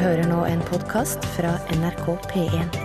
hører 0.00 0.24
nå 0.28 0.44
en 0.48 0.60
podkast 0.64 1.24
fra 1.34 1.52
NRK 1.74 2.06
P1. 2.30 2.76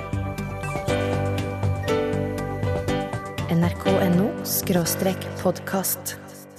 nrk.no 3.53 4.27
skråstrek 4.47 5.23
podkast. 5.39 6.15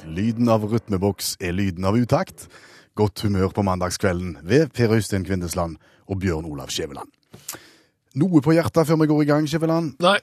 Lyden 0.09 0.49
av 0.49 0.65
rytmeboks 0.71 1.35
er 1.45 1.53
lyden 1.53 1.85
av 1.89 1.99
utakt. 2.01 2.47
Godt 2.97 3.27
humør 3.27 3.53
på 3.55 3.65
mandagskvelden 3.67 4.39
ved 4.43 4.73
Per 4.73 4.97
Øystein 4.97 5.27
Kvindesland 5.29 5.77
og 6.09 6.21
Bjørn 6.23 6.49
Olav 6.49 6.73
Skjæveland. 6.73 7.13
Noe 8.19 8.43
på 8.43 8.57
hjertet 8.57 8.89
før 8.89 9.03
vi 9.03 9.11
går 9.13 9.25
i 9.25 9.31
gang, 9.31 9.49
Skjæveland? 9.49 9.99
Nei, 10.03 10.19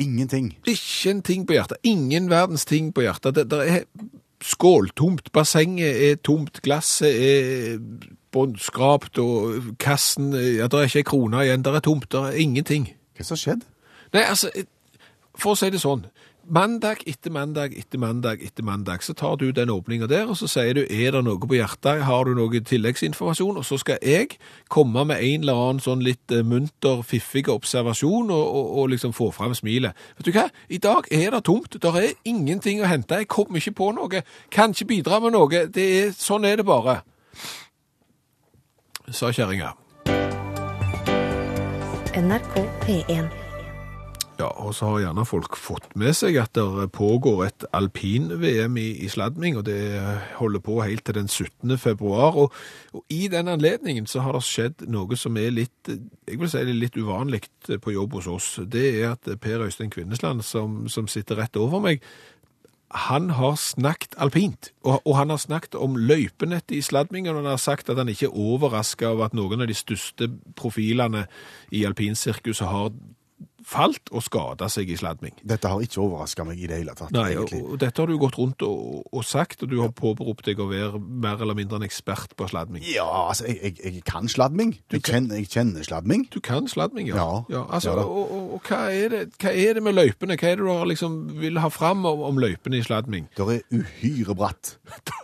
Ingenting. 0.00 0.54
ikke 0.66 1.10
en 1.10 1.22
ting 1.22 1.46
på 1.46 1.52
hjertet. 1.52 1.78
Ingen 1.84 2.30
verdens 2.30 2.64
ting 2.64 2.94
på 2.94 3.04
hjertet. 3.04 3.36
Det, 3.36 3.50
det 3.52 3.66
er 3.68 3.84
skåltomt. 4.40 5.30
Bassenget 5.32 6.08
er 6.10 6.16
tomt. 6.24 6.62
Glasset 6.64 7.12
er 7.12 7.78
båndskrapt, 8.32 9.18
og 9.18 9.76
kassen 9.82 10.32
Ja, 10.34 10.68
det 10.70 10.78
er 10.78 10.88
ikke 10.88 11.04
ei 11.04 11.10
krone 11.10 11.44
igjen. 11.44 11.64
Det 11.66 11.74
er 11.74 11.84
tomt. 11.84 12.10
Det 12.12 12.20
er 12.20 12.40
ingenting. 12.40 12.90
Hva 13.16 13.26
som 13.26 13.36
har 13.36 13.44
skjedd? 13.44 13.68
Nei, 14.14 14.24
altså, 14.26 14.50
for 15.38 15.54
å 15.54 15.58
si 15.58 15.70
det 15.70 15.82
sånn. 15.82 16.06
Mandag 16.50 17.04
etter 17.06 17.30
mandag 17.30 17.74
etter 17.78 18.00
mandag 18.00 18.40
etter 18.42 18.64
mandag, 18.66 19.04
så 19.06 19.12
tar 19.14 19.36
du 19.38 19.52
den 19.54 19.70
åpninga 19.70 20.08
der, 20.10 20.24
og 20.26 20.38
så 20.40 20.48
sier 20.50 20.72
du 20.74 20.80
er 20.82 21.12
det 21.14 21.20
noe 21.22 21.38
på 21.38 21.54
hjertet, 21.54 22.00
har 22.08 22.26
du 22.26 22.32
noe 22.34 22.62
tilleggsinformasjon, 22.66 23.60
og 23.60 23.66
så 23.68 23.78
skal 23.78 24.00
jeg 24.02 24.38
komme 24.72 25.04
med 25.06 25.22
en 25.22 25.44
eller 25.44 25.60
annen 25.60 25.82
sånn 25.84 26.02
litt 26.02 26.32
eh, 26.34 26.42
munter, 26.42 27.04
fiffig 27.06 27.44
observasjon 27.52 28.32
og, 28.34 28.42
og, 28.42 28.72
og 28.80 28.90
liksom 28.94 29.14
få 29.14 29.28
fram 29.36 29.54
smilet. 29.54 29.94
Vet 30.18 30.26
du 30.26 30.32
hva? 30.34 30.48
I 30.66 30.80
dag 30.82 31.06
er 31.14 31.36
det 31.36 31.44
tomt. 31.46 31.76
Det 31.76 31.94
er 32.02 32.18
ingenting 32.24 32.82
å 32.82 32.90
hente. 32.90 33.20
Jeg 33.20 33.30
kommer 33.30 33.62
ikke 33.62 33.76
på 33.84 33.92
noe. 34.00 34.24
Kan 34.50 34.74
ikke 34.74 34.90
bidra 34.96 35.20
med 35.22 35.36
noe. 35.36 35.66
Det 35.70 35.86
er, 36.00 36.12
sånn 36.16 36.48
er 36.48 36.58
det 36.58 36.66
bare. 36.66 37.02
Sa 39.10 39.32
kjerringa. 39.34 39.74
NRK 42.14 42.54
P1. 42.84 43.30
Ja, 44.40 44.46
og 44.46 44.72
så 44.74 44.86
har 44.88 45.02
gjerne 45.02 45.24
folk 45.28 45.56
fått 45.60 45.90
med 46.00 46.14
seg 46.16 46.38
at 46.40 46.54
det 46.56 46.86
pågår 46.96 47.42
et 47.44 47.66
alpin-VM 47.76 48.78
i, 48.80 48.86
i 49.04 49.08
sladming, 49.12 49.58
og 49.60 49.66
det 49.66 49.82
holder 50.38 50.62
på 50.64 50.78
helt 50.80 51.04
til 51.04 51.18
den 51.18 51.28
17. 51.28 51.76
februar. 51.78 52.38
Og, 52.40 52.56
og 52.96 53.04
i 53.12 53.26
den 53.28 53.50
anledningen 53.52 54.08
så 54.08 54.24
har 54.24 54.38
det 54.38 54.46
skjedd 54.48 54.86
noe 54.88 55.18
som 55.20 55.36
er 55.36 55.52
litt, 55.52 55.90
jeg 55.90 56.40
vil 56.40 56.48
si 56.48 56.64
det 56.64 56.78
litt 56.78 56.96
uvanlig 56.96 57.42
på 57.68 57.92
jobb 57.92 58.16
hos 58.16 58.30
oss. 58.32 58.48
Det 58.64 58.86
er 59.02 59.12
at 59.12 59.28
Per 59.42 59.66
Øystein 59.66 59.92
Kvinnesland, 59.92 60.46
som, 60.46 60.86
som 60.88 61.10
sitter 61.10 61.42
rett 61.42 61.60
over 61.60 61.84
meg, 61.84 62.00
han 62.90 63.30
har 63.30 63.54
snakket 63.54 64.16
alpint, 64.18 64.72
og, 64.82 65.02
og 65.06 65.16
han 65.16 65.30
har 65.30 65.38
snakket 65.38 65.76
om 65.78 65.94
løypenettet 65.96 66.74
i 66.74 66.82
sladmingen, 66.82 67.36
og 67.36 67.42
han 67.44 67.52
har 67.52 67.62
sagt 67.62 67.90
at 67.90 67.98
han 68.00 68.10
ikke 68.10 68.26
er 68.26 68.38
overrasket 68.38 69.06
av 69.06 69.22
at 69.28 69.36
noen 69.36 69.62
av 69.62 69.70
de 69.70 69.76
største 69.78 70.26
profilene 70.58 71.26
i 71.70 71.84
alpinsirkuset 71.86 72.66
har 72.66 72.90
falt 73.66 74.10
og 74.14 74.22
skada 74.24 74.68
seg 74.72 74.90
i 74.90 74.96
sladming. 74.98 75.34
Dette 75.46 75.70
har 75.70 75.82
ikke 75.84 76.00
overraska 76.02 76.44
meg 76.48 76.60
i 76.60 76.68
det 76.70 76.80
hele 76.80 76.94
tatt. 76.98 77.12
Nei, 77.14 77.32
egentlig. 77.34 77.60
og 77.64 77.80
dette 77.82 78.02
har 78.02 78.10
du 78.10 78.18
gått 78.20 78.38
rundt 78.40 78.64
og, 78.66 79.04
og 79.12 79.24
sagt, 79.26 79.64
og 79.64 79.72
du 79.72 79.78
har 79.82 79.92
påberopt 79.96 80.48
deg 80.48 80.62
å 80.62 80.68
være 80.70 81.00
mer 81.00 81.40
eller 81.42 81.58
mindre 81.58 81.80
en 81.80 81.86
ekspert 81.86 82.34
på 82.38 82.48
sladming. 82.50 82.84
Ja, 82.88 83.06
altså, 83.28 83.48
jeg, 83.50 83.76
jeg, 83.80 83.96
jeg 83.98 84.04
kan 84.08 84.30
sladming. 84.30 84.76
Jeg 84.92 85.04
kjenner, 85.06 85.40
jeg 85.40 85.50
kjenner 85.52 85.86
sladming. 85.86 86.26
Du 86.32 86.40
kan 86.44 86.68
sladming, 86.70 87.10
ja. 87.12 87.24
Ja, 87.52 87.64
altså, 87.68 87.96
ja 87.96 88.04
og, 88.04 88.34
og, 88.36 88.52
og 88.58 88.68
hva, 88.68 88.82
er 88.94 89.14
det, 89.14 89.24
hva 89.40 89.54
er 89.54 89.78
det 89.78 89.86
med 89.86 89.98
løypene? 89.98 90.38
Hva 90.40 90.52
er 90.52 90.60
det 90.60 90.68
du 90.68 90.92
liksom 90.92 91.18
vil 91.40 91.60
ha 91.62 91.72
fram 91.72 92.06
om, 92.08 92.24
om 92.30 92.40
løypene 92.42 92.80
i 92.80 92.86
sladming? 92.86 93.30
Det 93.36 93.48
er 93.58 93.66
uhyre 93.74 94.36
bratt. 94.38 94.76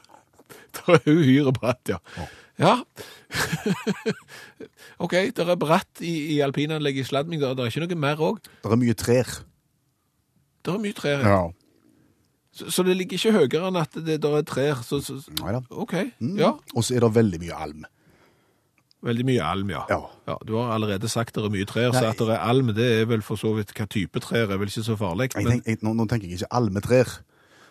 Det 0.77 0.93
er 0.93 1.07
uhyre 1.09 1.55
bratt, 1.57 1.89
ja. 1.89 1.97
Ja. 2.19 2.27
OK, 5.05 5.13
det 5.37 5.45
er 5.45 5.59
bratt 5.61 6.01
i, 6.01 6.15
i 6.37 6.41
alpinanlegget 6.45 7.05
i 7.05 7.09
sladming. 7.11 7.43
Det 7.43 7.51
er, 7.53 7.69
ikke 7.69 7.85
noe 7.85 8.01
mer 8.07 8.23
òg. 8.31 8.41
Det 8.65 8.73
er 8.73 8.81
mye 8.81 8.97
trær. 8.97 9.35
Det 10.65 10.75
er 10.75 10.81
mye 10.83 10.97
trær. 10.97 11.27
Ja. 11.27 11.43
Så, 12.57 12.71
så 12.73 12.87
det 12.87 12.97
ligger 12.97 13.21
ikke 13.21 13.35
høyere 13.37 13.69
enn 13.69 13.77
at 13.81 13.99
det 14.07 14.17
der 14.25 14.39
er 14.41 14.47
trær. 14.49 14.81
Så, 14.87 15.03
så, 15.05 15.19
Nei 15.43 15.53
da. 15.59 15.63
OK. 15.71 15.95
Ja. 16.41 16.55
Og 16.75 16.87
så 16.87 16.97
er 16.97 17.05
det 17.05 17.13
veldig 17.19 17.43
mye 17.45 17.61
alm. 17.67 17.85
Veldig 19.07 19.27
mye 19.29 19.45
alm, 19.45 19.69
ja. 19.71 19.85
Ja. 19.93 20.35
Du 20.49 20.57
har 20.57 20.73
allerede 20.75 21.09
sagt 21.13 21.37
det 21.37 21.45
er 21.45 21.53
mye 21.53 21.69
trær, 21.69 21.93
så 21.95 22.09
at 22.09 22.19
det 22.19 22.33
er 22.33 22.41
alm, 22.43 22.73
det 22.75 22.87
er 23.03 23.05
vel 23.11 23.21
for 23.23 23.39
så 23.39 23.53
vidt 23.55 23.75
hva 23.77 23.85
type 23.93 24.23
trær 24.25 24.49
er 24.49 24.59
vel 24.59 24.73
ikke 24.73 24.87
så 24.89 24.97
farlig. 24.99 25.29
Men 25.37 25.53
tenk, 25.53 25.69
jeg, 25.69 25.83
nå, 25.85 25.93
nå 25.95 26.09
tenker 26.11 26.33
jeg 26.33 26.41
ikke 26.41 26.55
almetrær. 26.59 27.13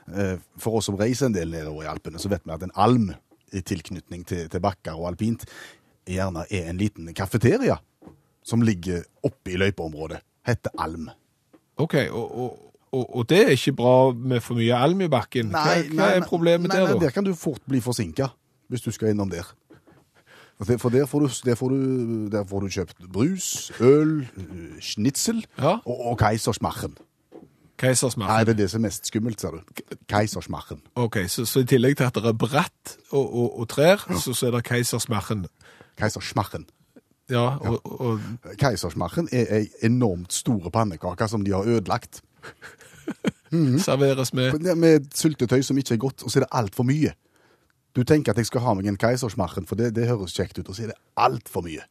Eh, 0.06 0.36
For 0.62 0.78
oss 0.78 0.86
som 0.88 1.00
reiser 1.00 1.32
en 1.32 1.36
del 1.36 1.50
nedover 1.50 1.88
i 1.88 1.90
Alpene, 1.90 2.22
så 2.22 2.30
vet 2.32 2.46
vi 2.46 2.54
at 2.54 2.64
en 2.64 2.76
alm 2.78 3.10
tilknytning 3.54 4.26
til, 4.28 4.48
til 4.50 4.64
bakker 4.64 4.98
og 4.98 5.12
alpint 5.14 5.46
gjerne 6.06 6.46
er 6.54 6.70
en 6.70 6.78
liten 6.78 7.10
kafeteria 7.18 7.78
som 8.46 8.62
ligger 8.62 9.04
oppe 9.26 9.56
i 9.56 9.58
løypeområdet. 9.58 10.20
Heter 10.46 10.74
alm. 10.78 11.08
OK, 11.82 11.96
og, 12.12 12.26
og, 12.38 12.74
og, 12.94 13.06
og 13.18 13.30
det 13.30 13.40
er 13.42 13.54
ikke 13.56 13.74
bra 13.80 13.94
med 14.14 14.44
for 14.46 14.60
mye 14.60 14.78
alm 14.78 15.02
i 15.02 15.10
bakken. 15.10 15.50
hva, 15.50 15.80
hva 15.98 16.10
er 16.14 16.28
problemet 16.30 16.70
nei, 16.70 16.78
der, 16.78 16.92
nei, 16.92 16.98
da? 17.00 17.06
Der 17.08 17.16
kan 17.16 17.26
du 17.26 17.34
fort 17.34 17.64
bli 17.68 17.82
forsinka, 17.82 18.30
hvis 18.70 18.86
du 18.86 18.92
skal 18.94 19.16
innom 19.16 19.34
der. 19.34 19.50
For 20.56 20.90
der, 20.94 21.06
får, 21.10 21.20
du, 21.20 21.30
der, 21.44 21.56
får, 21.60 21.74
du, 21.74 22.28
der 22.32 22.46
får 22.48 22.62
du 22.64 22.70
kjøpt 22.78 23.10
brus, 23.12 23.72
øl, 23.84 24.22
eh, 24.40 24.78
schnitzel 24.80 25.42
Ja. 25.58 25.80
og, 25.84 26.06
og 26.14 26.20
keisersmachen. 27.82 28.34
Nei, 28.34 28.46
det 28.48 28.56
er 28.56 28.60
det 28.62 28.70
som 28.72 28.82
er 28.82 28.88
mest 28.88 29.10
skummelt, 29.10 29.42
sa 29.42 29.52
du. 29.52 29.60
Keisersmachen. 30.12 30.82
OK, 30.96 31.18
så, 31.32 31.46
så 31.50 31.64
i 31.64 31.68
tillegg 31.70 31.98
til 32.00 32.08
at 32.08 32.16
det 32.16 32.32
er 32.32 32.38
bratt 32.40 32.96
og, 33.12 33.26
og, 33.26 33.60
og 33.60 33.70
trær, 33.70 34.06
så, 34.22 34.34
så 34.34 34.48
er 34.48 34.58
det 34.58 34.64
keisersmarken. 34.70 35.46
Keisersmachen. 36.00 36.68
Ja, 37.30 37.58
og, 37.58 37.80
og 38.02 38.20
Keisersmachen 38.62 39.30
er 39.34 39.50
ei 39.58 39.68
enormt 39.88 40.34
store 40.34 40.70
pannekake 40.72 41.28
som 41.28 41.42
de 41.46 41.56
har 41.56 41.66
ødelagt. 41.66 42.22
serveres 43.86 44.34
med 44.34 44.76
Med 44.76 45.08
syltetøy 45.14 45.62
som 45.62 45.78
ikke 45.78 45.94
er 45.94 45.98
godt, 45.98 46.24
og 46.24 46.32
så 46.32 46.40
er 46.40 46.46
det 46.46 46.52
altfor 46.52 46.84
mye. 46.84 47.14
Du 47.96 48.04
tenker 48.04 48.32
at 48.32 48.38
jeg 48.38 48.46
skal 48.46 48.62
ha 48.62 48.74
meg 48.74 48.88
en 48.88 48.98
keisersmachen, 48.98 49.66
for 49.66 49.76
det, 49.76 49.96
det 49.96 50.08
høres 50.08 50.36
kjekt 50.36 50.60
ut, 50.60 50.70
og 50.70 50.76
så 50.76 50.84
er 50.84 50.88
det 50.88 51.02
altfor 51.18 51.64
mye. 51.66 51.82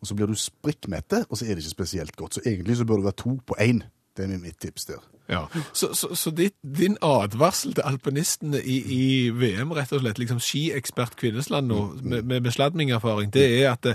Og 0.00 0.08
så 0.08 0.14
blir 0.16 0.26
du 0.26 0.34
sprikkmette, 0.34 1.24
og 1.28 1.36
så 1.36 1.44
er 1.44 1.54
det 1.54 1.64
ikke 1.64 1.76
spesielt 1.76 2.16
godt. 2.16 2.34
Så 2.34 2.40
egentlig 2.46 2.76
så 2.76 2.84
bør 2.84 2.96
det 2.96 3.04
være 3.04 3.20
to 3.20 3.38
på 3.46 3.56
én. 3.60 3.82
Det 4.20 4.36
er 4.36 4.42
mitt 4.42 4.60
tips 4.62 4.88
der. 4.90 5.02
Ja, 5.30 5.44
Så, 5.72 5.92
så, 5.94 6.08
så 6.18 6.32
ditt, 6.34 6.56
din 6.62 6.96
advarsel 7.06 7.76
til 7.76 7.86
alpinistene 7.86 8.58
i, 8.58 8.80
i 8.82 9.04
VM, 9.30 9.70
rett 9.78 9.92
og 9.94 10.02
slett, 10.02 10.18
liksom 10.18 10.40
skiekspert 10.42 11.14
Kvinnesland 11.20 11.70
nå, 11.70 11.84
med, 12.02 12.24
med, 12.26 12.42
med 12.42 12.54
sladmingerfaring, 12.56 13.30
det 13.34 13.44
er 13.60 13.68
at 13.70 13.86
det, 13.86 13.94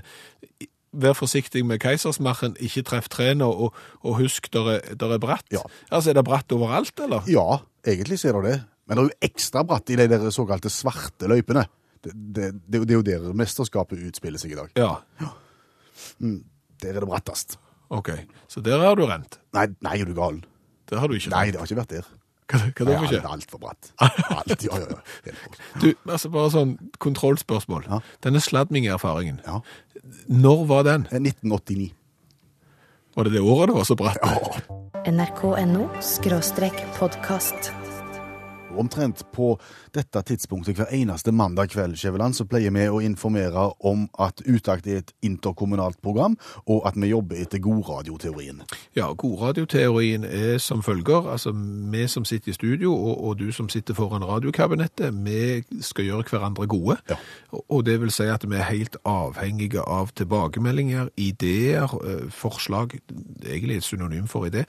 vær 0.96 1.16
forsiktig 1.18 1.66
med 1.68 1.82
keisersmachen, 1.84 2.56
ikke 2.64 2.86
treff 2.88 3.10
trærne, 3.12 3.44
og, 3.46 3.76
og 4.00 4.16
husk, 4.22 4.48
der 4.54 4.70
er, 4.78 4.94
der 4.96 5.18
er 5.18 5.20
bratt. 5.20 5.48
Ja. 5.52 5.66
Altså, 5.90 6.14
er 6.14 6.20
det 6.20 6.26
bratt 6.28 6.56
overalt, 6.56 6.96
eller? 7.04 7.28
Ja, 7.28 7.60
egentlig 7.84 8.22
så 8.22 8.32
er 8.32 8.40
det 8.40 8.52
det. 8.54 8.60
Men 8.86 8.98
det 8.98 9.04
er 9.04 9.10
jo 9.10 9.28
ekstra 9.28 9.66
bratt 9.68 9.92
i 9.92 9.98
de 10.00 10.08
der 10.12 10.30
såkalte 10.32 10.72
svarte 10.72 11.28
løypene. 11.28 11.66
Det, 12.06 12.14
det, 12.14 12.52
det, 12.64 12.84
det 12.86 12.94
er 12.94 13.00
jo 13.00 13.06
der 13.06 13.28
mesterskapet 13.36 14.04
utspiller 14.08 14.40
seg 14.42 14.54
i 14.54 14.60
dag. 14.62 14.72
Ja, 14.78 15.32
Der 16.22 16.92
er 16.94 17.02
det 17.02 17.10
brattest. 17.10 17.58
Ok. 17.90 18.10
Så 18.48 18.62
der 18.66 18.80
har 18.80 18.96
du 18.96 19.06
rent. 19.06 19.40
Nei, 19.54 19.68
nei, 19.86 19.98
er 20.02 20.06
du 20.06 20.14
gal. 20.18 20.42
Der 20.90 21.00
har 21.02 21.08
du 21.10 21.16
ikke 21.18 21.30
Nei, 21.34 21.46
rent. 21.46 21.54
det 21.54 21.60
har 21.62 21.68
ikke 21.70 21.82
vært 21.82 21.94
der. 21.96 22.06
Hva, 22.46 22.60
hva 22.62 22.86
da 22.86 22.86
Nei, 22.86 22.98
for 23.02 23.10
det 23.10 23.20
er 23.24 23.32
altfor 23.34 23.62
bratt. 23.64 23.92
Alt, 24.38 24.64
ja, 24.64 24.78
ja, 24.78 24.88
ja. 24.92 25.00
Helt 25.26 25.60
Du, 25.82 25.88
altså 26.14 26.30
bare 26.30 26.52
sånn 26.54 26.76
kontrollspørsmål. 27.02 27.88
Ja. 27.90 28.00
Denne 28.22 28.42
sladmingerfaringen, 28.42 29.42
Ja. 29.48 29.62
når 30.30 30.66
var 30.70 30.84
den? 30.86 31.08
Eh, 31.12 31.18
1989. 31.20 31.92
Var 33.16 33.24
det 33.24 33.34
det 33.34 33.42
året 33.42 33.72
det 33.72 33.76
var 33.80 33.88
så 33.90 33.96
bratt? 33.98 34.22
nrk.no 35.06 35.90
podkast. 37.00 37.72
Omtrent 38.80 39.24
på 39.34 39.54
dette 39.96 40.22
tidspunktet 40.28 40.78
hver 40.80 40.92
eneste 40.94 41.32
mandag 41.36 41.72
kveld 41.74 41.98
Skjæveland, 42.00 42.36
så 42.38 42.46
pleier 42.50 42.74
vi 42.76 42.88
å 42.90 43.02
informere 43.04 43.70
om 43.86 44.08
at 44.22 44.42
Utakt 44.46 44.88
er 44.88 45.02
et 45.02 45.14
interkommunalt 45.26 46.02
program, 46.04 46.36
og 46.66 46.86
at 46.88 46.98
vi 47.00 47.10
jobber 47.12 47.40
etter 47.42 47.62
godradioteorien. 47.64 48.62
Ja, 48.98 49.12
godradioteorien 49.14 50.26
er 50.28 50.58
som 50.64 50.84
følger, 50.86 51.32
altså 51.32 51.54
vi 51.56 52.06
som 52.12 52.26
sitter 52.26 52.52
i 52.52 52.58
studio, 52.58 52.94
og, 52.94 53.24
og 53.24 53.40
du 53.40 53.52
som 53.56 53.70
sitter 53.70 53.98
foran 53.98 54.26
radiokabinettet, 54.26 55.14
vi 55.26 55.82
skal 55.82 56.10
gjøre 56.10 56.30
hverandre 56.30 56.68
gode. 56.68 56.98
Ja. 57.10 57.20
Og, 57.70 57.86
det 57.86 58.00
vil 58.02 58.12
si 58.14 58.28
at 58.30 58.46
vi 58.48 58.58
er 58.58 58.70
helt 58.70 58.98
avhengige 59.06 59.82
av 59.82 60.14
tilbakemeldinger, 60.18 61.10
ideer, 61.18 61.92
eh, 62.06 62.30
forslag, 62.34 62.98
egentlig 63.46 63.78
et 63.78 63.88
synonym 63.88 64.28
for 64.28 64.50
idé, 64.50 64.66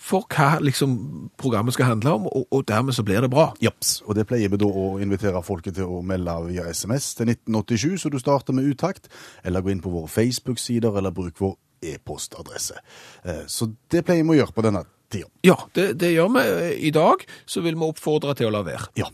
for 0.00 0.24
hva 0.32 0.58
liksom 0.62 0.94
programmet 1.40 1.74
skal 1.76 1.86
handle 1.92 2.12
om, 2.18 2.26
og, 2.30 2.46
og 2.54 2.64
dermed 2.68 2.94
så 2.96 3.04
blir 3.06 3.20
det 3.24 3.30
bra. 3.32 3.50
Japs. 3.62 3.96
Og 4.06 4.14
det 4.18 4.26
pleier 4.30 4.50
vi 4.52 4.58
da 4.60 4.66
å 4.68 4.86
invitere 5.02 5.42
folket 5.46 5.76
til 5.78 5.90
å 5.90 6.00
melde 6.06 6.34
via 6.48 6.66
SMS 6.72 7.12
til 7.18 7.30
1987, 7.32 7.98
så 8.04 8.10
du 8.12 8.18
starter 8.22 8.56
med 8.56 8.66
utakt, 8.70 9.08
eller 9.44 9.64
gå 9.64 9.72
inn 9.74 9.82
på 9.84 9.92
våre 9.94 10.10
Facebook-sider, 10.12 10.98
eller 11.00 11.14
bruk 11.14 11.38
vår 11.42 11.54
e-postadresse. 11.84 12.78
Eh, 13.24 13.44
Så 13.46 13.68
det 13.92 14.04
pleier 14.08 14.24
vi 14.24 14.36
å 14.36 14.40
gjøre 14.42 14.56
på 14.56 14.64
denne 14.64 14.84
tida. 15.12 15.28
Ja, 15.44 15.58
det, 15.76 15.90
det 16.00 16.14
gjør 16.14 16.30
vi. 16.38 16.44
I 16.88 16.92
dag 16.96 17.24
så 17.46 17.60
vil 17.64 17.76
vi 17.76 17.88
oppfordre 17.90 18.34
til 18.38 18.48
å 18.48 18.54
la 18.54 18.62
være. 18.66 18.88
Ja. 18.98 19.10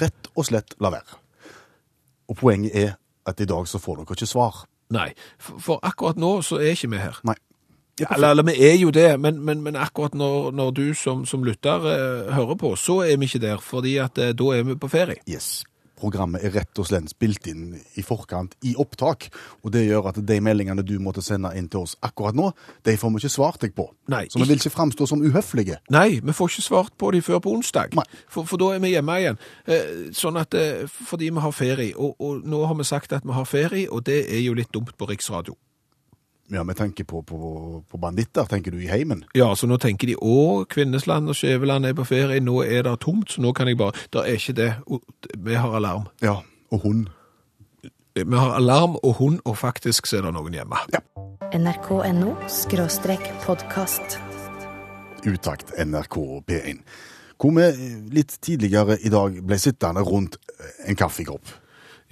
Rett 0.00 0.30
og 0.34 0.46
slett 0.48 0.72
la 0.80 0.90
være. 0.94 1.18
Og 2.32 2.38
poenget 2.40 2.76
er 2.78 2.94
at 3.28 3.40
i 3.44 3.46
dag 3.46 3.68
så 3.68 3.78
får 3.82 4.00
dere 4.02 4.16
ikke 4.16 4.26
svar. 4.30 4.62
Nei, 4.92 5.10
for 5.38 5.80
akkurat 5.84 6.18
nå 6.20 6.38
så 6.44 6.58
er 6.60 6.72
ikke 6.74 6.90
vi 6.92 7.00
her. 7.00 7.20
Nei. 7.28 7.36
Eller, 8.10 8.30
eller 8.30 8.46
vi 8.50 8.56
er 8.68 8.78
jo 8.80 8.90
det, 8.94 9.08
men, 9.20 9.40
men, 9.44 9.62
men 9.62 9.76
akkurat 9.76 10.14
når, 10.14 10.52
når 10.56 10.70
du 10.76 10.86
som, 10.98 11.26
som 11.28 11.44
lytter 11.44 11.84
eh, 11.90 12.32
hører 12.34 12.56
på, 12.60 12.74
så 12.76 13.02
er 13.06 13.18
vi 13.20 13.30
ikke 13.30 13.42
der, 13.42 13.60
fordi 13.62 13.98
at 14.02 14.18
eh, 14.18 14.32
da 14.36 14.54
er 14.56 14.66
vi 14.66 14.78
på 14.80 14.90
ferie. 14.92 15.22
Yes. 15.30 15.62
Programmet 16.02 16.42
er 16.42 16.50
rett 16.50 16.78
og 16.82 16.88
slett 16.88 17.12
spilt 17.12 17.46
inn 17.46 17.76
i 17.94 18.02
forkant 18.02 18.56
i 18.66 18.72
opptak, 18.80 19.28
og 19.62 19.70
det 19.74 19.84
gjør 19.84 20.08
at 20.10 20.18
de 20.26 20.38
meldingene 20.42 20.82
du 20.82 20.96
måtte 20.98 21.22
sende 21.22 21.52
inn 21.54 21.68
til 21.70 21.84
oss 21.84 21.94
akkurat 22.02 22.34
nå, 22.34 22.48
de 22.82 22.96
får 22.98 23.12
vi 23.14 23.22
ikke 23.22 23.30
svart 23.36 23.62
deg 23.62 23.76
på. 23.76 23.86
Nei, 24.10 24.24
Så 24.32 24.42
vi 24.42 24.48
vil 24.50 24.58
ikke 24.58 24.74
framstå 24.74 25.06
som 25.06 25.22
uhøflige. 25.22 25.78
Nei, 25.94 26.18
vi 26.18 26.34
får 26.34 26.50
ikke 26.50 26.66
svart 26.66 26.96
på 26.98 27.12
de 27.14 27.22
før 27.22 27.38
på 27.44 27.54
onsdag, 27.54 27.94
for, 28.26 28.48
for 28.50 28.58
da 28.58 28.72
er 28.74 28.82
vi 28.82 28.96
hjemme 28.96 29.18
igjen. 29.22 29.38
Eh, 29.70 29.92
sånn 30.16 30.40
at, 30.42 30.58
eh, 30.58 30.88
fordi 30.90 31.30
vi 31.30 31.44
har 31.44 31.54
ferie, 31.54 31.92
og, 31.94 32.16
og 32.18 32.42
nå 32.50 32.64
har 32.66 32.80
vi 32.80 32.88
sagt 32.88 33.14
at 33.14 33.28
vi 33.28 33.36
har 33.38 33.46
ferie, 33.46 33.86
og 33.86 34.02
det 34.08 34.24
er 34.26 34.42
jo 34.42 34.58
litt 34.58 34.74
dumt 34.74 34.96
på 34.98 35.06
riksradio. 35.12 35.54
Ja, 36.50 36.62
vi 36.68 36.74
tenker 36.74 37.04
på, 37.04 37.22
på, 37.22 37.38
på 37.88 37.98
banditter, 37.98 38.44
tenker 38.50 38.74
du, 38.74 38.80
i 38.82 38.90
heimen. 38.90 39.24
Ja, 39.38 39.52
så 39.56 39.68
nå 39.70 39.78
tenker 39.80 40.10
de, 40.10 40.16
å, 40.18 40.64
Kvinnesland 40.68 41.30
og 41.30 41.38
Skjæveland 41.38 41.86
er 41.88 41.94
på 41.96 42.04
ferie, 42.08 42.42
nå 42.42 42.58
er 42.66 42.84
det 42.88 42.96
tomt, 43.04 43.30
så 43.32 43.44
nå 43.44 43.54
kan 43.56 43.70
jeg 43.70 43.78
bare, 43.80 43.96
det 44.12 44.24
er 44.26 44.40
ikke 44.40 44.56
det, 44.58 44.70
vi 45.46 45.56
har 45.56 45.78
alarm. 45.78 46.10
Ja, 46.24 46.40
og 46.74 46.84
hund. 46.84 47.06
Vi 48.18 48.36
har 48.36 48.58
alarm 48.58 48.98
og 49.00 49.14
hund, 49.22 49.40
og 49.48 49.56
faktisk 49.62 50.10
så 50.10 50.18
er 50.18 50.26
det 50.26 50.34
noen 50.36 50.58
hjemme. 50.58 50.82
Ja. 50.92 51.00
nrk.no 51.56 52.34
skråstrek 52.50 53.24
podkast. 53.46 54.18
Utakt 55.24 55.72
NRK 55.78 56.18
P1. 56.50 56.84
Hvor 57.40 57.56
vi 57.56 57.88
litt 58.14 58.36
tidligere 58.44 58.98
i 59.02 59.10
dag 59.10 59.40
ble 59.42 59.58
sittende 59.58 60.04
rundt 60.06 60.36
en 60.86 60.98
kaffekopp. 60.98 61.48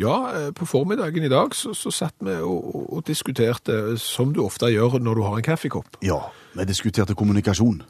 Ja, 0.00 0.16
eh, 0.32 0.50
på 0.56 0.66
formiddagen 0.66 1.24
i 1.24 1.28
dag 1.28 1.54
så, 1.54 1.74
så 1.76 1.92
satt 1.92 2.16
vi 2.24 2.32
og, 2.40 2.74
og, 2.74 2.84
og 2.96 3.06
diskuterte, 3.06 3.98
som 4.00 4.32
du 4.34 4.40
ofte 4.44 4.70
gjør 4.72 4.96
når 5.02 5.18
du 5.18 5.24
har 5.26 5.36
en 5.36 5.44
kaffekopp. 5.44 6.00
Ja, 6.04 6.22
vi 6.56 6.68
diskuterte 6.68 7.16
kommunikasjon. 7.18 7.82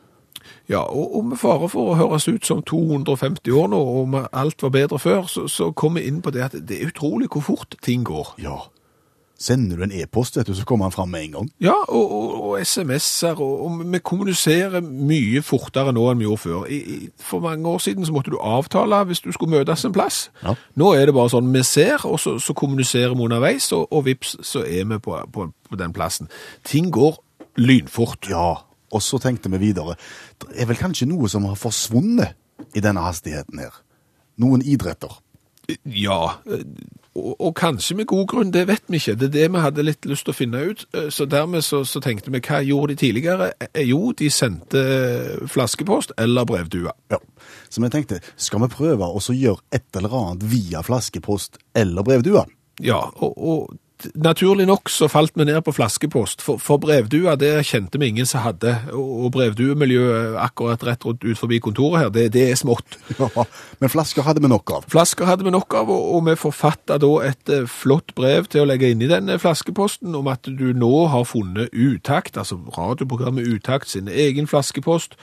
Ja, 0.71 0.81
og, 0.81 1.17
og 1.17 1.25
med 1.31 1.39
fare 1.39 1.69
for 1.71 1.93
å 1.93 1.99
høres 1.99 2.27
ut 2.31 2.47
som 2.47 2.65
250 2.67 3.55
år 3.55 3.71
nå, 3.71 3.79
og 3.79 4.03
om 4.05 4.19
alt 4.19 4.63
var 4.63 4.75
bedre 4.75 4.99
før, 5.03 5.25
så, 5.31 5.47
så 5.51 5.71
kom 5.71 5.99
vi 5.99 6.07
inn 6.11 6.21
på 6.23 6.33
det 6.35 6.45
at 6.49 6.59
det 6.59 6.81
er 6.81 6.91
utrolig 6.91 7.31
hvor 7.31 7.47
fort 7.47 7.79
ting 7.85 8.05
går. 8.07 8.35
Ja. 8.43 8.59
Sender 9.41 9.79
du 9.81 9.87
en 9.87 9.93
e-post, 9.97 10.37
vet 10.37 10.51
du, 10.51 10.53
så 10.55 10.67
kommer 10.69 10.85
han 10.91 10.93
fram 10.93 11.09
med 11.09 11.23
en 11.25 11.33
gang. 11.33 11.47
Ja, 11.65 11.73
og, 11.89 12.11
og, 12.13 12.33
og 12.45 12.67
SMS-er, 12.67 13.39
og, 13.41 13.63
og 13.65 13.79
vi 13.93 14.01
kommuniserer 14.05 14.85
mye 14.85 15.41
fortere 15.41 15.95
nå 15.97 16.03
enn 16.11 16.21
vi 16.21 16.27
gjorde 16.27 16.43
før. 16.43 16.67
I, 16.69 17.09
for 17.17 17.41
mange 17.41 17.69
år 17.69 17.81
siden 17.81 18.05
så 18.05 18.13
måtte 18.13 18.35
du 18.35 18.37
avtale 18.37 18.99
hvis 19.09 19.25
du 19.25 19.31
skulle 19.33 19.57
møtes 19.57 19.87
en 19.89 19.97
plass. 19.97 20.27
Ja. 20.43 20.53
Nå 20.77 20.93
er 20.93 21.09
det 21.09 21.17
bare 21.17 21.33
sånn, 21.33 21.49
vi 21.55 21.65
ser, 21.65 22.05
og 22.05 22.21
så, 22.21 22.37
så 22.37 22.53
kommuniserer 22.53 23.17
vi 23.17 23.25
underveis, 23.25 23.71
og, 23.73 23.89
og 23.89 24.05
vips, 24.11 24.37
så 24.45 24.67
er 24.67 24.85
vi 24.93 25.01
på, 25.01 25.17
på, 25.33 25.49
på 25.71 25.81
den 25.81 25.97
plassen. 25.97 26.29
Ting 26.69 26.93
går 26.93 27.17
lynfort. 27.57 28.29
Ja, 28.29 28.51
og 28.93 29.03
så 29.03 29.23
tenkte 29.23 29.49
vi 29.57 29.63
videre. 29.65 29.97
Det 30.37 30.53
er 30.53 30.69
vel 30.69 30.81
kanskje 30.81 31.09
noe 31.09 31.33
som 31.33 31.49
har 31.49 31.57
forsvunnet 31.57 32.37
i 32.77 32.85
denne 32.85 33.09
hastigheten 33.09 33.65
her. 33.65 33.73
Noen 34.41 34.61
idretter. 34.61 35.17
Ja, 35.85 36.37
og, 37.17 37.33
og 37.41 37.55
kanskje 37.59 37.97
med 37.99 38.07
god 38.07 38.27
grunn, 38.31 38.51
det 38.55 38.67
vet 38.69 38.83
vi 38.89 39.01
ikke. 39.01 39.17
Det 39.19 39.27
er 39.29 39.33
det 39.35 39.47
vi 39.55 39.63
hadde 39.65 39.83
litt 39.85 40.07
lyst 40.07 40.25
til 40.29 40.35
å 40.35 40.37
finne 40.39 40.61
ut. 40.71 40.85
Eh, 40.95 41.09
Så 41.11 41.27
dermed 41.27 41.65
så, 41.67 41.83
så 41.85 42.01
tenkte 42.05 42.31
vi, 42.31 42.41
hva 42.41 42.61
gjorde 42.63 42.95
de 42.95 43.01
tidligere? 43.03 43.51
Eh, 43.75 43.83
Jo, 43.89 44.13
de 44.13 44.31
sendte 44.31 44.85
flaskepost 45.51 46.13
eller 46.19 46.45
brevdue. 46.49 46.93
Ja. 47.11 47.19
Så 47.71 47.83
vi 47.83 47.91
tenkte, 47.91 48.21
skal 48.37 48.63
vi 48.65 48.71
prøve 48.73 49.07
å 49.11 49.21
gjøre 49.35 49.63
et 49.75 49.87
eller 49.97 50.15
annet 50.23 50.47
via 50.51 50.83
flaskepost 50.87 51.59
eller 51.75 52.03
brevdue? 52.07 52.45
Ja, 52.81 53.03
og, 53.21 53.35
og 53.37 53.75
naturlig 54.15 54.67
nok 54.69 54.91
så 54.93 55.09
falt 55.11 55.35
vi 55.39 55.45
ned 55.49 55.61
på 55.67 55.75
flaskepost, 55.75 56.43
for, 56.45 56.61
for 56.63 56.81
brevdua 56.83 57.37
det 57.41 57.53
kjente 57.69 58.01
vi 58.01 58.11
ingen 58.11 58.29
som 58.29 58.45
hadde, 58.45 58.75
og, 58.93 59.31
brevduemiljøet 59.35 60.39
akkurat 60.41 60.83
rett 60.87 61.05
rundt 61.07 61.25
ut 61.25 61.39
forbi 61.39 61.61
kontoret 61.63 62.05
her, 62.05 62.13
det, 62.15 62.29
det 62.37 62.49
er 62.51 62.61
smått. 62.61 62.99
Ja, 63.21 63.45
men 63.79 63.93
flasker 63.93 64.25
hadde 64.27 64.43
vi 64.43 64.49
nok 64.51 64.71
av. 64.75 64.87
Flasker 64.91 65.29
hadde 65.29 65.45
vi 65.47 65.53
nok 65.53 65.75
av, 65.77 65.91
og, 65.93 66.07
og 66.17 66.25
vi 66.27 66.35
forfatta 66.41 66.97
da 67.01 67.11
et 67.29 67.53
eh, 67.53 67.69
flott 67.69 68.15
brev 68.19 68.49
til 68.51 68.65
å 68.65 68.69
legge 68.69 68.91
inn 68.91 69.05
i 69.05 69.11
denne 69.11 69.37
flaskeposten 69.41 70.17
om 70.17 70.31
at 70.33 70.49
du 70.49 70.71
nå 70.77 70.93
har 71.13 71.29
funnet 71.29 71.71
Utakt, 71.71 72.39
altså 72.41 72.59
radioprogrammet 72.77 73.47
Utakt 73.47 73.93
sin 73.93 74.09
egen 74.11 74.49
flaskepost, 74.51 75.15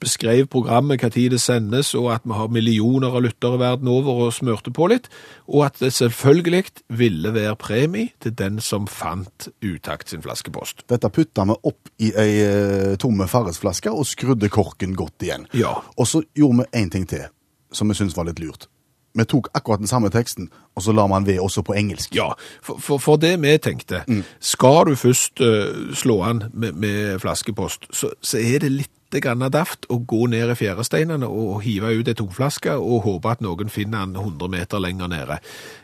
beskrev 0.00 0.46
programmet, 0.50 1.00
hva 1.02 1.10
tid 1.12 1.34
det 1.34 1.40
sendes, 1.42 1.92
og 1.98 2.10
at 2.14 2.26
vi 2.26 2.36
har 2.36 2.52
millioner 2.52 3.14
av 3.14 3.24
lyttere 3.24 3.60
verden 3.60 3.90
over 3.92 4.26
og 4.26 4.34
smørte 4.34 4.72
på 4.74 4.88
litt, 4.92 5.10
og 5.48 5.66
at 5.68 5.80
det 5.82 5.92
selvfølgelig 5.96 6.64
ville 6.88 7.34
være 7.34 7.56
premie 7.60 8.14
til 8.20 8.34
den 8.36 8.60
som 8.64 8.88
fant 8.90 9.48
Utakt 9.60 10.10
sin 10.10 10.22
flaskepost. 10.24 10.84
Dette 10.88 11.08
putta 11.12 11.44
vi 11.48 11.54
opp 11.68 11.90
i 12.00 12.10
ei 12.18 12.30
eh, 12.42 12.96
tomme 13.00 13.26
Farris-flaske 13.28 13.92
og 13.92 14.08
skrudde 14.08 14.48
korken 14.52 14.96
godt 14.96 15.24
igjen. 15.24 15.46
Ja. 15.56 15.76
Og 15.96 16.08
så 16.08 16.22
gjorde 16.36 16.64
vi 16.64 16.82
én 16.82 16.90
ting 16.92 17.06
til 17.08 17.28
som 17.72 17.88
vi 17.88 17.94
syntes 17.94 18.16
var 18.16 18.26
litt 18.28 18.40
lurt. 18.42 18.66
Vi 19.14 19.24
tok 19.26 19.48
akkurat 19.54 19.82
den 19.82 19.90
samme 19.90 20.10
teksten, 20.10 20.50
og 20.76 20.84
så 20.84 20.94
la 20.94 21.06
man 21.10 21.26
ved 21.26 21.40
også 21.42 21.64
på 21.66 21.74
engelsk. 21.74 22.14
Ja, 22.14 22.30
for, 22.62 22.78
for, 22.78 23.02
for 23.02 23.18
det 23.18 23.34
vi 23.42 23.56
tenkte, 23.58 24.04
skal 24.38 24.86
du 24.86 24.94
først 24.94 25.42
uh, 25.42 25.90
slå 25.94 26.20
an 26.22 26.44
med, 26.52 26.72
med 26.72 27.18
flaskepost, 27.18 27.90
så, 27.90 28.12
så 28.22 28.38
er 28.38 28.62
det 28.62 28.70
litt 28.70 28.94
grann 29.18 29.42
daft 29.50 29.86
å 29.90 29.98
gå 30.06 30.28
ned 30.30 30.52
i 30.52 30.54
fjæresteinene 30.54 31.26
og 31.26 31.62
hive 31.64 31.90
ut 31.98 32.08
ei 32.08 32.14
tomflaske 32.14 32.76
og 32.78 33.02
håpe 33.08 33.32
at 33.32 33.40
noen 33.42 33.68
finner 33.68 34.06
den 34.06 34.14
100 34.16 34.48
meter 34.48 34.78
lenger 34.78 35.10
nede. 35.10 35.40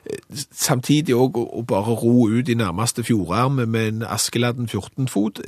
Eh, 0.07 0.21
Samtidig 0.55 1.15
òg 1.19 1.37
å 1.43 1.65
bare 1.67 1.97
ro 1.99 2.29
ut 2.31 2.49
i 2.49 2.55
nærmeste 2.55 3.03
fjordarm 3.03 3.59
med 3.67 3.89
en 3.89 4.03
Askeladden 4.07 4.69
14-fot. 4.71 5.43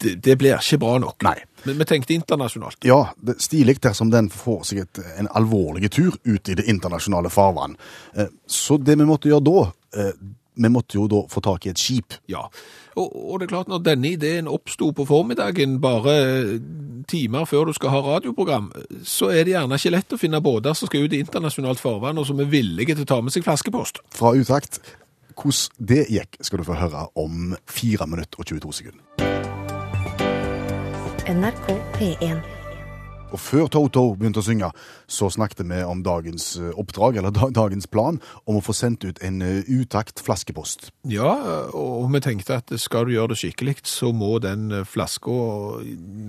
Det, 0.00 0.16
det 0.24 0.38
blir 0.40 0.56
ikke 0.56 0.78
bra 0.80 0.96
nok. 0.98 1.22
Nei. 1.22 1.36
Men 1.68 1.76
vi 1.78 1.84
tenkte 1.84 2.14
internasjonalt. 2.16 2.78
Ja, 2.88 3.12
det 3.20 3.36
stilig 3.44 3.76
dersom 3.84 4.10
den 4.10 4.30
får 4.32 4.62
seg 4.70 4.78
et, 4.86 5.00
en 5.20 5.28
alvorlig 5.36 5.90
tur 5.92 6.16
ut 6.24 6.48
i 6.48 6.56
det 6.56 6.64
internasjonale 6.72 7.30
farvann. 7.30 7.76
Eh, 8.16 8.32
Så 8.48 8.78
det 8.82 8.96
vi 8.98 9.04
måtte 9.04 9.28
gjøre 9.28 9.44
da, 9.44 9.66
eh, 10.00 10.14
vi 10.60 10.70
måtte 10.72 10.98
jo 10.98 11.06
da 11.10 11.22
få 11.30 11.42
tak 11.44 11.66
i 11.66 11.72
et 11.72 11.80
skip. 11.80 12.16
Ja, 12.30 12.44
og, 12.98 13.08
og 13.08 13.40
det 13.40 13.48
er 13.48 13.54
klart 13.54 13.70
når 13.70 13.82
denne 13.86 14.12
ideen 14.12 14.50
oppsto 14.50 14.90
på 14.96 15.06
formiddagen, 15.08 15.78
bare 15.82 16.16
eh, 16.20 16.54
timer 17.10 17.48
før 17.48 17.70
du 17.70 17.74
skal 17.76 17.94
ha 17.94 18.02
radioprogram, 18.04 18.70
så 19.06 19.30
er 19.32 19.46
det 19.46 19.56
gjerne 19.56 19.80
ikke 19.80 19.94
lett 19.96 20.16
å 20.16 20.20
finne 20.20 20.42
båter 20.44 20.76
som 20.76 20.90
skal 20.90 21.06
ut 21.06 21.16
i 21.16 21.22
internasjonalt 21.24 21.82
farvann, 21.82 22.20
og 22.20 22.28
som 22.28 22.40
er 22.42 22.50
villige 22.52 22.96
til 22.96 23.06
å 23.06 23.12
ta 23.14 23.20
med 23.24 23.34
seg 23.34 23.46
flaskepost. 23.46 24.02
Fra 24.14 24.34
utakt. 24.36 24.82
Hvordan 25.40 25.86
det 25.88 26.02
gikk, 26.12 26.36
skal 26.44 26.60
du 26.60 26.68
få 26.68 26.76
høre 26.76 27.06
om 27.16 27.54
4 27.70 28.08
minutter 28.10 28.42
og 28.42 28.50
22 28.50 28.76
sekunder. 28.82 29.28
NRK 31.30 31.76
P1. 31.96 32.59
Og 33.30 33.40
før 33.40 33.68
Toto 33.70 34.04
begynte 34.18 34.42
å 34.42 34.46
synge, 34.46 34.70
så 35.10 35.30
snakket 35.30 35.62
vi 35.68 35.80
om 35.86 36.02
dagens 36.06 36.52
eh, 36.58 36.72
oppdrag, 36.78 37.20
eller 37.20 37.34
dagens 37.54 37.88
plan, 37.90 38.20
om 38.46 38.58
å 38.58 38.64
få 38.64 38.74
sendt 38.76 39.06
ut 39.06 39.20
en 39.26 39.40
eh, 39.44 39.62
utakt 39.70 40.22
flaskepost. 40.24 40.90
Ja, 41.10 41.30
og 41.76 42.10
vi 42.14 42.22
tenkte 42.24 42.58
at 42.60 42.74
skal 42.80 43.06
du 43.06 43.14
gjøre 43.14 43.34
det 43.34 43.40
skikkelig, 43.42 43.78
så 43.88 44.10
må 44.16 44.38
den 44.42 44.82
flaska 44.88 45.30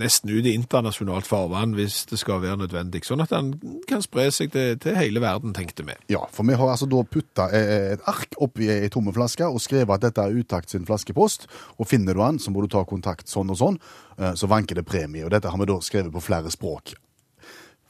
nesten 0.02 0.32
ut 0.32 0.46
i 0.46 0.56
internasjonalt 0.56 1.28
farvann 1.28 1.76
hvis 1.78 2.04
det 2.12 2.22
skal 2.22 2.44
være 2.44 2.62
nødvendig, 2.64 3.04
sånn 3.08 3.24
at 3.24 3.34
den 3.34 3.81
kan 3.92 4.04
spre 4.04 4.28
seg 4.34 4.54
til, 4.54 4.80
til 4.82 4.98
hele 4.98 5.22
verden, 5.24 5.54
tenkte 5.56 5.86
vi. 5.88 5.96
Ja, 6.14 6.24
for 6.34 6.48
vi 6.48 6.58
har 6.58 6.74
altså 6.74 6.88
da 6.90 7.04
putta 7.04 7.50
eh, 7.56 7.94
et 7.96 8.10
ark 8.10 8.38
oppi 8.42 8.72
ei 8.72 8.90
tomme 8.94 9.14
flaske 9.16 9.48
og 9.48 9.62
skrevet 9.64 9.98
at 9.98 10.08
dette 10.08 10.26
er 10.26 10.42
utakt 10.42 10.74
sin 10.74 10.88
flaskepost, 10.88 11.48
og 11.78 11.90
finner 11.92 12.18
du 12.18 12.24
den, 12.24 12.42
så 12.42 12.54
må 12.54 12.64
du 12.64 12.72
ta 12.72 12.84
kontakt 12.88 13.32
sånn 13.32 13.52
og 13.54 13.60
sånn, 13.62 13.80
eh, 14.18 14.34
så 14.40 14.50
vanker 14.52 14.80
det 14.80 14.88
premie. 14.88 15.26
Og 15.28 15.34
dette 15.34 15.52
har 15.52 15.62
vi 15.62 15.70
da 15.70 15.80
skrevet 15.84 16.14
på 16.16 16.24
flere 16.24 16.54
språk. 16.54 16.96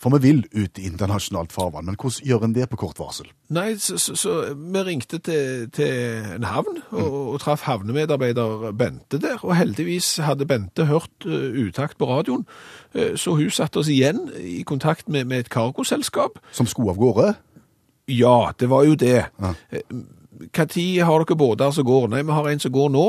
For 0.01 0.09
vi 0.17 0.21
vil 0.23 0.39
ut 0.57 0.79
i 0.81 0.87
internasjonalt 0.89 1.51
farvann, 1.53 1.85
men 1.85 1.97
hvordan 1.99 2.25
gjør 2.25 2.45
en 2.47 2.55
det 2.55 2.65
på 2.71 2.79
kort 2.81 2.97
varsel? 2.97 3.27
Nei, 3.53 3.75
så, 3.77 3.99
så, 4.01 4.15
så 4.17 4.37
vi 4.57 4.81
ringte 4.87 5.19
til, 5.21 5.67
til 5.75 6.31
en 6.37 6.47
havn 6.49 6.79
og, 6.89 7.17
og 7.35 7.37
traff 7.43 7.67
havnemedarbeider 7.67 8.71
Bente 8.77 9.19
der, 9.21 9.37
og 9.45 9.53
heldigvis 9.59 10.15
hadde 10.25 10.47
Bente 10.49 10.87
hørt 10.89 11.27
uh, 11.29 11.53
utakt 11.67 11.99
på 12.01 12.09
radioen, 12.09 12.47
uh, 12.97 13.13
så 13.13 13.35
hun 13.37 13.53
satte 13.53 13.83
oss 13.83 13.91
igjen 13.93 14.25
i 14.41 14.63
kontakt 14.65 15.05
med, 15.05 15.29
med 15.29 15.45
et 15.45 15.53
cargoselskap. 15.53 16.41
Som 16.55 16.69
skulle 16.69 16.95
av 16.95 17.01
gårde? 17.01 17.35
Ja, 18.09 18.51
det 18.57 18.71
var 18.73 18.89
jo 18.89 18.97
det. 18.97 19.27
Ja. 19.37 19.53
Eh, 19.69 21.05
har 21.05 21.21
dere 21.21 21.37
båter 21.37 21.71
som 21.71 21.85
går? 21.85 22.09
Nei, 22.09 22.25
vi 22.25 22.33
har 22.33 22.49
en 22.49 22.65
som 22.65 22.73
går 22.73 22.89
nå, 22.89 23.07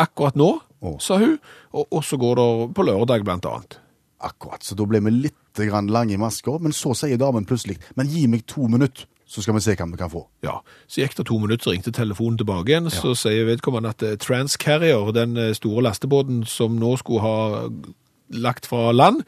akkurat 0.00 0.40
nå, 0.40 0.54
oh. 0.80 0.96
sa 0.96 1.20
hun, 1.20 1.36
og, 1.76 1.86
og 1.92 2.04
så 2.08 2.16
går 2.16 2.40
det 2.40 2.50
på 2.72 2.88
lørdag 2.88 3.28
blant 3.28 3.46
annet. 3.52 3.81
Akkurat, 4.22 4.62
så 4.62 4.76
da 4.78 4.86
ble 4.86 5.00
vi 5.02 5.14
litt 5.14 5.62
lange 5.90 6.14
i 6.14 6.20
masker, 6.20 6.60
men 6.62 6.72
så 6.72 6.94
sier 6.94 7.18
damen 7.18 7.44
plutselig, 7.48 7.78
men 7.98 8.08
gi 8.08 8.26
meg 8.30 8.46
to 8.46 8.68
minutter, 8.70 9.06
så 9.26 9.42
skal 9.42 9.56
vi 9.56 9.62
se 9.64 9.74
hva 9.74 9.86
vi 9.88 9.98
kan 9.98 10.12
få. 10.12 10.26
Ja, 10.44 10.60
så 10.86 11.02
gikk 11.02 11.16
det 11.16 11.26
to 11.26 11.38
minutter, 11.40 11.64
så 11.64 11.74
ringte 11.74 11.92
telefonen 11.92 12.38
tilbake 12.38 12.72
igjen, 12.72 12.90
så 12.92 13.14
sier 13.18 13.48
vedkommende 13.48 13.92
at 13.92 14.04
eh, 14.06 14.18
Transcarrier, 14.20 15.12
den 15.16 15.36
eh, 15.36 15.54
store 15.56 15.82
lastebåten 15.88 16.44
som 16.46 16.76
nå 16.78 16.94
skulle 17.00 17.24
ha 17.24 17.36
lagt 18.32 18.68
fra 18.68 18.92
land, 18.92 19.24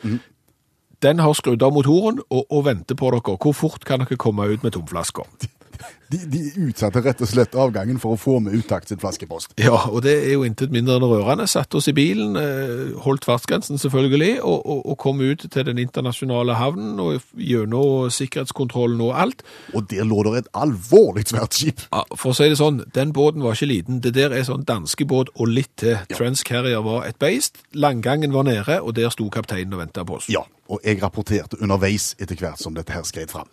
den 1.05 1.21
har 1.21 1.35
skrudd 1.37 1.63
av 1.63 1.75
motoren 1.77 2.23
og, 2.31 2.47
og 2.49 2.65
venter 2.69 2.97
på 2.97 3.11
dere. 3.13 3.37
Hvor 3.37 3.57
fort 3.57 3.85
kan 3.85 4.05
dere 4.05 4.21
komme 4.21 4.47
ut 4.49 4.65
med 4.65 4.77
tomflasker? 4.77 5.29
De, 6.12 6.19
de 6.31 6.40
utsatte 6.69 7.00
rett 7.02 7.23
og 7.25 7.28
slett 7.28 7.57
avgangen 7.59 7.99
for 8.02 8.14
å 8.14 8.21
få 8.21 8.37
med 8.45 8.54
utakt 8.54 8.90
sin 8.90 9.00
flaskepost. 9.02 9.54
Ja, 9.59 9.87
og 9.88 10.04
det 10.04 10.14
er 10.26 10.35
jo 10.37 10.45
intet 10.47 10.73
mindre 10.75 10.99
enn 10.99 11.07
rørende. 11.09 11.47
Satt 11.50 11.75
oss 11.75 11.88
i 11.90 11.95
bilen, 11.97 12.37
eh, 12.38 12.93
holdt 13.04 13.26
fartsgrensen 13.26 13.81
selvfølgelig, 13.81 14.37
og, 14.43 14.61
og, 14.62 14.85
og 14.93 14.99
kom 15.00 15.23
ut 15.25 15.47
til 15.50 15.66
den 15.66 15.81
internasjonale 15.83 16.59
havnen 16.61 17.00
og 17.02 17.25
gjennom 17.40 18.12
sikkerhetskontrollen 18.14 19.02
og 19.04 19.14
alt. 19.25 19.45
Og 19.75 19.88
der 19.90 20.07
lå 20.09 20.23
det 20.28 20.45
et 20.45 20.52
alvorlig 20.61 21.26
svært 21.31 21.59
skip. 21.59 21.87
Ja, 21.90 22.04
For 22.14 22.33
å 22.35 22.38
si 22.38 22.50
det 22.52 22.61
sånn, 22.61 22.83
den 22.95 23.14
båten 23.16 23.45
var 23.45 23.57
ikke 23.57 23.71
liten. 23.73 24.02
Det 24.04 24.14
der 24.16 24.35
er 24.37 24.47
sånn 24.47 24.66
danskebåt 24.69 25.35
og 25.35 25.50
litt 25.50 25.73
til. 25.81 25.99
Transcarrier 26.14 26.85
var 26.85 27.09
et 27.09 27.19
beist. 27.23 27.64
Langgangen 27.75 28.35
var 28.37 28.47
nede, 28.47 28.81
og 28.83 28.95
der 28.99 29.11
sto 29.14 29.26
kapteinen 29.33 29.75
og 29.75 29.85
venta 29.87 30.07
på 30.07 30.21
oss. 30.21 30.31
Ja, 30.33 30.45
og 30.71 30.85
jeg 30.85 31.02
rapporterte 31.02 31.59
underveis 31.61 32.12
etter 32.21 32.38
hvert 32.38 32.62
som 32.62 32.76
dette 32.76 32.95
her 32.95 33.07
skred 33.09 33.33
fram. 33.33 33.50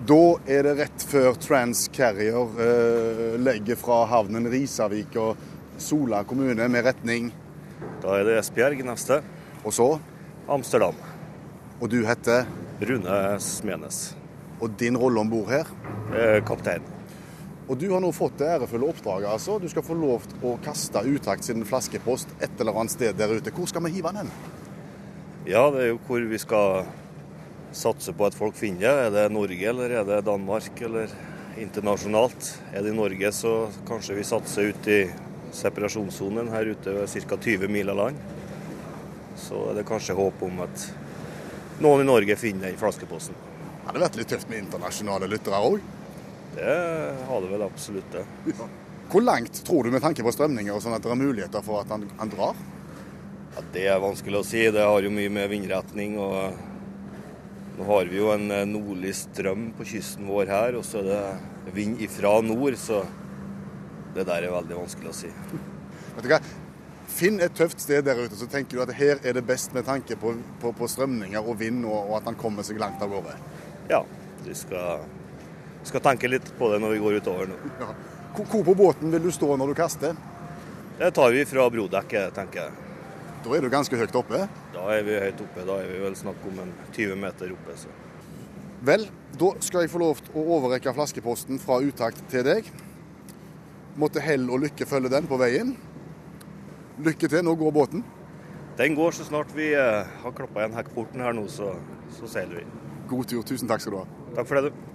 Da 0.00 0.16
er 0.48 0.64
det 0.64 0.78
rett 0.78 1.02
før 1.04 1.34
Transcarrier 1.36 2.60
eh, 2.64 3.34
legger 3.36 3.76
fra 3.76 3.98
havnen 4.08 4.46
Risavik 4.48 5.12
og 5.20 5.36
Sola 5.80 6.22
kommune 6.24 6.68
med 6.72 6.86
retning 6.86 7.28
Da 8.00 8.14
er 8.16 8.24
det 8.24 8.38
Esbjerg 8.40 8.80
neste. 8.86 9.18
Og 9.60 9.74
så 9.76 9.90
Amsterdam. 10.48 10.96
Og 11.80 11.92
du 11.92 11.98
heter 12.08 12.48
Rune 12.80 13.18
Smenes. 13.44 13.98
Og 14.60 14.72
din 14.80 14.96
rolle 14.96 15.20
om 15.20 15.28
bord 15.28 15.52
her? 15.52 15.68
Eh, 16.16 16.40
kaptein. 16.48 16.86
Og 17.68 17.76
du 17.78 17.90
har 17.92 18.00
nå 18.00 18.08
fått 18.16 18.40
det 18.40 18.48
ærefulle 18.56 18.88
oppdraget, 18.88 19.28
altså. 19.28 19.58
Du 19.60 19.68
skal 19.68 19.84
få 19.84 19.94
lov 20.00 20.24
til 20.32 20.48
å 20.48 20.56
kaste 20.64 21.04
utakt 21.06 21.44
sin 21.44 21.60
flaskepost 21.68 22.32
et 22.40 22.56
eller 22.56 22.80
annet 22.80 22.96
sted 22.96 23.20
der 23.20 23.36
ute. 23.36 23.52
Hvor 23.52 23.68
skal 23.68 23.84
vi 23.84 23.92
hive 23.98 24.16
den? 24.16 24.32
Ja, 25.44 25.68
det 25.70 25.84
er 25.84 25.92
jo 25.92 26.00
hvor 26.08 26.24
vi 26.32 26.40
skal 26.40 26.88
satse 27.72 28.12
på 28.16 28.26
at 28.26 28.36
folk 28.36 28.56
finner 28.58 28.86
det. 28.86 28.94
Er 29.06 29.12
det 29.14 29.26
Norge, 29.34 29.68
eller 29.72 29.96
er 30.00 30.06
det 30.08 30.22
Danmark, 30.26 30.80
eller 30.86 31.12
internasjonalt? 31.60 32.54
Er 32.72 32.84
det 32.84 32.92
i 32.92 32.96
Norge, 32.96 33.32
så 33.34 33.54
kanskje 33.88 34.18
vi 34.18 34.26
satser 34.26 34.72
ut 34.72 34.90
i 34.90 35.00
separasjonssonen 35.54 36.50
her 36.54 36.72
ute 36.72 36.94
ved 36.94 37.14
ca. 37.28 37.36
20 37.36 37.68
mil 37.68 37.90
av 37.90 38.00
land. 38.04 38.26
Så 39.40 39.70
er 39.70 39.80
det 39.80 39.88
kanskje 39.88 40.18
håp 40.18 40.42
om 40.46 40.60
at 40.66 40.88
noen 41.80 42.04
i 42.04 42.08
Norge 42.08 42.36
finner 42.36 42.68
den 42.68 42.80
flaskeposten. 42.80 43.38
Det 43.90 43.98
vært 43.98 44.18
litt 44.20 44.28
tøft 44.30 44.50
med 44.50 44.60
internasjonale 44.62 45.26
lyttere 45.26 45.58
òg. 45.66 45.80
Det 46.54 46.74
har 47.26 47.42
det 47.42 47.48
vel 47.50 47.64
absolutt, 47.64 48.12
det. 48.14 48.54
Hvor 49.10 49.24
langt 49.24 49.64
tror 49.66 49.86
du 49.86 49.90
med 49.90 50.02
tanke 50.04 50.22
på 50.22 50.30
strømninger 50.34 50.74
og 50.74 50.82
sånn 50.84 50.94
at 50.94 51.02
det 51.02 51.10
er 51.10 51.18
muligheter 51.18 51.64
for 51.66 51.82
at 51.82 51.90
han, 51.90 52.04
han 52.20 52.30
drar? 52.30 52.58
Ja, 53.56 53.64
det 53.74 53.86
er 53.90 54.02
vanskelig 54.02 54.38
å 54.38 54.46
si. 54.46 54.62
Det 54.70 54.84
har 54.86 55.02
jo 55.02 55.10
mye 55.10 55.32
med 55.34 55.50
vindretning 55.50 56.14
og 56.22 56.69
Nå 57.80 57.86
har 57.86 58.10
vi 58.12 58.18
jo 58.18 58.26
en 58.28 58.50
eh, 58.52 58.66
nordlig 58.68 59.14
strøm 59.16 59.70
på 59.72 59.86
kysten 59.88 60.26
vår 60.28 60.50
her, 60.52 60.76
og 60.76 60.82
så 60.84 61.00
er 61.00 61.06
det 61.08 61.72
vind 61.72 62.02
ifra 62.04 62.34
nord, 62.44 62.74
så 62.76 62.98
det 64.12 64.26
der 64.28 64.44
er 64.44 64.52
veldig 64.52 64.76
vanskelig 64.82 65.08
å 65.08 65.14
si. 65.16 65.30
Vet 66.12 66.26
du 66.26 66.28
hva? 66.28 66.40
Finn 67.08 67.40
et 67.40 67.54
tøft 67.56 67.80
sted 67.80 68.04
der 68.04 68.20
ute, 68.20 68.36
så 68.36 68.50
tenker 68.52 68.76
du 68.76 68.82
at 68.84 68.92
her 68.98 69.24
er 69.24 69.38
det 69.38 69.46
best 69.48 69.72
med 69.72 69.88
tanke 69.88 70.18
på, 70.20 70.34
på, 70.60 70.74
på 70.76 70.90
strømninger 70.92 71.40
og 71.40 71.56
vind, 71.62 71.86
og, 71.88 71.96
og, 72.02 72.12
at 72.18 72.28
han 72.28 72.36
kommer 72.42 72.68
seg 72.68 72.82
langt 72.82 73.00
av 73.00 73.14
gårde. 73.16 73.32
Ja, 73.88 74.02
vi 74.44 74.58
skal, 74.60 75.08
skal 75.88 76.04
tenke 76.04 76.28
litt 76.28 76.52
på 76.60 76.68
det 76.74 76.82
når 76.84 76.98
vi 76.98 77.02
går 77.06 77.18
utover 77.24 77.48
nå. 77.48 77.58
Ja. 77.80 77.94
Hvor, 78.36 78.44
hvor 78.44 78.68
på 78.68 78.76
båten 78.84 79.16
vil 79.16 79.24
du 79.24 79.32
stå 79.32 79.56
når 79.56 79.72
du 79.72 79.80
kaster? 79.80 80.20
Det 81.00 81.14
tar 81.16 81.32
vi 81.32 81.48
fra 81.48 81.70
brodekket, 81.72 82.36
tenker 82.36 82.66
jeg. 82.66 82.89
Da 83.40 83.56
er 83.56 83.64
du 83.64 83.70
ganske 83.72 83.96
høyt 83.96 84.16
oppe. 84.18 84.42
Da 84.74 84.84
er 84.92 85.04
vi 85.06 85.16
høyt 85.16 85.40
oppe. 85.40 85.64
Da 85.64 85.78
er 85.80 85.88
vi 85.88 86.00
vel 86.02 86.16
snakk 86.18 86.42
om 86.50 86.60
en 86.60 86.72
20 86.92 87.16
meter 87.20 87.54
oppe. 87.54 87.76
Så. 87.80 87.92
Vel, 88.84 89.06
da 89.40 89.50
skal 89.64 89.84
jeg 89.84 89.92
få 89.92 90.02
lov 90.02 90.20
til 90.24 90.36
å 90.36 90.44
overrekke 90.58 90.92
flaskeposten 90.96 91.60
fra 91.62 91.80
utakt 91.84 92.20
til 92.32 92.44
deg. 92.44 92.68
Måtte 94.00 94.22
hell 94.24 94.46
og 94.52 94.62
lykke 94.66 94.88
følge 94.88 95.12
den 95.12 95.28
på 95.28 95.40
veien. 95.40 95.72
Lykke 97.00 97.32
til, 97.32 97.44
nå 97.46 97.56
går 97.56 97.74
båten. 97.74 98.04
Den 98.80 98.94
går 98.96 99.16
så 99.16 99.26
snart 99.28 99.50
vi 99.56 99.72
eh, 99.76 100.12
har 100.22 100.36
klappa 100.36 100.62
igjen 100.62 100.76
hekkporten 100.76 101.24
her 101.24 101.34
nå, 101.36 101.46
så, 101.52 101.72
så 102.16 102.28
seiler 102.28 102.60
vi. 102.60 102.68
God 103.10 103.28
tur. 103.28 103.42
Tusen 103.44 103.68
takk 103.68 103.82
skal 103.82 103.96
du 103.96 104.00
ha. 104.02 104.06
Takk 104.36 104.48
for 104.48 104.60
det, 104.60 104.70
du. 104.70 104.86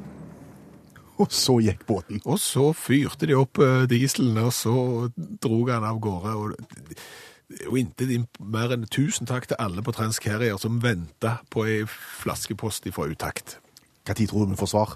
Og 1.22 1.32
så 1.32 1.58
gikk 1.64 1.86
båten. 1.88 2.22
Og 2.28 2.40
så 2.42 2.70
fyrte 2.78 3.30
de 3.30 3.38
opp 3.38 3.62
eh, 3.64 3.86
dieselen, 3.90 4.38
og 4.42 4.54
så 4.54 4.76
drog 5.16 5.74
han 5.74 5.86
av 5.88 6.02
gårde. 6.04 6.34
og 6.36 6.96
jo 7.50 7.76
intet 7.78 8.40
mer 8.40 8.74
enn 8.74 8.88
tusen 8.92 9.28
takk 9.30 9.48
til 9.50 9.60
alle 9.62 9.84
på 9.86 9.94
Transcarrier 9.96 10.58
som 10.62 10.82
venta 10.84 11.38
på 11.54 11.66
ei 11.70 11.84
flaskepost 11.88 12.88
fra 12.94 13.08
utakt. 13.10 13.60
Når 14.08 14.28
tror 14.28 14.46
du 14.46 14.54
vi 14.54 14.60
får 14.60 14.72
svar? 14.74 14.96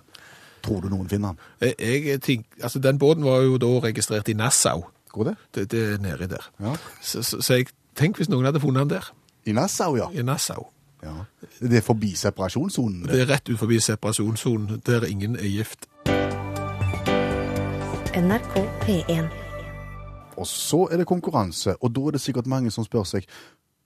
Tror 0.62 0.82
du 0.82 0.90
noen 0.90 1.10
finner 1.10 1.34
den? 1.34 1.70
Jeg, 1.80 2.06
jeg 2.06 2.22
tenk, 2.22 2.46
altså 2.62 2.80
Den 2.80 3.00
båten 3.00 3.24
var 3.24 3.42
jo 3.42 3.58
da 3.58 3.70
registrert 3.88 4.30
i 4.30 4.34
Nassau. 4.34 4.84
Går 5.10 5.24
det? 5.24 5.36
Det, 5.56 5.72
det 5.72 5.84
er 5.94 5.98
nedi 6.04 6.28
der. 6.30 6.50
Ja. 6.60 6.76
Så, 7.02 7.24
så, 7.24 7.42
så 7.42 7.54
jeg 7.54 7.70
tenk 7.96 8.20
hvis 8.20 8.30
noen 8.30 8.46
hadde 8.46 8.62
funnet 8.62 8.86
den 8.86 8.98
der, 8.98 9.10
I 9.46 9.56
Nassau, 9.56 9.96
ja. 9.98 10.10
i 10.14 10.22
Nassau. 10.24 10.70
ja. 11.04 11.24
Det 11.60 11.78
er 11.78 11.82
forbi 11.82 12.14
separasjonssonen. 12.16 13.08
Det 13.08 13.22
er 13.22 13.30
rett 13.34 13.50
ut 13.50 13.60
forbi 13.60 13.80
separasjonssonen, 13.80 14.82
der 14.86 15.08
ingen 15.08 15.36
er 15.36 15.48
gift. 15.48 15.88
NRK 18.20 18.56
P1. 18.84 19.49
Og 20.40 20.48
så 20.48 20.86
er 20.90 21.02
det 21.02 21.10
konkurranse, 21.10 21.76
og 21.80 21.96
da 21.96 22.08
er 22.08 22.18
det 22.18 22.24
sikkert 22.24 22.50
mange 22.50 22.72
som 22.72 22.88
spør 22.88 23.08
seg 23.08 23.28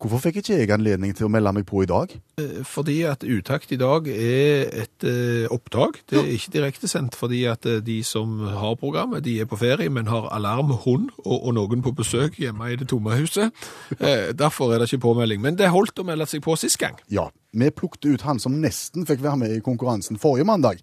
hvorfor 0.04 0.20
fikk 0.26 0.42
ikke 0.42 0.58
jeg 0.58 0.72
anledning 0.74 1.14
til 1.16 1.28
å 1.28 1.32
melde 1.32 1.54
meg 1.56 1.66
på 1.70 1.84
i 1.84 1.90
dag? 1.90 2.12
Eh, 2.42 2.62
Fordi 2.68 2.98
at 3.08 3.24
Utakt 3.24 3.72
i 3.72 3.80
dag 3.80 4.08
er 4.12 4.68
et 4.84 5.06
eh, 5.08 5.46
opptak. 5.54 6.02
Det 6.10 6.20
er 6.20 6.32
ikke 6.36 6.56
direktesendt 6.58 7.16
fordi 7.16 7.44
at 7.50 7.66
eh, 7.70 7.80
de 7.84 8.02
som 8.08 8.42
har 8.44 8.76
programmet, 8.80 9.24
de 9.24 9.38
er 9.42 9.50
på 9.50 9.60
ferie, 9.60 9.90
men 9.90 10.12
har 10.12 10.30
alarm, 10.36 10.74
hund 10.84 11.10
og, 11.24 11.38
og 11.38 11.54
noen 11.56 11.86
på 11.86 11.96
besøk 11.96 12.40
hjemme 12.42 12.74
i 12.74 12.80
det 12.80 12.90
tomme 12.92 13.16
huset. 13.18 13.54
Derfor 14.00 14.74
er 14.74 14.82
det 14.82 14.92
ikke 14.92 15.06
påmelding. 15.08 15.42
Men 15.44 15.58
det 15.60 15.72
holdt 15.72 16.00
å 16.00 16.08
melde 16.08 16.28
seg 16.30 16.44
på 16.44 16.58
sist 16.60 16.80
gang. 16.82 16.98
Ja, 17.12 17.30
vi 17.54 17.70
plukte 17.72 18.12
ut 18.12 18.26
han 18.28 18.42
som 18.42 18.60
nesten 18.62 19.08
fikk 19.08 19.24
være 19.24 19.40
med 19.46 19.56
i 19.56 19.64
konkurransen 19.64 20.20
forrige 20.22 20.48
mandag, 20.50 20.82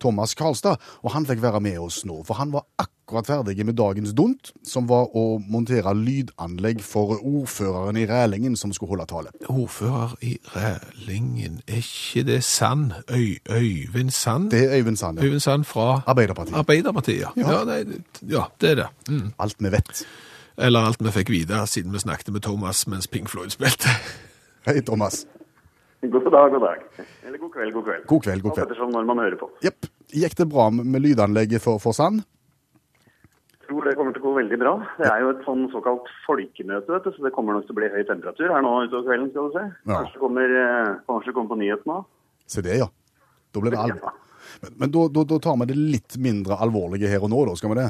Thomas 0.00 0.34
Karlstad, 0.38 0.76
og 1.02 1.12
han 1.14 1.26
fikk 1.28 1.42
være 1.42 1.60
med 1.64 1.78
oss 1.82 2.04
nå, 2.08 2.20
for 2.26 2.38
han 2.40 2.52
var 2.54 2.66
akkurat 2.82 3.28
ferdig 3.28 3.64
med 3.66 3.76
dagens 3.78 4.12
dunt, 4.16 4.52
som 4.66 4.88
var 4.90 5.12
å 5.16 5.38
montere 5.38 5.92
lydanlegg 5.94 6.82
for 6.84 7.16
ordføreren 7.20 7.96
i 8.00 8.06
Rælingen 8.10 8.56
som 8.58 8.72
skulle 8.74 8.96
holde 8.96 9.06
tale. 9.10 9.32
Ordfører 9.48 10.16
i 10.26 10.36
Rælingen, 10.54 11.60
er 11.66 11.82
ikke 11.82 12.26
det 12.26 12.42
Sand? 12.44 12.92
Øy, 13.10 13.38
Øyvind 13.50 14.10
Sand? 14.10 14.50
Det 14.50 14.64
er 14.64 14.78
Øyvind 14.78 14.96
Sande. 14.96 15.22
Øyvind 15.24 15.40
Sand 15.40 15.64
fra 15.64 16.00
Arbeiderpartiet. 16.06 16.56
Arbeiderpartiet, 16.56 17.20
ja. 17.20 17.34
Ja. 17.36 17.58
Ja, 17.58 17.64
nei, 17.64 18.00
ja, 18.28 18.48
det 18.60 18.70
er 18.70 18.74
det. 18.82 18.88
Mm. 19.08 19.32
Alt 19.38 19.56
vi 19.58 19.72
vet. 19.72 20.06
Eller 20.58 20.80
alt 20.88 21.02
vi 21.04 21.12
fikk 21.12 21.30
vite 21.30 21.66
siden 21.68 21.92
vi 21.92 22.00
snakket 22.00 22.32
med 22.32 22.42
Thomas 22.42 22.86
mens 22.86 23.06
Pink 23.06 23.28
Floyd 23.28 23.52
spilte. 23.52 23.92
Hei, 24.66 24.80
Thomas. 24.80 25.26
God 26.02 26.30
dag, 26.30 26.50
god 26.52 26.60
dag. 26.62 26.82
Eller 27.26 27.38
god 27.40 27.52
kveld, 27.54 27.72
god 27.74 27.84
kveld. 27.84 28.06
God 28.06 28.22
kveld, 28.22 28.42
god 28.44 28.52
kveld. 28.54 28.66
ettersom 28.68 28.90
når 28.94 29.06
man 29.08 29.18
hører 29.24 29.38
på. 29.40 29.48
Jepp. 29.64 29.88
Gikk 30.14 30.36
det 30.38 30.46
bra 30.52 30.68
med 30.70 31.02
lydanlegget 31.02 31.62
for, 31.64 31.80
for 31.82 31.96
Sand? 31.96 32.22
Tror 33.66 33.82
det 33.88 33.96
kommer 33.98 34.14
til 34.14 34.22
å 34.22 34.28
gå 34.28 34.34
veldig 34.36 34.58
bra. 34.60 34.74
Det 35.00 35.08
er 35.10 35.24
jo 35.24 35.32
et 35.32 35.40
sånn 35.42 35.64
såkalt 35.72 36.06
folkemøte, 36.26 36.86
vet 36.92 37.08
du, 37.08 37.10
så 37.16 37.24
det 37.26 37.32
kommer 37.34 37.56
nok 37.56 37.66
til 37.66 37.74
å 37.74 37.78
bli 37.80 37.88
høy 37.90 38.04
temperatur 38.06 38.52
her 38.54 38.62
nå 38.62 38.74
utover 38.84 39.08
kvelden, 39.08 39.32
skal 39.32 39.48
du 39.48 39.56
se. 39.56 39.64
Kanskje 39.90 40.22
kommer, 40.22 40.54
eh, 40.60 40.92
kanskje 41.10 41.34
kommer 41.34 41.50
på 41.50 41.58
nyhetene 41.64 41.96
òg. 41.98 42.06
Se 42.46 42.62
det, 42.62 42.78
ja. 42.78 42.86
Da 43.50 43.64
blir 43.64 43.74
det 43.74 43.82
alvor. 43.82 44.14
Men, 44.62 44.76
men 44.84 44.92
da, 44.94 45.08
da, 45.10 45.24
da 45.32 45.38
tar 45.42 45.56
vi 45.58 45.66
det 45.72 45.78
litt 45.80 46.18
mindre 46.22 46.60
alvorlige 46.62 47.10
her 47.10 47.24
og 47.26 47.32
nå, 47.32 47.42
da, 47.48 47.56
skal 47.58 47.74
vi 47.74 47.80
det? 47.80 47.88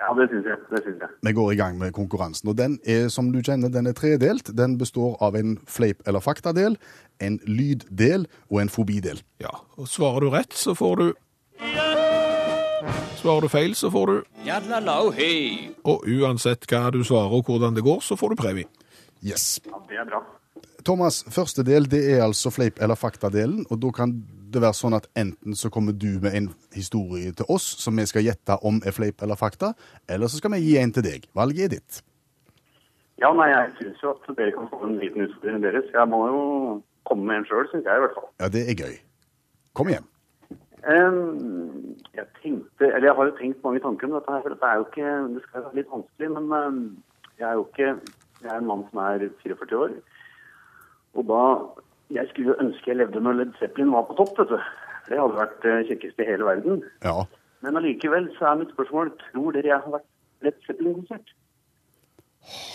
Ja, 0.00 0.10
det 0.16 0.26
syns 0.32 0.46
jeg. 0.48 0.58
Det 0.72 0.80
syns 0.82 1.02
jeg. 1.04 1.14
Vi 1.28 1.32
går 1.36 1.52
i 1.52 1.58
gang 1.60 1.78
med 1.78 1.92
konkurransen, 1.94 2.50
og 2.50 2.56
den 2.58 2.78
er, 2.88 3.06
som 3.12 3.30
du 3.30 3.38
kjenner, 3.44 3.70
den 3.70 3.86
er 3.86 3.94
tredelt. 3.94 4.50
Den 4.56 4.78
består 4.80 5.14
av 5.22 5.36
en 5.38 5.58
fleip- 5.68 6.02
eller 6.08 6.24
faktadel, 6.24 6.78
en 7.20 7.38
lyddel 7.46 8.26
og 8.50 8.60
en 8.62 8.72
fobidel. 8.72 9.22
Ja, 9.42 9.52
og 9.76 9.88
svarer 9.88 10.20
du 10.26 10.30
rett, 10.34 10.56
så 10.56 10.74
får 10.78 10.96
du 11.02 11.08
Svarer 13.20 13.44
du 13.44 13.48
feil, 13.52 13.74
så 13.76 13.90
får 13.92 14.06
du 14.08 14.14
Og 15.84 16.06
uansett 16.08 16.64
hva 16.70 16.86
du 16.94 17.02
svarer 17.04 17.34
og 17.36 17.44
hvordan 17.50 17.76
det 17.76 17.84
går, 17.84 18.00
så 18.00 18.16
får 18.16 18.32
du 18.32 18.40
premie. 18.40 18.68
Yes. 19.20 19.60
Ja, 19.66 19.76
Det 19.88 19.98
er 20.00 20.06
bra. 20.08 20.22
Thomas, 20.84 21.20
første 21.28 21.62
del 21.62 21.84
det 21.92 22.00
er 22.14 22.22
altså 22.24 22.48
fleip- 22.50 22.80
eller 22.80 22.96
faktadelen, 22.96 23.66
og 23.70 23.80
da 23.82 23.90
kan 23.92 24.14
det 24.50 24.62
være 24.62 24.74
sånn 24.74 24.96
at 24.96 25.06
enten 25.14 25.54
så 25.54 25.68
kommer 25.70 25.92
du 25.92 26.18
med 26.22 26.34
en 26.34 26.48
historie 26.74 27.32
til 27.36 27.44
oss 27.52 27.66
som 27.82 27.96
vi 28.00 28.06
skal 28.08 28.24
gjette 28.24 28.56
om 28.64 28.80
er 28.86 28.96
fleip 28.96 29.20
eller 29.22 29.36
fakta, 29.36 29.74
eller 30.08 30.26
så 30.26 30.40
skal 30.40 30.56
vi 30.56 30.64
gi 30.64 30.78
en 30.80 30.92
til 30.92 31.04
deg. 31.04 31.28
Valget 31.36 31.64
er 31.64 31.74
ditt. 31.76 32.00
Ja, 33.20 33.34
nei, 33.36 33.50
jeg 33.52 33.74
syns 33.76 34.00
jo 34.02 34.14
at 34.16 34.36
dere 34.36 34.54
kan 34.56 34.70
få 34.72 34.80
en 34.88 34.96
liten 34.98 35.26
utfordring 35.26 35.60
deres. 35.62 35.90
Jeg 35.92 36.08
må 36.08 36.22
jo 36.32 36.40
komme 37.10 37.26
med 37.28 37.40
en 37.40 37.50
sjøl, 37.50 37.68
syns 37.70 37.86
jeg 37.88 38.00
i 38.00 38.04
hvert 38.06 38.16
fall. 38.16 38.30
Ja, 38.40 38.48
det 38.54 38.64
er 38.70 38.78
gøy. 38.78 38.96
Kom 39.78 39.90
igjen. 39.92 40.06
Um, 40.80 41.96
jeg 42.16 42.24
tenkte, 42.40 42.88
eller 42.88 43.10
jeg 43.10 43.16
har 43.18 43.28
jo 43.28 43.36
tenkt 43.36 43.64
mange 43.66 43.82
tanker 43.84 44.08
om 44.08 44.16
dette 44.16 44.32
her, 44.32 44.44
for 44.44 44.54
dette 44.54 44.70
er 44.70 44.78
jo 44.80 44.86
ikke, 44.88 45.10
det 45.34 45.42
skal 45.44 45.66
være 45.66 45.76
litt 45.76 45.92
vanskelig, 45.92 46.30
men 46.38 46.78
jeg 47.36 47.48
er 47.50 47.58
jo 47.58 47.66
ikke, 47.66 47.90
jeg 48.40 48.48
er 48.54 48.62
en 48.62 48.70
mann 48.70 48.86
som 48.88 49.02
er 49.04 49.26
44 49.42 49.82
år, 49.84 49.98
og 51.20 51.28
da, 51.28 51.42
jeg 52.16 52.30
skulle 52.30 52.56
ønske 52.64 52.90
jeg 52.90 52.96
levde 52.96 53.20
når 53.20 53.38
Led 53.42 53.52
Zeppelin 53.58 53.92
var 53.92 54.08
på 54.08 54.16
topp, 54.22 54.38
vet 54.40 54.54
du. 54.54 54.56
Det 55.10 55.18
hadde 55.18 55.38
vært 55.40 55.62
det 55.66 55.76
kjekkeste 55.88 56.24
i 56.24 56.30
hele 56.30 56.46
verden. 56.46 56.82
Ja. 57.04 57.24
Men 57.64 57.76
allikevel 57.76 58.30
så 58.38 58.50
er 58.50 58.60
mitt 58.62 58.72
spørsmål 58.72 59.12
tror 59.26 59.56
dere 59.56 59.72
jeg 59.74 59.84
har 59.84 59.96
vært 59.98 60.08
Led 60.46 60.60
Zeppelin-konsert? 60.66 61.34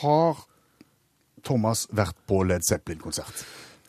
Har 0.02 0.44
Thomas 1.46 1.88
vært 1.96 2.18
på 2.30 2.44
Led 2.46 2.66
Zeppelin-konsert? 2.68 3.46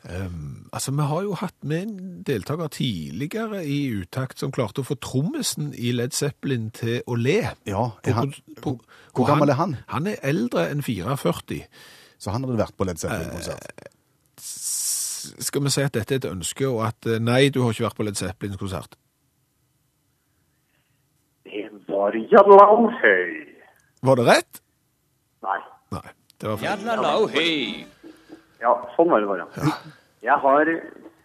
Altså, 0.06 0.92
Vi 0.94 1.02
har 1.02 1.22
jo 1.22 1.32
hatt 1.34 1.54
med 1.66 1.82
en 1.82 2.22
deltaker 2.22 2.68
tidligere 2.70 3.64
i 3.66 3.78
Utakt 4.00 4.38
som 4.38 4.52
klarte 4.54 4.82
å 4.82 4.86
få 4.86 4.94
trommisen 5.02 5.72
i 5.74 5.90
Led 5.92 6.14
Zeppelin 6.14 6.68
til 6.70 7.00
å 7.10 7.16
le. 7.18 7.40
Ja. 7.66 7.88
Er 8.04 8.12
han, 8.12 8.32
på- 8.62 8.76
hvor 9.12 9.24
og 9.24 9.26
gammel 9.32 9.50
er 9.50 9.54
han? 9.58 9.76
Han 9.88 10.06
er 10.06 10.16
eldre 10.22 10.68
enn 10.70 10.82
44. 10.82 11.66
så 12.18 12.30
han 12.30 12.44
hadde 12.44 12.58
vært 12.58 12.76
på 12.78 12.84
Led 12.86 12.96
Zeppelin-konsert. 13.02 13.66
Uh, 13.76 13.92
Skal 15.42 15.62
vi 15.64 15.70
si 15.74 15.82
at 15.82 15.92
dette 15.96 16.14
er 16.14 16.16
et 16.22 16.30
ønske, 16.30 16.68
og 16.68 16.84
at 16.86 17.06
eh, 17.10 17.18
nei, 17.18 17.48
du 17.50 17.62
har 17.64 17.72
ikke 17.74 17.88
vært 17.88 17.96
på 17.98 18.04
Led 18.06 18.14
Zeppelin-konsert? 18.20 18.94
Det 21.44 21.66
var 21.88 22.14
Jallanhøy. 22.14 23.32
Var 24.06 24.14
det 24.20 24.26
rett? 24.28 24.60
Nei. 25.42 25.58
Nei, 25.96 26.04
det 26.40 26.48
var 26.52 26.56
feil. 26.62 27.86
Ja, 28.62 28.72
sånn 28.96 29.10
var 29.12 29.20
det 29.20 29.28
bare. 29.28 29.46
Jeg 30.24 30.36
har, 30.42 30.70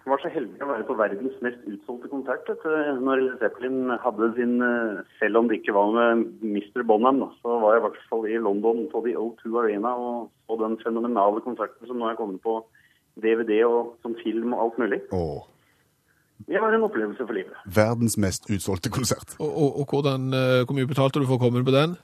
var 0.05 0.19
så 0.23 0.29
heldig 0.33 0.61
å 0.61 0.67
være 0.69 0.85
på 0.89 0.95
verdens 0.99 1.37
mest 1.45 1.61
utsolgte 1.69 2.09
konsert 2.11 2.49
når 3.01 3.21
Zeppelin 3.39 3.93
hadde 4.03 4.27
sin 4.35 4.57
eh, 4.65 4.99
Selv 5.19 5.39
om 5.39 5.47
det 5.49 5.61
ikke 5.61 5.75
var 5.77 5.93
med 5.95 6.25
Mr. 6.43 6.83
Bonham, 6.89 7.21
da, 7.23 7.29
så 7.41 7.59
var 7.63 7.77
jeg 7.77 7.81
i 7.81 7.85
hvert 7.87 8.01
fall 8.09 8.27
i 8.27 8.41
London 8.41 8.83
på 8.91 9.03
The 9.05 9.15
O2 9.21 9.53
Arena 9.63 9.93
og 9.95 10.27
så 10.49 10.57
den 10.59 10.75
fenomenale 10.83 11.39
konserten 11.45 11.87
som 11.87 12.01
nå 12.01 12.09
er 12.11 12.19
kommet 12.19 12.43
på 12.43 12.57
DVD 13.21 13.61
og 13.69 13.95
som 14.03 14.13
film 14.19 14.53
og 14.57 14.65
alt 14.65 14.77
mulig. 14.83 15.01
Åh, 15.15 15.41
Det 16.51 16.59
var 16.61 16.73
en 16.73 16.83
opplevelse 16.89 17.23
for 17.23 17.33
livet. 17.37 17.55
verdens 17.65 18.17
mest 18.17 18.49
utsolgte 18.51 18.89
konsert. 18.91 19.35
Og, 19.39 19.47
og, 19.49 19.79
og 19.81 19.85
hvordan, 19.93 20.29
eh, 20.35 20.61
hvor 20.65 20.75
mye 20.75 20.89
betalte 20.89 21.21
du 21.21 21.27
for 21.29 21.37
å 21.39 21.43
komme 21.45 21.63
på 21.63 21.73
den? 21.75 21.95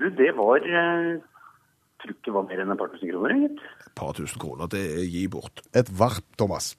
Du, 0.00 0.08
det 0.16 0.30
var 0.36 0.64
eh, 0.64 1.20
Tror 2.00 2.14
ikke 2.14 2.26
det 2.30 2.34
var 2.36 2.46
mer 2.48 2.62
enn 2.64 2.72
et 2.74 2.80
par 2.80 2.92
tusen 2.94 3.10
kroner, 3.12 3.38
gitt. 3.44 3.64
Et 3.86 3.94
par 4.00 4.12
tusen 4.16 4.40
kroner, 4.40 4.70
det 4.72 4.84
er 4.96 5.08
gi 5.08 5.24
bort. 5.32 5.64
Et 5.76 5.96
varp, 6.00 6.24
Thomas. 6.40 6.74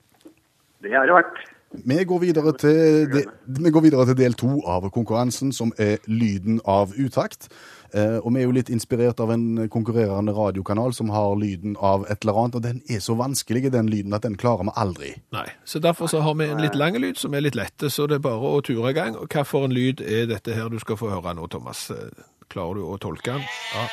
Det 0.81 0.93
er 0.97 1.05
det 1.09 1.17
verdt. 1.19 1.41
Vi 1.71 2.03
går 2.03 2.19
videre 2.19 2.51
til, 2.59 3.05
de, 3.13 3.21
vi 3.63 3.71
går 3.71 3.83
videre 3.85 4.03
til 4.09 4.17
del 4.19 4.33
to 4.35 4.57
av 4.67 4.89
konkurransen, 4.91 5.53
som 5.55 5.69
er 5.79 6.01
lyden 6.11 6.57
av 6.67 6.91
utakt. 6.99 7.47
Eh, 7.95 8.17
og 8.19 8.33
vi 8.33 8.41
er 8.41 8.45
jo 8.49 8.55
litt 8.57 8.71
inspirert 8.73 9.21
av 9.23 9.31
en 9.31 9.69
konkurrerende 9.71 10.33
radiokanal 10.35 10.91
som 10.95 11.13
har 11.15 11.31
lyden 11.39 11.77
av 11.79 12.03
et 12.11 12.25
eller 12.25 12.41
annet, 12.41 12.57
og 12.59 12.65
den 12.65 12.81
er 12.91 12.99
så 13.03 13.15
vanskelig, 13.19 13.71
den 13.71 13.87
lyden, 13.91 14.15
at 14.17 14.27
den 14.27 14.35
klarer 14.41 14.67
vi 14.67 14.75
aldri. 14.83 15.13
Nei, 15.31 15.47
så 15.63 15.79
derfor 15.79 16.11
så 16.11 16.19
har 16.25 16.35
vi 16.41 16.49
en 16.51 16.59
litt 16.63 16.75
lang 16.75 16.99
lyd 16.99 17.19
som 17.21 17.35
er 17.35 17.45
litt 17.45 17.55
lette, 17.59 17.87
så 17.91 18.07
det 18.07 18.19
er 18.19 18.25
bare 18.27 18.51
å 18.51 18.59
ture 18.65 18.91
i 18.91 18.97
gang. 18.97 19.15
Hva 19.31 19.45
for 19.47 19.67
en 19.67 19.75
lyd 19.75 20.03
er 20.03 20.27
dette 20.33 20.57
her 20.57 20.67
du 20.71 20.79
skal 20.83 20.99
få 20.99 21.13
høre 21.13 21.35
nå, 21.37 21.47
Thomas? 21.51 21.87
Eh, 21.95 22.27
Klarer 22.51 22.81
du 22.81 22.83
å 22.83 22.97
tolke 22.99 23.37
den? 23.37 23.45
Ja. 23.71 23.85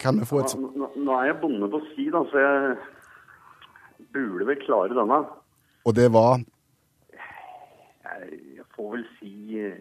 Kan 0.00 0.20
vi 0.20 0.24
få 0.26 0.38
et 0.44 0.54
Nå, 0.58 0.70
nå- 0.76 0.92
nå 1.04 1.12
er 1.20 1.24
jeg 1.30 1.36
bonde 1.42 1.68
på 1.70 1.80
si, 1.94 2.04
da, 2.14 2.20
så 2.30 2.38
jeg 2.38 2.76
burde 4.14 4.46
vel 4.46 4.56
klare 4.66 4.94
denne. 4.98 5.18
Og 5.84 5.94
det 5.96 6.08
var 6.12 6.36
Jeg, 7.12 8.38
jeg 8.56 8.64
får 8.76 8.90
vel 8.96 9.04
si 9.18 9.58
eh, 9.58 9.78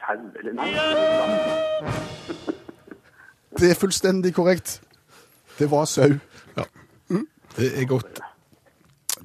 sau, 0.00 0.18
eller 0.38 0.52
nei. 0.52 0.70
Det 3.58 3.70
er 3.70 3.74
fullstendig 3.80 4.34
korrekt. 4.34 4.82
Det 5.58 5.70
var 5.70 5.84
sau. 5.84 6.08
Det 7.58 7.68
er 7.82 7.86
godt. 7.90 8.20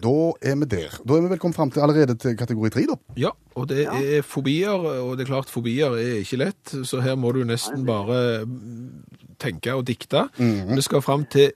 Da 0.03 0.15
er 0.43 0.57
vi 0.59 0.67
der. 0.67 0.95
Da 1.07 1.15
er 1.15 1.23
vi 1.23 1.31
vel 1.31 1.39
kommet 1.39 1.55
fram 1.55 1.71
til 1.71 1.83
allerede 1.85 2.15
til 2.19 2.35
kategori 2.37 2.71
tre, 2.75 2.83
da. 2.89 2.97
Ja, 3.19 3.29
og 3.55 3.69
det 3.69 3.85
er 3.87 4.25
fobier, 4.27 4.73
og 4.75 5.15
det 5.17 5.23
er 5.25 5.31
klart 5.31 5.51
fobier 5.51 5.95
er 5.95 6.17
ikke 6.21 6.41
lett, 6.41 6.73
så 6.89 6.99
her 7.05 7.15
må 7.15 7.31
du 7.31 7.43
nesten 7.47 7.85
bare 7.87 8.43
mm, 8.45 9.37
tenke 9.39 9.75
og 9.77 9.85
dikte. 9.87 10.25
Vi 10.37 10.81
skal 10.83 11.03
fram 11.05 11.23
til 11.31 11.53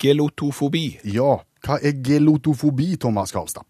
gelotofobi. 0.00 0.86
Ja. 1.12 1.36
Hva 1.64 1.78
er 1.80 2.00
gelotofobi, 2.04 2.94
Thomas 3.00 3.32
Karlstad? 3.32 3.64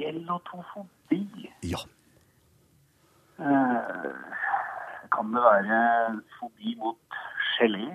Gelotofobi. 0.00 1.22
Ja. 1.64 1.80
Eh, 3.36 4.10
kan 5.12 5.32
det 5.32 5.42
være 5.44 5.78
fobi 6.38 6.74
mot 6.80 7.20
gelé? 7.56 7.88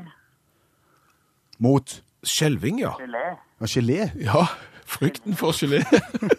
Mot 1.62 2.02
Skjelving, 2.24 2.80
ja. 2.82 2.92
Gelé? 3.02 3.26
ja, 3.62 3.66
gelé. 3.66 4.00
Ja, 4.22 4.46
frykten 4.86 5.36
for 5.40 5.56
gelé. 5.56 5.84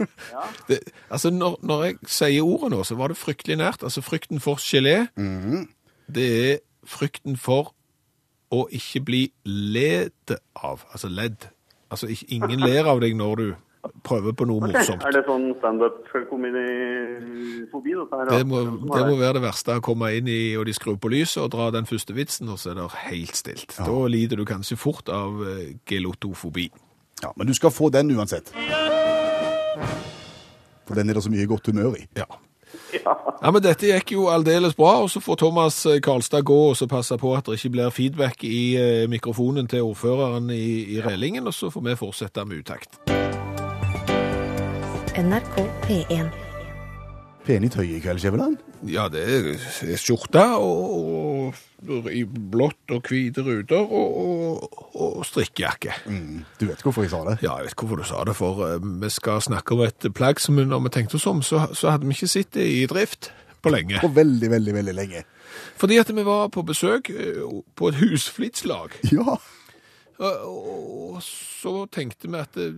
det, 0.68 0.80
altså, 1.10 1.30
når, 1.30 1.58
når 1.62 1.84
jeg 1.84 1.96
sier 2.06 2.42
ordet 2.42 2.72
nå, 2.74 2.82
så 2.84 2.98
var 2.98 3.12
det 3.12 3.16
fryktelig 3.20 3.56
nært. 3.60 3.82
Altså, 3.82 4.02
frykten 4.04 4.40
for 4.40 4.60
gelé, 4.62 5.06
det 6.12 6.28
er 6.52 6.58
frykten 6.84 7.36
for 7.40 7.74
å 8.52 8.66
ikke 8.74 9.00
bli 9.00 9.22
ledd 9.48 10.36
av, 10.54 10.84
altså 10.92 11.08
ledd. 11.08 11.48
Altså, 11.92 12.08
ingen 12.28 12.60
ler 12.60 12.88
av 12.88 13.00
deg 13.00 13.16
når 13.16 13.36
du 13.40 13.46
prøver 14.06 14.34
på 14.38 14.46
noe 14.46 14.62
morsomt. 14.62 15.02
Er 15.02 15.16
det 15.16 15.24
sånn 15.26 15.48
her. 18.14 18.30
Det 18.30 18.46
må, 18.46 18.62
det 18.92 19.02
må 19.08 19.16
være 19.18 19.40
det 19.40 19.44
verste 19.46 19.78
å 19.78 19.82
komme 19.84 20.12
inn 20.18 20.30
i, 20.30 20.54
og 20.58 20.68
de 20.68 20.74
skrur 20.76 20.98
på 21.02 21.10
lyset 21.12 21.42
og 21.42 21.50
dra 21.54 21.70
den 21.74 21.88
første 21.88 22.14
vitsen, 22.16 22.50
og 22.52 22.60
så 22.62 22.72
er 22.72 22.78
det 22.78 22.88
helt 23.08 23.38
stilt. 23.38 23.74
Da 23.78 23.98
lider 24.12 24.38
du 24.38 24.46
kanskje 24.48 24.78
fort 24.78 25.10
av 25.12 25.42
eh, 25.48 25.74
gelotofobi. 25.88 26.68
Ja, 27.22 27.32
Men 27.36 27.46
du 27.46 27.54
skal 27.54 27.70
få 27.70 27.88
den 27.88 28.10
uansett. 28.10 28.52
For 30.86 30.94
den 30.98 31.10
er 31.10 31.14
det 31.14 31.22
så 31.22 31.30
mye 31.30 31.46
godt 31.46 31.66
humør 31.66 31.94
i. 31.96 32.06
Ja. 32.16 32.26
Ja, 33.42 33.50
men 33.50 33.62
dette 33.62 33.88
gikk 33.88 34.12
jo 34.14 34.26
aldeles 34.32 34.74
bra, 34.76 34.94
og 35.02 35.10
så 35.10 35.20
får 35.20 35.38
Thomas 35.42 35.80
eh, 35.86 36.00
Karlstad 36.04 36.44
gå 36.48 36.58
og 36.70 36.76
så 36.76 36.86
passe 36.88 37.16
på 37.18 37.32
at 37.36 37.48
det 37.48 37.58
ikke 37.58 37.72
blir 37.76 37.90
feedback 37.94 38.44
i 38.44 38.76
eh, 38.80 39.08
mikrofonen 39.10 39.68
til 39.68 39.82
ordføreren 39.82 40.50
i, 40.50 40.96
i 40.96 41.00
Rellingen, 41.04 41.46
og 41.46 41.54
så 41.54 41.70
får 41.72 41.84
vi 41.88 41.96
fortsette 42.00 42.44
med 42.44 42.64
utakt. 42.64 43.00
NRK 45.18 45.56
P1. 45.88 46.51
Pen 47.42 47.64
i 47.66 47.68
tøyet 47.72 47.96
i 47.96 48.00
kveld, 48.02 48.20
Skjæveland. 48.22 48.58
Ja, 48.86 49.08
det 49.10 49.22
er 49.26 49.98
skjorte 49.98 50.42
og, 50.62 51.56
og 51.88 52.06
i 52.10 52.22
blått 52.26 52.94
og 52.94 53.08
hvite 53.08 53.42
ruter 53.42 53.82
og, 53.82 54.20
og, 54.22 54.84
og 54.94 55.24
strikkejakke. 55.26 55.96
Mm, 56.06 56.44
du 56.60 56.66
vet 56.68 56.84
hvorfor 56.86 57.06
jeg 57.06 57.10
sa 57.14 57.22
det? 57.26 57.36
Ja, 57.42 57.56
jeg 57.58 57.70
vet 57.70 57.78
hvorfor 57.82 57.98
du 57.98 58.06
sa 58.06 58.22
det, 58.28 58.36
for 58.38 58.62
eh, 58.68 58.78
vi 59.02 59.10
skal 59.10 59.42
snakke 59.42 59.74
om 59.74 59.82
et 59.88 60.06
plagg 60.14 60.42
som 60.42 60.60
når 60.60 60.84
vi 60.86 60.94
tenkte 60.94 61.18
oss 61.18 61.26
om, 61.30 61.42
så, 61.46 61.64
så 61.74 61.94
hadde 61.94 62.06
vi 62.06 62.14
ikke 62.14 62.30
sett 62.30 62.52
det 62.54 62.68
i 62.70 62.84
drift 62.90 63.32
på 63.62 63.74
lenge. 63.74 63.98
På 64.02 64.10
veldig, 64.14 64.50
veldig, 64.50 64.76
veldig 64.78 64.94
lenge. 64.94 65.24
Fordi 65.78 65.98
at 66.02 66.14
vi 66.14 66.24
var 66.26 66.46
på 66.54 66.62
besøk 66.66 67.10
eh, 67.10 67.42
på 67.74 67.90
et 67.90 67.98
husflidslag. 68.02 68.94
Ja. 69.10 69.38
Og, 70.22 71.18
så 71.22 71.86
tenkte 71.92 72.30
vi 72.30 72.38
at 72.40 72.56
eh, 72.56 72.72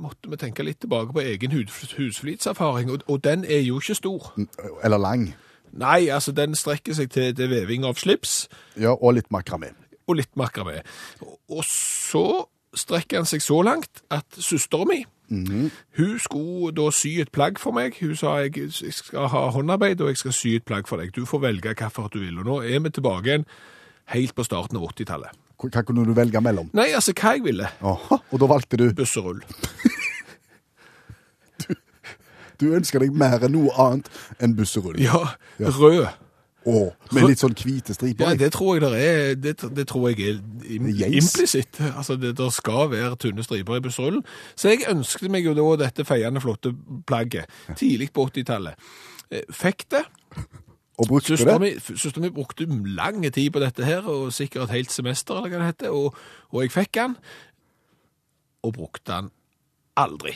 måtte 0.00 0.30
vi 0.32 0.36
tenke 0.40 0.64
litt 0.66 0.80
tilbake 0.82 1.12
på 1.14 1.22
egen 1.22 1.52
hus- 1.54 1.94
husflidserfaring, 1.96 2.90
og, 3.06 3.24
den 3.24 3.44
er 3.44 3.60
jo 3.64 3.78
ikke 3.80 3.94
stor. 3.94 4.32
Eller 4.84 4.98
lang. 4.98 5.30
Nei, 5.72 6.08
altså 6.10 6.32
den 6.34 6.54
strekker 6.58 6.96
seg 6.98 7.12
til, 7.14 7.30
til 7.38 7.50
veving 7.52 7.84
av 7.86 7.94
slips 8.00 8.48
Ja, 8.76 8.90
og 8.96 9.14
litt 9.14 9.28
makramé. 9.30 9.70
og 10.08 10.16
litt 10.18 10.32
makramé. 10.36 10.80
Og, 11.48 11.62
så 11.64 12.24
strekker 12.74 13.20
han 13.22 13.26
seg 13.26 13.42
så 13.42 13.60
langt 13.62 14.02
at 14.10 14.26
søsteren 14.38 14.88
min, 14.90 15.06
hun 15.96 16.16
skulle 16.18 16.72
da 16.74 16.88
sy 16.90 17.20
et 17.22 17.30
plagg 17.30 17.58
for 17.62 17.70
meg. 17.76 17.94
Hun 18.00 18.16
sa 18.18 18.32
jeg, 18.42 18.56
jeg 18.82 18.92
skal 18.96 19.28
ha 19.30 19.44
håndarbeid, 19.54 20.00
og 20.02 20.10
jeg 20.10 20.18
skal 20.24 20.34
sy 20.34 20.56
et 20.58 20.64
plagg 20.66 20.88
for 20.90 20.98
deg. 20.98 21.12
Du 21.14 21.22
får 21.26 21.44
velge 21.44 21.70
hvilket 21.70 22.14
du 22.14 22.18
vil. 22.18 22.40
Og 22.42 22.48
nå 22.48 22.56
er 22.66 22.82
vi 22.82 22.90
tilbake 22.90 23.28
igjen 23.30 23.46
helt 24.10 24.34
på 24.34 24.42
starten 24.42 24.80
av 24.80 24.88
80-tallet. 24.90 25.38
Hva 25.60 25.82
kunne 25.84 26.06
du 26.08 26.14
velge 26.16 26.40
mellom? 26.40 26.70
Nei, 26.72 26.88
altså 26.96 27.12
hva 27.12 27.34
jeg 27.36 27.44
ville. 27.44 27.68
Aha, 27.84 28.16
og 28.30 28.40
da 28.40 28.46
valgte 28.48 28.78
du 28.80 28.86
Busserull. 28.96 29.42
Du 32.60 32.66
ønsker 32.76 33.00
deg 33.00 33.14
mer 33.16 33.40
enn 33.46 33.54
noe 33.56 33.70
annet 33.80 34.10
enn 34.44 34.52
busserull. 34.58 34.98
Ja, 35.00 35.20
Ja. 35.58 35.70
rød. 35.72 36.08
Og 36.68 36.90
med 37.16 37.24
litt 37.24 37.40
sånn 37.40 37.54
hvite 37.56 37.94
striper. 37.96 38.20
Ja, 38.28 38.34
det 38.36 38.50
tror 38.52 38.74
jeg 38.76 38.82
der 38.84 38.96
er, 39.00 39.34
det, 39.34 39.54
det 39.78 39.86
tror 39.88 40.10
jeg 40.10 40.20
er 40.28 40.34
im, 40.68 40.90
Det 40.92 41.08
implisitt. 41.08 41.80
Altså, 41.96 42.18
det 42.20 42.34
der 42.36 42.50
skal 42.52 42.90
være 42.92 43.16
tynne 43.16 43.40
striper 43.46 43.78
i 43.78 43.80
busserullen. 43.80 44.20
Så 44.60 44.68
jeg 44.74 44.84
ønsket 44.92 45.32
meg 45.32 45.48
jo 45.48 45.54
da 45.56 45.86
dette 45.86 46.04
feiende 46.04 46.42
flotte 46.44 46.74
plagget, 47.08 47.48
tidlig 47.80 48.10
på 48.12 48.26
80-tallet. 48.28 48.76
Eh, 49.32 49.48
Fikk 49.56 49.86
det. 49.96 50.04
Og 51.00 51.08
brukte 51.08 51.32
Søsteren 51.32 51.62
det. 51.64 51.82
søsteren 51.82 52.26
min 52.26 52.34
brukte 52.36 52.66
lang 52.68 53.24
tid 53.32 53.50
på 53.54 53.62
dette 53.62 53.84
her, 53.84 54.04
og 54.04 54.32
sikkert 54.36 54.68
et 54.68 54.76
helt 54.76 54.92
semester, 54.92 55.38
eller 55.38 55.48
hva 55.48 55.62
det 55.62 55.70
heter, 55.72 55.94
og, 55.96 56.16
og 56.52 56.62
jeg 56.62 56.74
fikk 56.74 56.94
den, 56.98 57.16
og 58.62 58.74
brukte 58.76 59.12
den 59.12 59.30
aldri. 59.96 60.34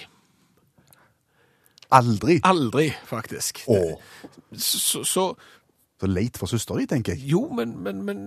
Aldri. 1.93 2.41
Aldri, 2.45 2.89
faktisk. 3.05 3.61
Åh. 3.69 4.01
Så, 4.57 5.05
så 5.05 5.35
Så 6.01 6.09
leit 6.11 6.37
for 6.37 6.51
søstera 6.51 6.81
di, 6.81 6.87
tenker 6.87 7.15
jeg. 7.15 7.23
Jo, 7.31 7.49
men, 7.55 7.83
men, 7.83 8.03
men 8.03 8.19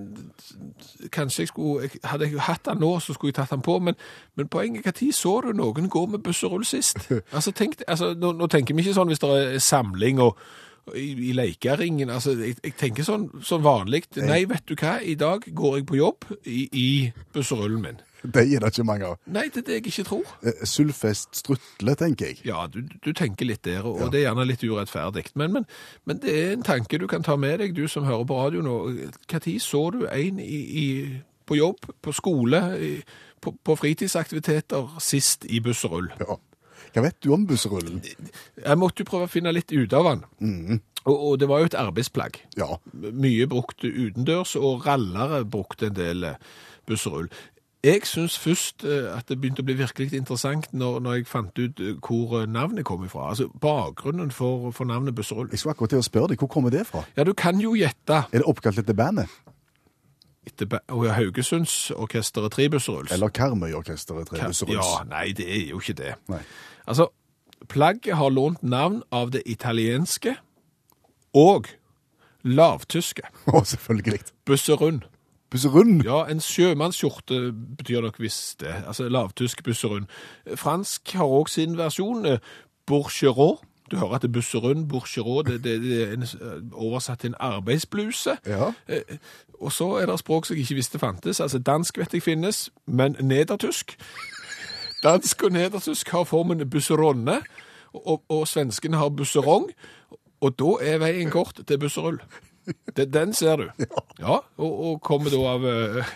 kanskje 1.11 1.41
jeg 1.41 1.47
skulle 1.47 1.81
jeg, 1.81 1.99
Hadde 2.03 2.25
jeg 2.25 2.39
hatt 2.41 2.65
den 2.65 2.79
nå, 2.79 2.99
så 2.99 3.13
skulle 3.13 3.29
jeg 3.29 3.35
tatt 3.35 3.51
den 3.51 3.61
på. 3.61 3.79
Men, 3.79 3.95
men 4.35 4.47
poenget 4.47 4.95
tid 4.95 5.11
så 5.11 5.41
du 5.43 5.51
noen 5.53 5.89
gå 5.89 6.05
med 6.05 6.23
busserull 6.23 6.65
sist? 6.65 6.97
Altså, 7.35 7.51
tenk, 7.51 7.75
altså, 7.87 8.13
nå, 8.13 8.31
nå 8.31 8.47
tenker 8.47 8.75
vi 8.75 8.81
ikke 8.81 8.95
sånn 8.95 9.11
hvis 9.11 9.19
det 9.19 9.29
er 9.35 9.59
samling 9.59 10.21
og 10.23 10.39
i, 10.95 11.29
i 11.29 11.33
leikeringen. 11.35 12.09
Altså, 12.13 12.35
jeg, 12.39 12.57
jeg 12.63 12.75
tenker 12.79 13.07
sånn, 13.07 13.29
sånn 13.43 13.63
vanlig. 13.65 14.05
Nei, 14.21 14.43
vet 14.49 14.67
du 14.69 14.75
hva, 14.77 14.97
i 15.01 15.17
dag 15.19 15.45
går 15.47 15.79
jeg 15.79 15.87
på 15.89 15.99
jobb 15.99 16.29
i, 16.45 16.67
i 16.71 16.89
busserullen 17.35 17.81
min. 17.83 18.03
Det 18.23 18.41
er 18.41 18.59
det 18.63 18.71
ikke 18.73 18.85
mange 18.87 19.05
av. 19.11 19.19
Nei, 19.29 19.45
det 19.53 19.61
er 19.61 19.65
det 19.67 19.75
jeg 19.77 19.85
ikke 19.91 20.05
tror. 20.07 20.31
Sylfest 20.67 21.37
strutle, 21.37 21.93
tenker 21.99 22.31
jeg. 22.31 22.39
Ja, 22.47 22.65
du, 22.71 22.81
du 23.03 23.11
tenker 23.15 23.47
litt 23.47 23.63
der, 23.67 23.85
og 23.85 24.09
det 24.11 24.21
er 24.21 24.27
gjerne 24.27 24.47
litt 24.49 24.65
urettferdig. 24.65 25.27
Men, 25.37 25.53
men, 25.53 25.67
men 26.09 26.19
det 26.23 26.33
er 26.33 26.51
en 26.55 26.65
tanke 26.65 26.99
du 26.99 27.07
kan 27.07 27.25
ta 27.25 27.37
med 27.39 27.61
deg, 27.61 27.77
du 27.77 27.85
som 27.91 28.07
hører 28.07 28.25
på 28.27 28.39
radio 28.41 28.65
nå. 28.65 28.77
Når 29.29 29.47
så 29.63 29.83
du 29.93 30.01
en 30.09 30.41
i, 30.41 30.59
i, 30.81 30.87
på 31.47 31.59
jobb, 31.59 31.91
på 32.01 32.15
skole, 32.15 32.61
på, 33.41 33.53
på 33.63 33.77
fritidsaktiviteter 33.79 34.97
sist 35.03 35.45
i 35.45 35.61
busserull? 35.63 36.09
Ja. 36.19 36.39
Hva 36.97 37.03
vet 37.05 37.19
du 37.21 37.29
om 37.35 37.43
busserullen? 37.45 37.99
Jeg 38.01 38.77
måtte 38.81 39.03
jo 39.03 39.09
prøve 39.11 39.27
å 39.27 39.29
finne 39.29 39.51
litt 39.53 39.69
ut 39.69 39.93
av 39.93 40.07
den. 40.07 40.23
Og, 41.05 41.13
og 41.13 41.35
det 41.37 41.47
var 41.49 41.61
jo 41.61 41.69
et 41.69 41.77
arbeidsplagg. 41.77 42.39
Ja. 42.57 42.79
Mye 43.13 43.45
brukt 43.47 43.85
utendørs, 43.85 44.55
og 44.57 44.87
rallere 44.87 45.43
brukte 45.45 45.91
en 45.91 45.99
del 45.99 46.25
eh, 46.25 46.39
busserull. 46.89 47.29
Jeg 47.85 48.01
syns 48.09 48.39
først 48.41 48.81
eh, 48.83 49.11
at 49.13 49.29
det 49.29 49.37
begynte 49.37 49.61
å 49.61 49.67
bli 49.67 49.75
virkelig 49.77 50.17
interessant 50.17 50.71
når, 50.73 50.97
når 51.05 51.19
jeg 51.19 51.27
fant 51.29 51.61
ut 51.61 51.83
eh, 51.85 51.99
hvor 52.01 52.47
navnet 52.49 52.87
kom 52.89 53.05
ifra. 53.05 53.29
Altså 53.29 53.45
bakgrunnen 53.61 54.33
for, 54.33 54.71
for 54.73 54.89
navnet 54.89 55.15
busserull. 55.15 55.51
Jeg 55.53 55.61
skulle 55.61 55.77
akkurat 55.77 55.93
til 55.93 56.01
å 56.01 56.07
spørre 56.07 56.33
deg, 56.33 56.41
hvor 56.41 56.49
kommer 56.49 56.73
det 56.73 56.87
fra? 56.89 57.05
Ja, 57.13 57.27
du 57.27 57.35
kan 57.37 57.61
jo 57.61 57.75
gjette. 57.77 58.25
Er 58.31 58.41
det 58.41 58.49
oppkalt 58.49 58.81
etter 58.81 58.97
bandet? 58.97 59.29
Etter 60.47 60.79
Å 60.79 61.03
ja, 61.03 61.13
Haugesundsorkesteret 61.19 62.55
Trebusserull. 62.55 63.11
Eller 63.13 63.31
Karmøy-orkesteret 63.35 64.31
Tre 64.31 64.49
Ja, 64.73 64.89
nei, 65.07 65.29
det 65.37 65.45
er 65.45 65.69
jo 65.75 65.83
ikke 65.83 65.95
det. 66.01 66.17
Nei. 66.31 66.41
Altså, 66.87 67.07
plagget 67.69 68.15
har 68.15 68.29
lånt 68.31 68.63
navn 68.63 69.01
av 69.11 69.31
det 69.31 69.41
italienske 69.45 70.35
og 71.35 71.67
lavtyske. 72.47 73.21
Å, 73.53 73.63
selvfølgelig. 73.67 74.19
Busserund. 74.47 75.05
Busserund? 75.51 76.01
Ja, 76.03 76.25
en 76.31 76.41
sjømannsskjorte 76.43 77.37
betyr 77.79 78.01
nok 78.03 78.19
visst 78.19 78.59
det. 78.63 78.73
Altså 78.87 79.07
lavtysk 79.11 79.63
busserund. 79.63 80.07
Fransk 80.59 81.13
har 81.15 81.27
òg 81.27 81.47
sin 81.51 81.77
versjon. 81.79 82.25
eh, 82.25 82.39
Bourgeron. 82.87 83.57
Du 83.91 83.95
hører 83.95 84.17
at 84.17 84.21
det 84.25 84.27
er 84.27 84.33
busserund, 84.35 84.89
bourgeron, 84.91 85.45
det, 85.47 85.61
det, 85.63 85.77
det 85.83 85.99
er 86.03 86.09
en, 86.17 86.23
eh, 86.23 86.57
oversatt 86.75 87.21
til 87.23 87.29
en 87.31 87.37
arbeidsbluse. 87.39 88.37
Ja. 88.47 88.73
Eh, 88.87 89.17
Og 89.59 89.71
så 89.73 89.87
er 89.97 90.05
det 90.05 90.19
språk 90.19 90.45
som 90.45 90.53
jeg 90.55 90.67
ikke 90.67 90.75
visste 90.77 90.99
fantes. 91.01 91.39
Altså 91.41 91.57
dansk 91.59 91.97
vet 91.97 92.13
jeg 92.13 92.21
finnes, 92.21 92.69
men 92.85 93.15
nedertysk. 93.25 93.95
Dansk 95.03 95.43
og 95.43 95.53
nedertysk 95.53 96.09
har 96.09 96.25
formen 96.25 96.63
busseronne, 96.69 97.41
og, 97.93 98.23
og 98.29 98.47
svenskene 98.49 98.97
har 98.97 99.09
busserong. 99.09 99.69
Og 100.41 100.53
da 100.59 100.73
er 100.85 101.01
veien 101.01 101.31
kort 101.33 101.61
til 101.67 101.79
busserull. 101.81 102.19
Den, 102.97 103.13
den 103.13 103.33
ser 103.33 103.55
du. 103.55 103.69
Ja, 104.19 104.39
og, 104.57 104.79
og 104.85 105.01
kommer 105.01 105.29
da 105.29 105.41
av 105.53 105.65
uh, 105.65 106.13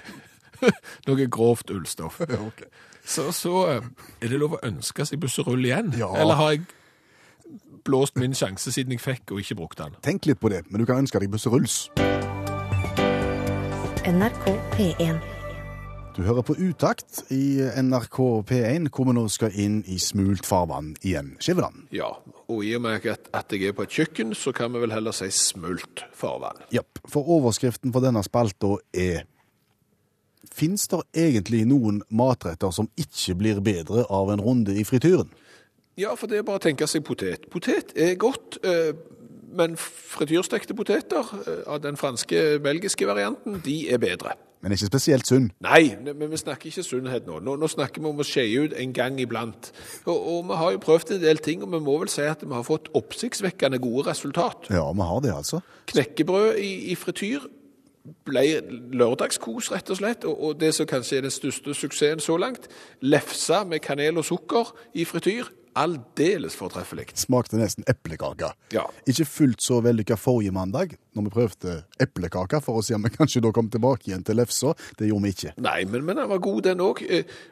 noe 1.08 1.28
grovt 1.30 1.72
ullstoff. 1.74 2.22
Så, 3.02 3.32
så 3.34 3.52
eh, 3.66 3.86
er 4.22 4.30
det 4.30 4.38
lov 4.38 4.54
å 4.54 4.60
ønske 4.62 5.02
seg 5.10 5.18
busserull 5.24 5.66
igjen? 5.66 5.90
Ja. 5.98 6.12
Eller 6.22 6.38
har 6.38 6.52
jeg 6.54 6.68
blåst 7.84 8.14
min 8.22 8.38
sjanse 8.38 8.70
siden 8.72 8.94
jeg 8.94 9.02
fikk 9.02 9.34
og 9.34 9.42
ikke 9.42 9.58
brukt 9.58 9.82
den? 9.82 9.98
Tenk 10.06 10.30
litt 10.30 10.40
på 10.40 10.54
det, 10.54 10.62
men 10.70 10.84
du 10.84 10.86
kan 10.86 11.02
ønske 11.02 11.20
deg 11.20 11.34
busserulls. 11.34 11.88
NRK 14.06 14.54
P1. 14.78 15.41
Du 16.12 16.26
hører 16.28 16.44
på 16.44 16.58
Utakt 16.60 17.22
i 17.32 17.62
NRK 17.80 18.18
P1, 18.50 18.90
hvor 18.92 19.08
vi 19.08 19.14
nå 19.16 19.22
skal 19.32 19.54
inn 19.56 19.78
i 19.88 19.96
smult 20.02 20.44
farvann 20.44 20.90
igjen. 21.08 21.38
Skiveland? 21.40 21.86
Ja, 21.96 22.10
og 22.52 22.66
i 22.68 22.74
og 22.76 22.84
med 22.84 23.08
at, 23.08 23.30
at 23.32 23.56
jeg 23.56 23.70
er 23.70 23.76
på 23.78 23.86
et 23.88 23.96
kjøkken, 23.96 24.34
så 24.36 24.52
kan 24.56 24.74
vi 24.74 24.82
vel 24.84 24.92
heller 24.92 25.16
si 25.16 25.30
smult 25.32 26.04
farvann. 26.18 26.60
Jepp. 26.76 27.00
For 27.08 27.32
overskriften 27.38 27.96
for 27.96 28.04
denne 28.04 28.24
spalta 28.28 28.76
er 28.92 29.24
Fins 30.52 30.84
det 30.92 31.00
egentlig 31.16 31.62
noen 31.70 32.02
matretter 32.12 32.74
som 32.76 32.90
ikke 33.00 33.38
blir 33.40 33.62
bedre 33.64 34.04
av 34.12 34.34
en 34.34 34.42
runde 34.44 34.76
i 34.76 34.84
frityren? 34.84 35.30
Ja, 35.96 36.12
for 36.20 36.28
det 36.28 36.42
er 36.42 36.48
bare 36.48 36.60
å 36.60 36.66
tenke 36.66 36.90
seg 36.92 37.06
potet. 37.08 37.48
Potet 37.54 37.94
er 37.96 38.18
godt, 38.20 38.60
eh, 38.68 38.92
men 39.58 39.76
frityrstekte 39.78 40.76
poteter 40.78 41.28
eh, 41.42 41.62
av 41.68 41.82
den 41.84 41.98
franske-belgiske 42.00 43.08
varianten, 43.08 43.62
de 43.66 43.84
er 43.92 44.02
bedre. 44.02 44.36
Men 44.62 44.76
ikke 44.76 44.92
spesielt 44.92 45.26
sunn. 45.26 45.48
Nei, 45.66 45.96
men 46.06 46.30
vi 46.30 46.38
snakker 46.38 46.70
ikke 46.70 46.84
sunnhet 46.86 47.26
nå. 47.26 47.40
nå. 47.42 47.56
Nå 47.58 47.70
snakker 47.72 48.04
vi 48.04 48.10
om 48.12 48.20
å 48.22 48.26
skeie 48.26 48.68
ut 48.68 48.76
en 48.78 48.92
gang 48.94 49.18
iblant. 49.22 49.72
Og, 50.06 50.14
og 50.14 50.44
vi 50.52 50.60
har 50.60 50.76
jo 50.76 50.84
prøvd 50.84 51.16
en 51.16 51.24
del 51.24 51.42
ting, 51.42 51.64
og 51.66 51.72
vi 51.74 51.80
må 51.82 51.96
vel 52.04 52.12
si 52.14 52.28
at 52.30 52.46
vi 52.46 52.54
har 52.54 52.68
fått 52.68 52.92
oppsiktsvekkende 52.98 53.82
gode 53.82 54.12
resultat. 54.12 54.70
Ja, 54.70 54.86
vi 54.94 55.08
har 55.10 55.26
det, 55.26 55.34
altså. 55.34 55.64
Knekkebrød 55.90 56.62
i, 56.62 56.70
i 56.94 57.00
frityr 57.00 57.50
ble 58.26 58.44
lørdagskos, 58.98 59.72
rett 59.74 59.90
og 59.94 59.98
slett. 59.98 60.30
Og, 60.30 60.38
og 60.38 60.62
det 60.62 60.76
som 60.78 60.90
kanskje 60.90 61.20
er 61.20 61.26
den 61.26 61.34
største 61.34 61.74
suksessen 61.78 62.22
så 62.22 62.38
langt, 62.42 62.70
lefse 63.02 63.64
med 63.66 63.82
kanel 63.82 64.22
og 64.22 64.30
sukker 64.30 64.76
i 64.94 65.08
frityr, 65.10 65.50
aldeles 65.78 66.56
fortreffelig. 66.58 67.10
Smakte 67.20 67.60
nesten 67.60 67.86
eplekake. 67.90 68.52
Ja. 68.76 68.86
Ikke 69.10 69.26
fullt 69.28 69.64
så 69.64 69.80
vellykka 69.84 70.18
forrige 70.20 70.54
mandag, 70.56 70.96
når 71.16 71.28
vi 71.28 71.34
prøvde 71.36 71.76
eplekake, 72.02 72.62
for 72.64 72.80
å 72.80 72.86
se 72.86 72.96
om 72.98 73.06
vi 73.06 73.14
kanskje 73.14 73.44
da 73.44 73.54
kom 73.56 73.70
tilbake 73.72 74.10
igjen 74.10 74.26
til 74.28 74.40
lefsa. 74.40 74.74
Det 75.00 75.10
gjorde 75.10 75.28
vi 75.28 75.34
ikke. 75.36 75.54
Nei, 75.64 75.80
men, 75.90 76.06
men 76.08 76.22
den 76.22 76.32
var 76.32 76.44
god 76.44 76.62
den 76.68 76.84
òg. 76.84 77.04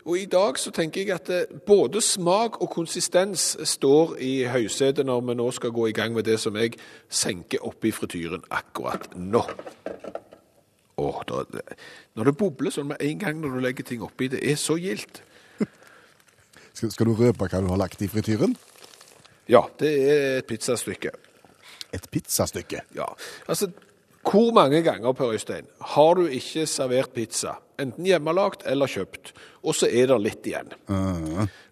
Og 0.05 0.15
i 0.19 0.27
dag 0.31 0.59
så 0.61 0.73
tenker 0.75 1.03
jeg 1.03 1.15
at 1.15 1.33
eh, 1.33 1.59
både 1.67 2.03
smak 2.03 2.61
og 2.63 2.71
konsistens 2.73 3.51
står 3.75 4.17
i 4.23 4.33
høysetet 4.51 5.07
når 5.07 5.25
vi 5.29 5.37
nå 5.39 5.49
skal 5.55 5.75
gå 5.75 5.89
i 5.89 5.95
gang 5.95 6.15
med 6.15 6.27
det 6.27 6.39
som 6.41 6.57
jeg 6.59 6.79
senker 7.09 7.63
oppi 7.67 7.93
frityren 7.95 8.43
akkurat 8.53 9.09
nå. 9.15 9.45
Åh, 10.99 11.21
da, 11.27 11.43
når 12.19 12.27
det 12.27 12.37
bobler 12.39 12.73
sånn 12.75 12.89
med 12.91 13.03
en 13.03 13.19
gang 13.21 13.39
når 13.39 13.55
du 13.55 13.63
legger 13.63 13.87
ting 13.87 14.01
oppi, 14.03 14.27
det 14.31 14.41
er 14.43 14.57
så 14.59 14.75
gildt. 14.79 15.21
Skal, 16.79 16.93
skal 16.95 17.09
du 17.09 17.17
røpe 17.19 17.43
hva 17.43 17.59
du 17.59 17.67
har 17.67 17.79
lagt 17.81 17.99
i 17.99 18.07
frityren? 18.07 18.53
Ja, 19.51 19.65
det 19.81 19.89
er 19.99 20.37
et 20.39 20.47
pizzastykke. 20.47 21.11
Et 21.91 22.05
pizzastykke. 22.13 22.85
Ja, 22.95 23.07
altså, 23.51 23.67
hvor 24.23 24.53
mange 24.55 24.79
ganger, 24.85 25.11
Per 25.11 25.33
Øystein, 25.33 25.67
har 25.81 26.13
du 26.15 26.29
ikke 26.29 26.63
servert 26.69 27.11
pizza, 27.11 27.57
enten 27.81 28.07
hjemmelagt 28.07 28.65
eller 28.69 28.91
kjøpt, 28.91 29.33
og 29.63 29.75
så 29.75 29.89
er 29.89 30.11
det 30.11 30.21
litt 30.25 30.47
igjen? 30.49 30.75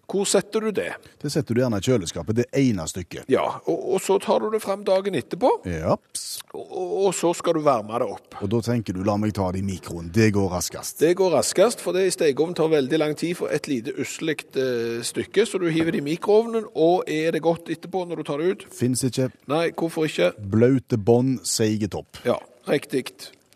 Hvor 0.08 0.24
setter 0.24 0.64
du 0.64 0.70
det? 0.72 0.94
Det 1.20 1.28
setter 1.28 1.52
du 1.52 1.60
gjerne 1.60 1.82
i 1.82 1.84
kjøleskapet. 1.84 2.38
Det 2.38 2.44
ene 2.56 2.86
stykket. 2.88 3.26
Ja, 3.28 3.42
og, 3.68 3.82
og 3.92 4.00
så 4.00 4.16
tar 4.24 4.40
du 4.40 4.46
det 4.54 4.62
fram 4.64 4.80
dagen 4.86 5.18
etterpå, 5.18 5.50
Japs. 5.68 6.22
og, 6.56 6.72
og 7.04 7.10
så 7.16 7.34
skal 7.36 7.58
du 7.58 7.60
varme 7.66 8.00
det 8.00 8.08
opp. 8.08 8.38
Og 8.40 8.48
da 8.54 8.62
tenker 8.70 8.96
du, 8.96 9.02
la 9.04 9.18
meg 9.20 9.34
ta 9.36 9.50
det 9.52 9.60
i 9.60 9.66
mikroen. 9.68 10.08
Det 10.16 10.30
går 10.32 10.48
raskest. 10.56 10.96
Det 11.04 11.12
går 11.20 11.36
raskest, 11.36 11.84
for 11.84 11.92
det 11.92 12.06
i 12.08 12.14
stekeovnen 12.16 12.56
tar 12.56 12.72
veldig 12.72 13.02
lang 13.04 13.12
tid 13.20 13.36
for 13.36 13.52
et 13.52 13.68
lite 13.68 13.92
usselig 14.00 14.38
eh, 14.56 15.04
stykke, 15.04 15.44
så 15.44 15.60
du 15.60 15.68
hiver 15.68 15.92
det 15.92 16.00
i 16.00 16.08
mikroovnen, 16.08 16.70
og 16.72 17.04
er 17.04 17.36
det 17.36 17.44
godt 17.44 17.68
etterpå 17.76 18.06
når 18.08 18.22
du 18.22 18.28
tar 18.30 18.40
det 18.40 18.48
ut? 18.54 18.68
Fins 18.80 19.04
ikke. 19.04 19.28
Nei, 19.52 19.66
hvorfor 19.76 20.08
ikke? 20.08 20.32
Blaute 20.56 20.96
bånd, 20.96 21.42
seige 21.44 21.92
topp. 21.92 22.24
Ja, 22.24 22.40
riktig. 22.72 23.10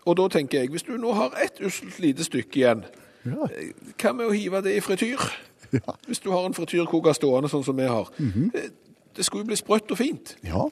Og 0.06 0.16
da 0.18 0.28
tenker 0.28 0.58
jeg, 0.60 0.70
hvis 0.70 0.82
du 0.82 0.96
nå 0.98 1.12
har 1.14 1.34
ett 1.44 1.60
usselt 1.62 1.98
lite 2.02 2.24
stykke 2.24 2.56
igjen, 2.58 2.84
Ja. 3.24 3.44
eh, 3.54 3.72
hva 4.02 4.12
med 4.16 4.26
å 4.26 4.32
hive 4.34 4.62
det 4.62 4.76
i 4.76 4.80
frityr? 4.80 5.18
Ja. 5.72 5.94
Hvis 6.06 6.18
du 6.20 6.30
har 6.30 6.44
en 6.44 6.52
frityrkoker 6.52 7.14
stående 7.16 7.48
sånn 7.48 7.62
som 7.64 7.76
vi 7.78 7.86
har. 7.88 8.08
Eh, 8.20 8.66
Det 9.16 9.24
skulle 9.24 9.42
jo 9.44 9.46
bli 9.46 9.56
sprøtt 9.56 9.90
og 9.90 9.96
fint. 9.98 10.34
Ja. 10.44 10.66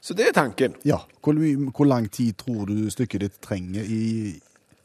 Så 0.00 0.14
det 0.14 0.28
er 0.28 0.32
tanken. 0.32 0.74
ja. 0.84 0.98
Hvor, 1.22 1.34
hvor 1.76 1.84
lang 1.86 2.06
tid 2.10 2.34
tror 2.38 2.66
du 2.66 2.90
stykket 2.90 3.20
ditt 3.20 3.40
trenger 3.42 3.82
i 3.82 4.40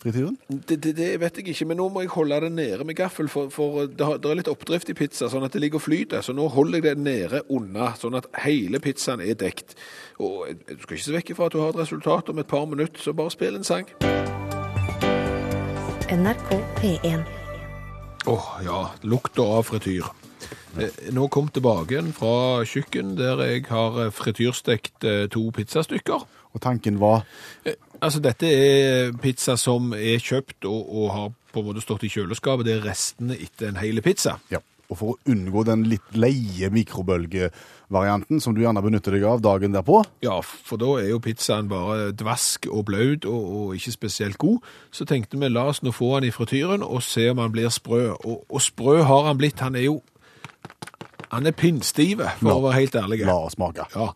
frityren? 0.05 0.37
Det, 0.47 0.77
det, 0.83 0.93
det 0.97 1.09
vet 1.21 1.39
jeg 1.41 1.49
ikke, 1.51 1.67
men 1.71 1.79
nå 1.81 1.89
må 1.91 2.05
jeg 2.05 2.13
holde 2.13 2.39
det 2.45 2.51
nede 2.53 2.87
med 2.87 2.97
gaffel, 2.97 3.29
for, 3.31 3.51
for 3.53 3.85
det, 3.89 4.05
har, 4.05 4.19
det 4.21 4.31
er 4.31 4.39
litt 4.41 4.51
oppdrift 4.51 4.91
i 4.93 4.97
pizza, 4.97 5.29
sånn 5.31 5.45
at 5.47 5.55
det 5.55 5.63
ligger 5.63 5.81
og 5.81 5.85
flyter. 5.87 6.25
Så 6.25 6.35
nå 6.37 6.47
holder 6.53 6.79
jeg 6.79 6.87
det 6.87 7.05
nede 7.05 7.43
unna, 7.49 7.91
sånn 7.99 8.17
at 8.19 8.29
hele 8.45 8.81
pizzaen 8.83 9.23
er 9.25 9.37
dekt. 9.39 9.75
Og 10.21 10.51
du 10.69 10.77
skal 10.83 10.97
ikke 10.99 11.07
se 11.07 11.15
vekk 11.17 11.33
fra 11.39 11.49
at 11.49 11.57
du 11.57 11.63
har 11.63 11.73
et 11.73 11.81
resultat 11.81 12.29
om 12.31 12.43
et 12.43 12.51
par 12.51 12.69
minutter, 12.69 13.01
så 13.01 13.15
bare 13.17 13.33
spill 13.33 13.57
en 13.59 13.67
sang. 13.67 13.89
NRK 16.13 16.51
P1. 16.77 17.25
Åh, 18.29 18.53
ja, 18.65 18.79
lukta 19.01 19.41
av 19.57 19.65
frityr. 19.67 20.05
Eh, 20.79 21.11
Nå 21.15 21.27
kom 21.33 21.47
tilbake 21.53 22.01
fra 22.17 22.63
kjøkken, 22.67 23.15
der 23.17 23.41
jeg 23.45 23.65
har 23.69 23.99
eh, 24.03 24.11
frityrstekt 24.13 25.05
eh, 25.07 25.25
to 25.31 25.47
pizzastykker. 25.55 26.25
Og 26.55 26.61
tanken 26.63 26.97
var 27.03 27.25
Eh, 27.65 27.75
Altså, 28.03 28.19
dette 28.19 28.43
er 28.45 29.13
pizza 29.23 29.55
som 29.57 29.93
er 29.95 30.19
kjøpt 30.19 30.65
og, 30.67 30.81
og 30.93 31.05
har 31.15 31.29
på 31.55 31.61
en 31.61 31.65
måte 31.69 31.81
stått 31.81 32.03
i 32.03 32.09
kjøleskapet. 32.11 32.65
Det 32.67 32.73
er 32.75 32.83
restene 32.89 33.37
etter 33.39 33.69
en 33.71 33.77
hel 33.79 34.01
pizza. 34.03 34.35
Ja. 34.51 34.59
Og 34.91 34.97
for 34.99 35.13
å 35.15 35.31
unngå 35.31 35.63
den 35.65 35.85
litt 35.89 36.11
leie 36.13 36.67
mikrobølgevarianten 36.75 38.41
som 38.43 38.53
du 38.53 38.61
gjerne 38.61 38.83
benytter 38.85 39.15
deg 39.15 39.23
av 39.25 39.39
dagen 39.41 39.73
derpå, 39.73 40.01
Ja, 40.21 40.35
for 40.43 40.77
da 40.77 40.91
er 41.01 41.07
jo 41.13 41.21
pizzaen 41.23 41.69
bare 41.71 42.11
dvask 42.13 42.67
og 42.69 42.83
blaut 42.91 43.25
og, 43.25 43.47
og 43.55 43.75
ikke 43.79 43.95
spesielt 43.95 44.37
god. 44.37 44.59
Så 44.93 45.07
tenkte 45.09 45.39
vi 45.41 45.49
la 45.49 45.63
oss 45.71 45.81
nå 45.81 45.93
få 45.95 46.11
han 46.17 46.27
i 46.27 46.33
frityren 46.35 46.83
og 46.85 47.01
se 47.01 47.29
om 47.31 47.41
han 47.41 47.55
blir 47.55 47.71
sprø. 47.73 48.11
Og, 48.19 48.43
og 48.49 48.61
sprø 48.61 48.99
har 49.07 49.31
han 49.31 49.39
blitt. 49.41 49.63
Han 49.65 49.75
er 49.79 49.87
jo 49.87 50.01
Han 51.31 51.47
er 51.47 51.51
pinnstive, 51.57 52.27
for 52.39 52.47
La- 52.47 52.53
å 52.59 52.61
være 52.67 52.77
helt 52.83 52.95
ærlig. 52.95 53.23
la 53.25 53.33
oss 53.47 53.55
smake. 53.57 53.87
Ja. 53.95 54.11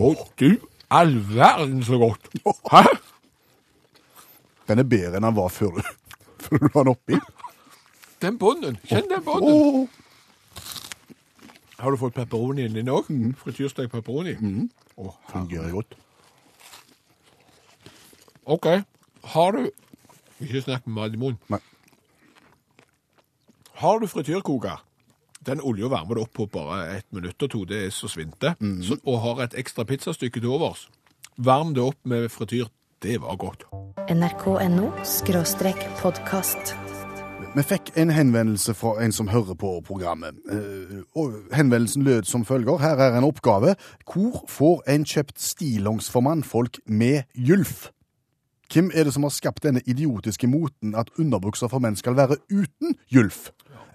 Å, 0.00 0.12
du 0.40 0.48
all 0.92 1.14
verden 1.34 1.82
så 1.84 1.98
godt! 2.00 2.28
Hæ? 2.72 2.82
Den 4.68 4.80
er 4.80 4.88
bedre 4.88 5.18
enn 5.18 5.26
den 5.26 5.36
var 5.36 5.50
før 5.52 5.78
du, 5.78 5.82
før 6.44 6.62
du 6.62 6.68
la 6.68 6.84
den 6.84 6.92
oppi. 6.94 7.18
Den 8.22 8.38
bånden. 8.38 8.78
Kjenn 8.86 9.08
den 9.10 9.24
bånden. 9.26 9.88
Har 11.82 11.90
du 11.90 11.98
fått 11.98 12.14
pepperonien 12.14 12.72
din 12.76 12.90
òg? 12.94 13.08
Frityrstekt 13.40 13.90
pepperoni? 13.90 14.36
Å, 14.94 15.10
fungerer 15.32 15.72
godt. 15.74 15.96
OK. 18.46 18.68
Har 19.34 19.56
du 19.56 19.66
Ikke 20.42 20.62
snakk 20.62 20.86
med 20.86 20.94
mat 20.96 21.14
i 21.14 21.18
munnen. 21.18 21.38
Nei. 21.50 21.58
Har 23.82 23.98
du 24.02 24.06
frityrkoker? 24.10 24.80
Den 25.46 25.60
olja 25.60 25.88
varmer 25.90 26.14
du 26.14 26.22
opp 26.22 26.36
på 26.38 26.46
bare 26.46 26.84
et 26.98 27.06
minutt 27.10 27.42
og 27.42 27.50
to, 27.50 27.64
det 27.66 27.86
er 27.86 27.90
så 27.90 28.08
svinte. 28.08 28.54
så, 28.86 28.96
og 29.02 29.20
har 29.24 29.42
et 29.42 29.56
ekstra 29.58 29.84
pizzastykke 29.84 30.40
til 30.40 30.54
overs. 30.54 30.86
Varm 31.36 31.74
det 31.74 31.82
opp 31.82 31.98
med 32.06 32.28
frityr. 32.30 32.70
Det 33.02 33.18
var 33.20 33.36
godt. 33.36 33.64
nrk.no 34.06 34.92
podkast. 36.02 36.74
Vi 37.56 37.62
fikk 37.62 37.90
en 37.98 38.10
henvendelse 38.10 38.74
fra 38.74 38.94
en 39.02 39.12
som 39.12 39.28
hører 39.28 39.54
på 39.58 39.80
programmet. 39.84 40.38
Eh, 40.48 41.02
og 41.18 41.34
henvendelsen 41.52 42.02
lød 42.02 42.22
som 42.22 42.44
følger. 42.44 42.78
Her 42.78 42.96
er 42.96 43.18
en 43.18 43.26
oppgave. 43.26 43.74
Hvor 44.06 44.44
får 44.48 44.82
en 44.88 45.04
kjøpt 45.04 45.40
stillongs 45.40 46.10
for 46.10 46.20
mannfolk 46.20 46.78
med 46.86 47.22
gylf? 47.34 47.90
Hvem 48.72 48.90
er 48.94 49.04
det 49.04 49.12
som 49.12 49.22
har 49.22 49.34
skapt 49.34 49.66
denne 49.66 49.82
idiotiske 49.86 50.46
moten 50.46 50.94
at 50.94 51.10
underbukser 51.18 51.68
for 51.68 51.82
menn 51.82 51.96
skal 51.96 52.16
være 52.16 52.38
uten 52.48 52.96
gylf? 53.12 53.50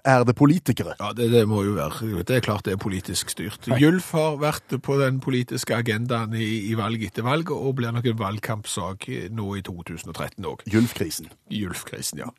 Er 0.08 0.24
det 0.24 0.34
politikere? 0.38 0.94
Ja, 1.00 1.10
det, 1.12 1.26
det 1.32 1.42
må 1.48 1.60
jo 1.66 1.74
være. 1.76 2.22
Det 2.24 2.38
er 2.38 2.44
klart 2.44 2.64
det 2.64 2.72
er 2.72 2.80
politisk 2.80 3.28
styrt. 3.34 3.66
Gylf 3.76 4.10
har 4.16 4.38
vært 4.40 4.72
på 4.84 4.96
den 5.00 5.18
politiske 5.20 5.76
agendaen 5.76 6.32
i, 6.32 6.46
i 6.70 6.76
valg 6.78 7.02
etter 7.04 7.26
valg, 7.26 7.52
og 7.52 7.74
blir 7.76 7.92
nok 7.92 8.08
en 8.08 8.18
valgkampsak 8.22 9.04
nå 9.36 9.50
i 9.58 9.62
2013 9.66 10.48
òg. 10.48 10.64
Gylfkrisen. 10.72 11.28
Gylfkrisen, 11.52 12.22
ja. 12.22 12.30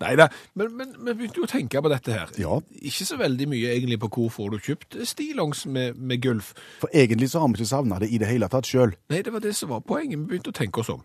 Nei 0.00 0.14
da, 0.20 0.30
men, 0.56 0.72
men 0.78 0.96
vi 0.96 1.18
begynte 1.18 1.42
jo 1.42 1.44
å 1.44 1.52
tenke 1.52 1.84
på 1.84 1.92
dette 1.92 2.16
her. 2.16 2.32
Ja. 2.40 2.62
Ikke 2.80 3.08
så 3.10 3.20
veldig 3.20 3.50
mye 3.52 3.76
egentlig 3.76 4.00
på 4.00 4.12
hvor 4.14 4.32
får 4.32 4.54
du 4.54 4.60
kjøpt 4.70 5.00
stillongs 5.12 5.66
med, 5.68 6.00
med 6.00 6.24
gulf. 6.24 6.54
For 6.80 6.96
egentlig 6.96 7.28
så 7.34 7.44
har 7.44 7.52
vi 7.52 7.60
ikke 7.60 7.72
savna 7.74 8.00
det 8.00 8.08
i 8.08 8.22
det 8.22 8.32
hele 8.32 8.48
tatt 8.48 8.68
sjøl. 8.68 8.96
Nei, 9.12 9.20
det 9.26 9.36
var 9.36 9.44
det 9.44 9.52
som 9.58 9.76
var 9.76 9.84
poenget. 9.84 10.16
Vi 10.16 10.32
begynte 10.32 10.54
å 10.54 10.60
tenke 10.62 10.80
oss 10.80 10.94
om. 10.96 11.04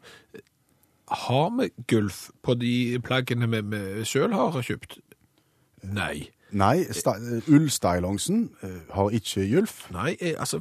Har 1.28 1.50
vi 1.60 1.68
gulf 1.92 2.30
på 2.42 2.56
de 2.56 2.76
plaggene 3.04 3.50
vi, 3.52 3.60
vi 3.74 4.08
sjøl 4.08 4.32
har 4.40 4.56
kjøpt? 4.64 5.02
Nei. 5.84 6.30
Nei, 6.54 6.86
ullstylongsen 7.50 8.52
eh, 8.64 8.70
har 8.94 9.10
ikke 9.10 9.46
gylf. 9.50 9.88
Nei, 9.92 10.16
jeg, 10.22 10.36
altså, 10.40 10.60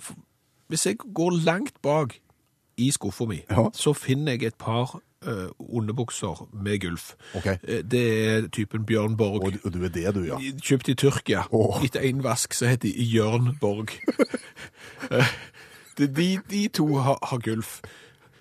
hvis 0.68 0.86
jeg 0.86 0.96
går 1.14 1.30
langt 1.44 1.82
bak 1.82 2.14
i 2.76 2.90
skuffa 2.90 3.24
mi, 3.28 3.42
Ja. 3.50 3.66
så 3.76 3.92
finner 3.92 4.32
jeg 4.32 4.42
et 4.42 4.54
par 4.58 5.00
uh, 5.26 5.48
underbukser 5.58 6.48
med 6.52 6.80
gulf. 6.80 7.14
Okay. 7.36 7.56
Eh, 7.62 7.82
Det 7.84 8.28
er 8.28 8.48
typen 8.48 8.86
Bjørn 8.86 9.16
Borg. 9.16 9.44
Og, 9.44 9.52
og 9.64 9.72
du 9.74 9.84
er 9.84 9.88
det, 9.88 10.14
du, 10.14 10.22
ja. 10.24 10.38
Kjøpt 10.62 10.88
i 10.88 10.94
Tyrkia. 10.94 11.42
Oh. 11.52 11.84
Etter 11.84 12.00
en 12.00 12.24
vask 12.24 12.54
så 12.54 12.66
heter 12.66 12.88
de 12.88 13.02
Jørn 13.04 13.56
Borg. 13.60 13.88
De, 15.98 16.40
de, 16.50 16.68
to 16.68 16.86
har, 16.96 17.18
har 17.22 17.38
gulf. 17.38 17.80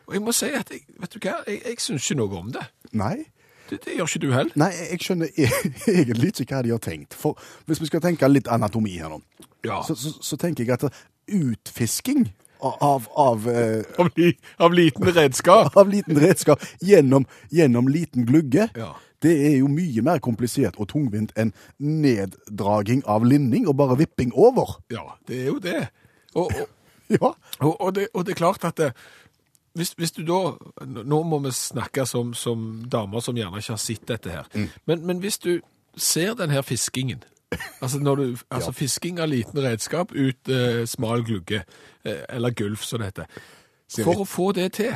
Og 0.08 0.14
jeg 0.14 0.22
må 0.22 0.32
si 0.32 0.46
at 0.46 0.72
jeg, 0.72 0.86
vet 1.00 1.14
du 1.14 1.20
hva, 1.20 1.34
jeg, 1.48 1.62
jeg 1.66 1.80
syns 1.84 2.08
ikke 2.08 2.18
noe 2.22 2.38
om 2.40 2.52
det. 2.56 2.64
Nei. 2.94 3.26
Det, 3.72 3.80
det 3.86 3.96
gjør 3.98 4.10
ikke 4.12 4.22
du 4.26 4.30
heller. 4.36 4.52
Nei, 4.60 4.70
jeg 4.92 5.00
skjønner 5.06 5.32
egentlig 5.96 6.34
ikke 6.36 6.50
hva 6.58 6.62
de 6.68 6.74
har 6.76 6.82
tenkt. 6.84 7.16
For 7.18 7.40
hvis 7.70 7.80
vi 7.82 7.88
skal 7.90 8.04
tenke 8.04 8.28
litt 8.30 8.50
anatomi 8.52 8.98
her 9.00 9.10
nå, 9.16 9.22
Ja. 9.64 9.80
så, 9.86 9.96
så, 9.96 10.12
så 10.26 10.38
tenker 10.42 10.66
jeg 10.68 10.74
at 10.76 10.88
utfisking 11.32 12.26
av, 12.62 12.76
av, 12.82 13.08
av, 13.18 13.48
eh, 13.50 13.84
Av, 14.02 14.10
li, 14.18 14.32
av 14.62 14.74
liten 14.74 15.08
redskap. 15.16 15.78
av 15.82 15.90
liten 15.90 16.20
redskap 16.22 16.62
gjennom, 16.82 17.26
gjennom 17.50 17.88
liten 17.90 18.26
glugge, 18.28 18.68
Ja. 18.78 18.92
det 19.22 19.34
er 19.48 19.56
jo 19.62 19.70
mye 19.72 20.02
mer 20.06 20.20
komplisert 20.22 20.78
og 20.82 20.90
tungvint 20.92 21.32
enn 21.40 21.54
neddraging 21.80 23.02
av 23.10 23.26
linning 23.26 23.68
og 23.70 23.78
bare 23.82 23.98
vipping 24.02 24.34
over. 24.36 24.78
Ja, 24.94 25.08
det 25.30 25.42
er 25.46 25.50
jo 25.54 25.58
det. 25.64 25.82
Og, 26.36 26.52
og, 26.52 26.68
Ja, 27.12 27.34
Og, 27.60 27.74
og, 27.82 27.90
det, 27.98 28.06
det 28.16 28.32
er 28.32 28.38
klart 28.40 28.64
at 28.64 28.78
det, 28.80 28.94
hvis, 29.74 29.94
hvis 29.98 30.12
du 30.12 30.24
da 30.28 30.40
Nå 30.86 31.22
må 31.24 31.40
vi 31.46 31.52
snakke 31.56 32.06
som, 32.06 32.34
som 32.34 32.84
damer 32.92 33.24
som 33.24 33.38
gjerne 33.38 33.62
ikke 33.62 33.76
har 33.76 33.82
sett 33.82 34.08
dette 34.08 34.34
her. 34.34 34.50
Men, 34.86 35.06
men 35.08 35.22
hvis 35.24 35.40
du 35.40 35.60
ser 35.96 36.34
den 36.40 36.52
her 36.52 36.62
fiskingen 36.62 37.24
Altså, 37.82 38.00
du, 38.00 38.38
altså 38.56 38.72
fisking 38.72 39.20
av 39.20 39.28
liten 39.28 39.60
redskap 39.60 40.12
ut 40.12 40.50
eh, 40.50 40.86
smal 40.88 41.26
glugge, 41.28 41.66
eh, 42.06 42.22
eller 42.30 42.50
gulf 42.56 42.86
som 42.88 43.02
det 43.02 43.12
heter. 43.12 43.42
For 43.92 44.24
å 44.24 44.28
få 44.28 44.52
det 44.56 44.70
til, 44.78 44.94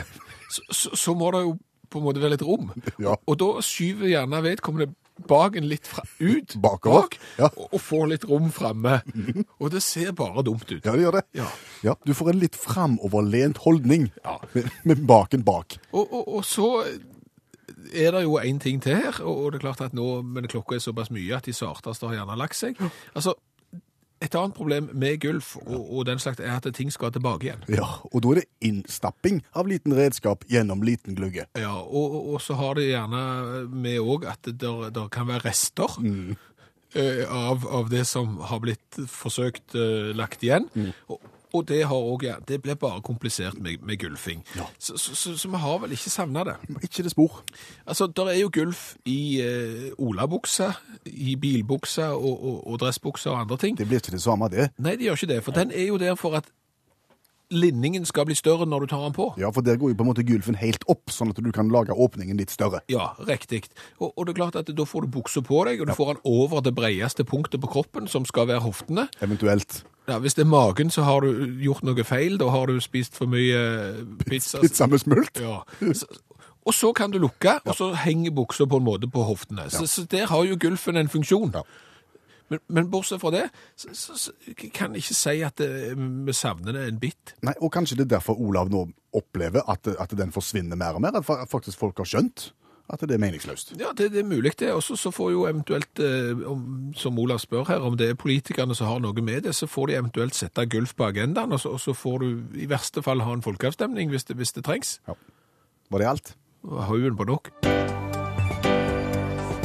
så, 0.47 0.61
så, 0.69 0.93
så 0.95 1.15
må 1.19 1.31
det 1.35 1.41
jo 1.43 1.57
på 1.91 1.99
en 1.99 2.05
måte 2.07 2.21
være 2.23 2.37
litt 2.37 2.45
rom. 2.47 2.71
Ja. 2.95 3.17
Og 3.27 3.39
da 3.41 3.49
skyver 3.65 4.07
gjerne 4.07 4.39
vedkommende 4.45 4.95
baken 5.29 5.67
litt 5.69 5.87
fra, 5.87 6.03
ut 6.19 6.55
Bakover, 6.61 7.05
bak, 7.07 7.17
ja. 7.39 7.47
og, 7.55 7.69
og 7.73 7.81
får 7.81 8.07
litt 8.11 8.25
rom 8.29 8.49
framme. 8.53 8.97
Og 9.61 9.71
det 9.71 9.81
ser 9.85 10.11
bare 10.17 10.43
dumt 10.43 10.67
ut. 10.69 10.83
ja 10.85 10.91
det 10.91 11.01
gjør 11.05 11.17
det. 11.19 11.25
Ja. 11.39 11.47
Ja, 11.85 11.95
du 12.05 12.13
får 12.17 12.33
en 12.33 12.39
litt 12.43 12.55
framoverlent 12.59 13.61
holdning 13.63 14.09
Ja. 14.25 14.37
med, 14.53 14.69
med 14.83 15.05
baken 15.07 15.43
bak. 15.47 15.77
Og, 15.93 16.03
og, 16.11 16.27
og 16.39 16.45
så 16.45 16.69
er 17.95 18.11
det 18.15 18.23
jo 18.25 18.37
en 18.41 18.59
ting 18.59 18.81
til 18.83 18.95
her, 18.97 19.17
og 19.23 19.51
det 19.53 19.59
er 19.59 19.65
klart 19.67 19.81
at 19.85 19.93
nå, 19.95 20.21
men 20.25 20.47
klokka 20.51 20.75
er 20.77 20.83
såpass 20.83 21.11
mye 21.13 21.35
at 21.37 21.45
de 21.47 21.53
sarteste 21.55 22.07
har 22.09 22.17
gjerne 22.19 22.37
lagt 22.39 22.57
seg. 22.57 22.79
Altså, 23.15 23.35
et 24.23 24.35
annet 24.35 24.55
problem 24.55 24.89
med 24.93 25.19
gulf 25.21 25.55
og, 25.65 25.81
og 25.97 26.05
den 26.07 26.19
slags 26.23 26.39
er 26.39 26.55
at 26.55 26.67
ting 26.73 26.91
skal 26.93 27.11
tilbake 27.11 27.49
igjen. 27.49 27.63
Ja, 27.69 27.87
og 28.11 28.21
da 28.23 28.31
er 28.31 28.39
det 28.41 28.47
innstapping 28.69 29.41
av 29.53 29.67
liten 29.67 29.93
redskap 29.97 30.45
gjennom 30.49 30.81
liten 30.87 31.15
glugge. 31.17 31.45
Ja, 31.59 31.73
og, 31.83 32.15
og- 32.33 32.41
så 32.41 32.55
har 32.59 32.75
det 32.79 32.87
gjerne 32.89 33.21
med 33.69 33.99
òg 33.99 34.25
at 34.31 34.47
det 34.47 35.05
kan 35.11 35.27
være 35.27 35.45
rester 35.49 35.99
eh, 36.95 37.23
av, 37.29 37.65
av 37.67 37.89
det 37.91 38.05
som 38.07 38.37
har 38.49 38.59
blitt 38.63 38.99
forsøkt 39.11 39.75
eh, 39.75 40.11
lagt 40.15 40.43
igjen. 40.43 40.69
Og, 41.09 41.19
og 41.55 41.67
det 41.69 41.81
har 41.87 42.09
òg, 42.11 42.25
ja, 42.27 42.35
det 42.47 42.61
blir 42.63 42.77
bare 42.79 43.01
komplisert 43.05 43.57
med, 43.61 43.81
med 43.85 43.99
gulfing. 44.01 44.43
Så, 44.79 44.97
så, 44.97 45.15
så, 45.15 45.37
så 45.37 45.49
vi 45.51 45.61
har 45.63 45.79
vel 45.83 45.95
ikke 45.95 46.11
savna 46.13 46.43
det. 46.47 46.55
Ikke 46.83 47.05
det 47.05 47.13
spor. 47.13 47.41
Altså, 47.85 48.07
der 48.07 48.33
er 48.33 48.39
jo 48.39 48.51
gulf 48.53 48.83
i 49.05 49.41
eh, 49.41 49.87
olabuksa, 49.97 50.71
i 51.05 51.35
bilbuksa 51.35 52.11
og, 52.13 52.35
og, 52.35 52.59
og 52.67 52.79
dressbuksa 52.79 53.29
og 53.29 53.39
andre 53.45 53.57
ting. 53.57 53.77
Det 53.77 53.87
blir 53.87 54.03
ikke 54.03 54.15
det 54.15 54.21
samme, 54.21 54.49
det. 54.51 54.69
Nei, 54.77 54.97
det 54.99 55.09
gjør 55.09 55.21
ikke 55.21 55.33
det, 55.33 55.41
for 55.43 55.57
den 55.57 55.71
er 55.71 55.87
jo 55.87 55.97
der 56.01 56.15
for 56.19 56.37
at 56.37 56.51
linningen 57.53 58.05
skal 58.05 58.25
bli 58.25 58.35
større 58.35 58.65
når 58.65 58.85
du 58.85 58.87
tar 58.93 59.03
den 59.05 59.15
på. 59.15 59.27
Ja, 59.41 59.49
for 59.53 59.61
der 59.65 59.77
går 59.81 59.91
jo 59.93 59.97
på 59.99 60.05
en 60.05 60.09
måte 60.09 60.25
gulfen 60.27 60.57
helt 60.59 60.83
opp, 60.91 61.09
sånn 61.13 61.31
at 61.33 61.41
du 61.43 61.51
kan 61.55 61.69
lage 61.73 61.93
åpningen 61.93 62.37
litt 62.37 62.53
større. 62.53 62.81
Ja, 62.91 63.11
riktig. 63.27 63.65
Og, 63.99 64.13
og 64.15 64.25
det 64.25 64.35
er 64.35 64.39
klart 64.41 64.59
at 64.61 64.71
da 64.75 64.85
får 64.85 65.05
du 65.05 65.13
buksa 65.19 65.43
på 65.45 65.63
deg, 65.69 65.81
og 65.81 65.89
du 65.91 65.93
får 65.97 66.13
den 66.13 66.21
over 66.25 66.63
det 66.65 66.75
bredeste 66.77 67.25
punktet 67.27 67.61
på 67.61 67.71
kroppen, 67.77 68.07
som 68.11 68.25
skal 68.25 68.47
være 68.51 68.63
hoftene. 68.65 69.07
Eventuelt 69.21 69.83
Ja, 70.07 70.19
Hvis 70.21 70.35
det 70.37 70.43
er 70.45 70.51
magen, 70.51 70.91
så 70.93 71.01
har 71.01 71.21
du 71.25 71.45
gjort 71.63 71.81
noe 71.83 72.03
feil. 72.05 72.37
Da 72.37 72.49
har 72.53 72.69
du 72.69 72.77
spist 72.81 73.15
for 73.17 73.25
mye 73.25 74.05
pizza. 74.27 74.59
pizza 74.61 74.85
med 74.87 75.01
smult. 75.01 75.39
Ja. 75.41 75.63
Så, 75.93 76.05
og 76.65 76.73
så 76.73 76.91
kan 76.93 77.11
du 77.11 77.17
lukke, 77.21 77.59
og 77.65 77.75
så 77.77 77.91
henger 77.93 78.31
buksa 78.33 78.65
på 78.69 78.77
en 78.77 78.85
måte 78.85 79.09
på 79.09 79.23
hoftene. 79.25 79.65
Så, 79.69 79.87
så 79.89 80.05
der 80.09 80.27
har 80.29 80.45
jo 80.45 80.57
gulfen 80.61 80.97
en 80.97 81.09
funksjon. 81.09 81.51
Ja. 81.57 81.61
Men, 82.49 82.59
men 82.67 82.89
bortsett 82.93 83.21
fra 83.21 83.31
det, 83.33 83.47
så, 83.75 83.89
så, 83.97 84.17
så 84.17 84.31
kan 84.73 84.93
jeg 84.93 85.01
ikke 85.05 85.15
si 85.17 85.39
at 85.47 85.55
det, 85.57 85.69
vi 86.27 86.33
savner 86.37 86.73
det 86.77 86.83
en 86.91 86.99
bit. 87.01 87.33
Nei, 87.41 87.55
og 87.61 87.71
kanskje 87.73 87.97
det 87.97 88.05
er 88.05 88.17
derfor 88.19 88.37
Olav 88.39 88.69
nå 88.69 88.83
opplever 89.17 89.65
at, 89.71 89.87
at 89.99 90.13
den 90.19 90.31
forsvinner 90.35 90.77
mer 90.77 90.93
og 90.99 91.01
mer, 91.01 91.17
at 91.17 91.25
faktisk 91.49 91.79
folk 91.81 91.97
har 92.03 92.05
skjønt 92.11 92.51
at 92.93 93.01
det 93.01 93.15
er 93.15 93.21
meningsløst. 93.23 93.71
Ja, 93.81 93.89
det, 93.97 94.11
det 94.13 94.19
er 94.21 94.27
mulig 94.29 94.51
det. 94.59 94.67
Og 94.77 94.83
så- 94.85 94.93
så 94.95 95.09
får 95.11 95.31
jo 95.31 95.47
eventuelt, 95.49 95.97
eh, 95.99 96.37
om, 96.45 96.91
som 96.93 97.17
Olav 97.17 97.39
spør 97.41 97.63
her, 97.65 97.81
om 97.81 97.97
det 97.97 98.09
er 98.11 98.13
politikerne 98.13 98.75
som 98.77 98.85
har 98.91 98.99
noe 99.01 99.21
med 99.25 99.41
det, 99.47 99.55
så 99.57 99.65
får 99.65 99.87
de 99.89 99.95
eventuelt 99.97 100.35
sette 100.37 100.67
gulf 100.69 100.93
på 100.95 101.07
agendaen, 101.07 101.51
og 101.51 101.59
så, 101.59 101.69
og 101.73 101.79
så 101.81 101.95
får 101.97 102.19
du 102.21 102.43
i 102.61 102.67
verste 102.69 103.01
fall 103.01 103.21
ha 103.25 103.33
en 103.33 103.41
folkeavstemning 103.41 104.13
hvis 104.13 104.23
det, 104.29 104.37
hvis 104.37 104.53
det 104.53 104.63
trengs. 104.69 104.99
Var 105.89 105.97
det 106.03 106.07
alt? 106.11 106.35
Haugen 106.61 107.17
på 107.17 107.25
nok. 107.25 107.49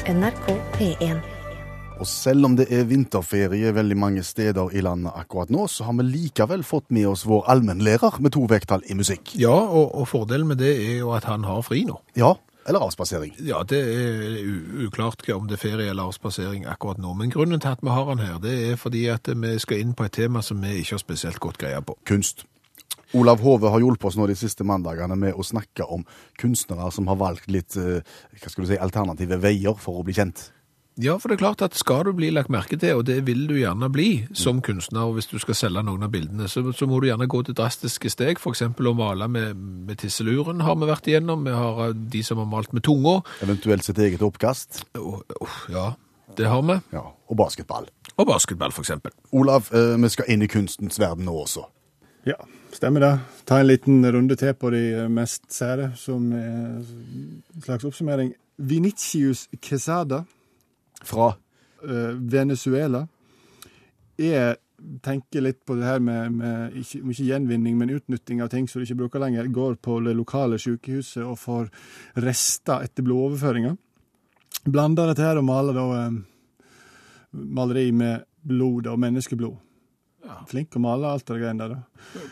NRK 0.09 0.49
P1. 0.79 1.21
Og 2.01 2.09
selv 2.09 2.49
om 2.49 2.55
det 2.57 2.71
er 2.73 2.87
vinterferie 2.89 3.75
veldig 3.77 3.97
mange 4.01 4.23
steder 4.25 4.73
i 4.73 4.81
landet 4.81 5.13
akkurat 5.13 5.51
nå, 5.53 5.67
så 5.69 5.85
har 5.85 5.99
vi 5.99 6.07
likevel 6.09 6.63
fått 6.65 6.89
med 6.97 7.11
oss 7.11 7.27
vår 7.29 7.45
allmennlærer 7.53 8.17
med 8.25 8.33
to 8.33 8.47
vekttall 8.49 8.87
i 8.89 8.97
musikk. 8.97 9.35
Ja, 9.37 9.53
og, 9.53 9.93
og 9.93 10.09
fordelen 10.09 10.49
med 10.49 10.63
det 10.63 10.73
er 10.81 11.03
jo 11.03 11.11
at 11.13 11.29
han 11.29 11.45
har 11.45 11.61
fri 11.67 11.83
nå. 11.85 11.99
Ja, 12.17 12.39
eller 12.65 12.87
avspasering? 12.87 13.35
Ja, 13.45 13.61
det 13.69 13.81
er 13.85 14.39
uklart 14.87 15.27
om 15.35 15.49
det 15.49 15.59
er 15.59 15.63
ferie 15.63 15.91
eller 15.93 16.09
avspasering 16.09 16.65
akkurat 16.71 17.01
nå. 17.01 17.13
Men 17.19 17.33
grunnen 17.33 17.61
til 17.61 17.73
at 17.73 17.83
vi 17.85 17.93
har 17.93 18.09
han 18.09 18.23
her, 18.25 18.39
det 18.41 18.55
er 18.71 18.81
fordi 18.81 19.05
at 19.13 19.29
vi 19.29 19.57
skal 19.61 19.83
inn 19.85 19.93
på 19.97 20.07
et 20.09 20.17
tema 20.17 20.41
som 20.45 20.61
vi 20.65 20.79
ikke 20.81 20.97
har 20.97 21.03
spesielt 21.05 21.41
godt 21.41 21.61
greie 21.61 21.83
på. 21.85 21.99
Kunst. 22.09 22.47
Olav 23.13 23.43
Hove 23.43 23.73
har 23.73 23.83
hjulpet 23.83 24.07
oss 24.07 24.17
nå 24.17 24.29
de 24.31 24.39
siste 24.39 24.65
mandagene 24.65 25.17
med 25.19 25.35
å 25.35 25.45
snakke 25.45 25.85
om 25.85 26.05
kunstnere 26.39 26.89
som 26.95 27.11
har 27.11 27.19
valgt 27.19 27.51
litt 27.51 27.77
eh, 27.77 28.07
hva 28.39 28.53
skal 28.53 28.65
du 28.65 28.71
si, 28.71 28.79
alternative 28.79 29.41
veier 29.43 29.77
for 29.83 29.99
å 29.99 30.07
bli 30.07 30.15
kjent. 30.15 30.47
Ja, 31.01 31.15
for 31.17 31.31
det 31.33 31.39
er 31.39 31.41
klart 31.47 31.63
at 31.65 31.77
skal 31.81 32.03
du 32.05 32.11
bli 32.13 32.29
lagt 32.35 32.51
merke 32.53 32.77
til, 32.77 32.99
og 33.01 33.07
det 33.09 33.23
vil 33.25 33.47
du 33.49 33.55
gjerne 33.57 33.89
bli 33.93 34.27
som 34.37 34.59
kunstner, 34.61 35.07
og 35.09 35.15
hvis 35.17 35.31
du 35.31 35.39
skal 35.41 35.57
selge 35.57 35.81
noen 35.87 36.03
av 36.05 36.11
bildene, 36.13 36.45
så, 36.51 36.61
så 36.77 36.85
må 36.91 36.99
du 37.01 37.07
gjerne 37.09 37.29
gå 37.31 37.41
til 37.47 37.57
drastiske 37.57 38.11
steg, 38.13 38.41
for 38.43 38.53
eksempel 38.53 38.91
å 38.91 38.93
male 38.99 39.29
med, 39.33 39.57
med 39.89 39.97
tisseluren 40.03 40.61
har 40.67 40.77
vi 40.77 40.89
vært 40.91 41.09
igjennom, 41.09 41.47
vi 41.47 41.55
har 41.57 41.81
eh, 41.87 41.95
de 42.13 42.21
som 42.27 42.43
har 42.43 42.49
malt 42.51 42.75
med 42.77 42.85
tunga, 42.85 43.15
Eventuelt 43.47 43.87
sitt 43.87 43.99
eget 44.05 44.21
oppkast. 44.27 44.83
Oh, 45.01 45.23
oh, 45.41 45.57
ja, 45.73 45.87
det 46.37 46.51
har 46.53 46.61
vi, 46.69 46.77
Ja, 46.93 47.07
og 47.09 47.39
basketball. 47.41 47.89
og 48.17 48.27
basketball 48.29 48.75
for 48.77 48.85
eksempel. 48.85 49.15
Olav, 49.33 49.71
eh, 49.73 49.95
vi 50.05 50.11
skal 50.13 50.29
inn 50.35 50.45
i 50.45 50.51
kunstens 50.53 51.01
verden 51.01 51.25
nå 51.31 51.39
også. 51.47 51.65
Ja, 52.29 52.37
stemmer 52.77 53.01
det. 53.07 53.15
Ta 53.49 53.63
en 53.63 53.71
liten 53.71 54.05
runde 54.05 54.37
til 54.37 54.53
på 54.53 54.69
de 54.75 55.07
mest 55.09 55.49
sære, 55.49 55.95
som 55.97 56.29
er 56.37 56.53
en 56.85 57.65
slags 57.65 57.89
oppsummering. 57.89 58.35
Vinicius 58.61 59.47
Quesada, 59.65 60.27
Fra 61.07 61.31
eh, 61.33 62.17
Venezuela. 62.17 63.07
Jeg 64.21 64.57
tenker 65.05 65.45
litt 65.45 65.61
på 65.69 65.77
det 65.77 65.85
her 65.85 66.01
med, 66.05 66.33
med 66.41 66.77
ikke, 66.81 67.03
ikke 67.13 67.29
gjenvinning, 67.29 67.77
men 67.81 67.93
utnytting 67.95 68.41
av 68.45 68.51
ting 68.53 68.69
som 68.69 68.81
du 68.81 68.89
ikke 68.89 69.03
bruker 69.03 69.23
lenger. 69.23 69.49
Går 69.53 69.79
på 69.83 70.01
det 70.05 70.17
lokale 70.17 70.59
sykehuset 70.61 71.23
og 71.25 71.39
får 71.41 71.71
rester 72.25 72.87
etter 72.87 73.07
blodoverføringer. 73.07 73.77
Blander 74.69 75.11
dette 75.11 75.25
her 75.25 75.41
og 75.41 75.47
maler 75.49 75.77
da 75.77 75.87
eh, 76.03 76.21
maleri 77.33 77.91
med 77.97 78.27
blod 78.45 78.89
og 78.91 79.01
menneskeblod. 79.01 79.59
Flink 80.51 80.77
å 80.77 80.83
male 80.83 81.09
alt 81.11 81.27
det 81.29 81.39
greiene 81.41 81.67
der, 81.67 81.77
da. 81.77 82.25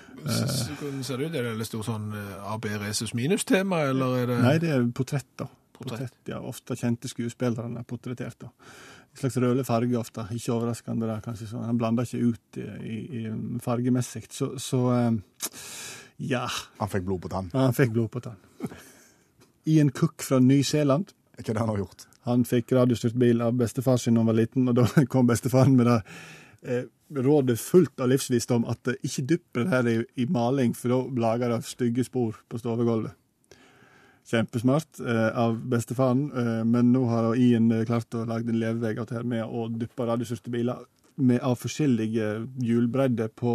Ser 1.05 1.21
det 1.21 1.29
ut? 1.29 1.37
Er 1.39 1.49
det 1.59 1.67
stor 1.67 1.85
sånn 1.87 2.11
eh, 2.17 2.51
AB 2.53 2.69
Resus 2.83 3.15
minus-tema, 3.17 3.83
eller 3.91 4.19
er 4.23 4.31
det... 4.31 4.39
Nei, 4.45 4.57
det 4.63 4.75
er 4.75 4.85
portrett, 4.95 5.29
da. 5.41 5.49
Portrett. 5.79 6.17
ja, 6.29 6.41
Ofte 6.41 6.77
kjente 6.79 7.11
skuespillere 7.11 7.71
er 7.81 7.87
portrettert. 7.89 8.43
En 8.43 9.21
slags 9.21 9.39
rødlig 9.41 9.67
farge 9.67 9.99
ofte. 9.99 10.27
Ikke 10.35 10.55
overraskende 10.57 11.09
der, 11.09 11.23
kanskje. 11.25 11.49
sånn. 11.51 11.67
Han 11.67 11.79
blander 11.81 12.09
ikke 12.09 12.33
ut 12.33 12.61
i, 12.61 12.99
i, 12.99 13.25
fargemessig. 13.65 14.27
Så, 14.35 14.53
så 14.63 14.83
eh, 14.95 15.49
ja. 16.31 16.45
Han 16.83 16.93
fikk 16.93 17.07
blod 17.09 17.23
på 17.25 17.33
tann. 17.33 17.51
Ja, 17.55 17.69
Han 17.69 17.77
fikk 17.77 17.95
blod 17.95 18.11
på 18.15 18.23
tann. 18.25 18.39
Ian 19.69 19.91
Cook 19.95 20.25
fra 20.25 20.41
Ny-Zeeland. 20.43 21.15
Er 21.37 21.45
ikke 21.45 21.55
det 21.55 21.63
han 21.63 21.73
har 21.73 21.83
gjort? 21.85 22.07
Han 22.29 22.45
fikk 22.49 22.73
radiostyrt 22.77 23.17
bil 23.19 23.43
av 23.45 23.57
bestefar 23.57 24.01
sin 24.01 24.17
da 24.17 24.25
han 24.25 24.31
var 24.33 24.39
liten, 24.41 24.69
og 24.69 24.79
da 24.81 24.87
kom 25.13 25.29
bestefaren 25.29 25.77
med 25.79 25.89
det 25.89 25.99
eh, 26.63 26.85
rådet 27.15 27.57
fullt 27.61 28.03
av 28.03 28.11
livsvisdom 28.13 28.67
at 28.69 28.91
ikke 28.99 29.25
dypp 29.31 29.61
det 29.61 29.69
her 29.71 29.89
i, 29.89 29.97
i 30.21 30.27
maling, 30.29 30.75
for 30.77 30.93
da 30.93 31.23
lager 31.29 31.55
det 31.55 31.63
stygge 31.69 32.05
spor 32.05 32.37
på 32.49 32.61
stovegulvet. 32.61 33.17
Kjempesmart 34.29 35.01
eh, 35.01 35.29
av 35.41 35.57
bestefaren, 35.73 36.27
eh, 36.37 36.65
men 36.69 36.93
nå 36.93 37.07
har 37.09 37.31
Ian 37.37 37.71
eh, 37.73 37.87
klart 37.89 38.13
å 38.15 38.27
lage 38.29 38.53
en 38.53 38.61
levevei 38.61 38.95
av 38.99 39.09
det 39.09 39.17
her 39.17 39.29
med 39.29 39.45
å 39.45 39.69
dyppe 39.73 40.05
radiostyrte 40.09 40.53
biler 40.53 40.83
med, 41.17 41.41
av 41.41 41.57
forskjellige 41.59 42.27
hjulbredder 42.63 43.33
på 43.35 43.55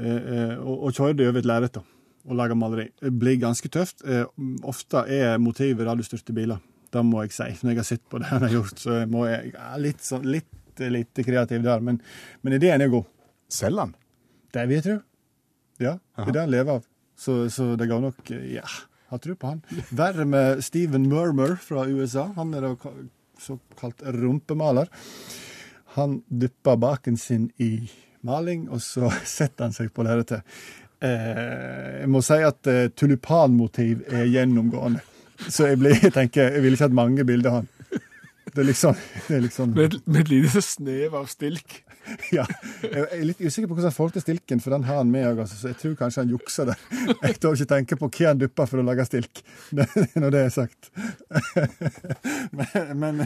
eh, 0.00 0.16
eh, 0.18 0.56
og, 0.58 0.88
og 0.88 0.96
kjøre 0.98 1.18
det 1.20 1.28
over 1.30 1.44
et 1.44 1.50
lerret 1.52 1.78
og 1.78 2.34
lage 2.34 2.58
maleri. 2.58 2.88
Det 2.98 3.12
blir 3.14 3.38
ganske 3.38 3.70
tøft. 3.70 4.02
Eh, 4.02 4.26
ofte 4.66 5.04
er 5.14 5.38
motivet 5.38 5.86
radiostyrte 5.86 6.34
biler. 6.34 6.58
Det 6.90 7.02
må 7.06 7.22
jeg 7.22 7.36
si. 7.36 7.48
Når 7.62 7.72
jeg 7.72 7.80
har 7.80 7.88
sett 7.92 8.06
på 8.10 8.18
det 8.18 8.32
han 8.32 8.42
har 8.42 8.56
gjort, 8.58 8.82
så 8.82 8.98
må 9.10 9.28
jeg 9.30 9.54
ja, 9.54 9.70
litt, 9.78 10.02
sånn, 10.02 10.26
litt 10.26 10.50
litt 10.78 11.24
kreativ 11.24 11.62
der. 11.64 11.80
Men, 11.80 12.00
men 12.42 12.56
ideen 12.56 12.82
er 12.82 12.92
god. 12.92 13.06
Selger 13.52 13.86
han? 13.86 13.94
Det 14.52 14.66
vil 14.68 14.78
jeg 14.78 14.86
tro. 14.86 14.98
Ja, 15.82 15.96
det 16.16 16.28
er 16.28 16.34
det 16.34 16.44
han 16.44 16.52
lever 16.52 16.78
av. 16.78 16.86
Så, 17.16 17.38
så 17.52 17.70
det 17.80 17.88
går 17.88 18.02
nok 18.04 18.30
Ja, 18.52 18.66
har 19.16 19.24
tro 19.24 19.36
på 19.36 19.52
han. 19.52 19.62
Verre 19.90 20.26
med 20.28 20.64
Steven 20.64 21.08
Murmur 21.10 21.56
fra 21.60 21.86
USA. 21.88 22.28
Han 22.36 22.54
er 22.56 22.68
da 22.68 22.74
såkalt 23.40 24.02
rumpemaler. 24.02 24.88
Han 25.96 26.20
dypper 26.28 26.76
baken 26.76 27.16
sin 27.16 27.50
i 27.56 27.90
maling, 28.26 28.68
og 28.70 28.82
så 28.84 29.10
setter 29.36 29.68
han 29.68 29.76
seg 29.76 29.92
på 29.94 30.06
lerretet. 30.06 30.44
Eh, 31.04 32.02
jeg 32.02 32.10
må 32.12 32.22
si 32.24 32.40
at 32.44 32.72
eh, 32.72 32.88
tulipanmotiv 32.96 34.06
er 34.08 34.28
gjennomgående. 34.30 35.02
Så 35.48 35.70
jeg, 35.70 35.80
blir, 35.80 35.98
jeg 36.00 36.14
tenker, 36.14 36.54
jeg 36.54 36.64
ville 36.64 36.78
ikke 36.78 36.88
hatt 36.88 36.96
mange 36.96 37.24
bilder 37.28 37.50
av 37.50 37.58
han. 37.60 37.72
Det 38.46 38.62
er 38.62 38.68
liksom, 38.70 38.94
det 39.26 39.34
er 39.36 39.42
liksom 39.44 39.72
Med, 39.76 39.98
med 40.06 40.22
et 40.22 40.30
lite 40.32 40.62
snev 40.64 41.16
av 41.18 41.26
stilk. 41.28 41.82
ja. 42.38 42.44
Jeg 42.82 43.04
er 43.04 43.24
litt 43.26 43.40
usikker 43.40 43.68
på 43.68 43.76
hvordan 43.76 43.90
han 43.90 43.96
får 43.96 44.14
til 44.16 44.24
stilken, 44.24 44.62
for 44.62 44.74
den 44.74 44.86
har 44.88 45.00
han 45.00 45.10
med 45.12 45.26
òg, 45.30 45.42
altså, 45.44 45.58
så 45.60 45.72
jeg 45.72 45.78
tror 45.82 45.96
kanskje 46.00 46.24
han 46.24 46.32
jukser 46.32 46.70
der. 46.70 46.82
Jeg 47.26 47.38
tør 47.42 47.56
ikke 47.56 47.68
tenke 47.70 47.98
på 48.00 48.08
hva 48.08 48.30
han 48.30 48.40
dupper 48.40 48.68
for 48.70 48.80
å 48.80 48.86
lage 48.86 49.06
stilk, 49.08 49.42
når 50.20 50.34
det 50.34 50.42
er 50.46 50.52
sagt. 50.54 50.90
Men, 52.56 53.00
men, 53.00 53.22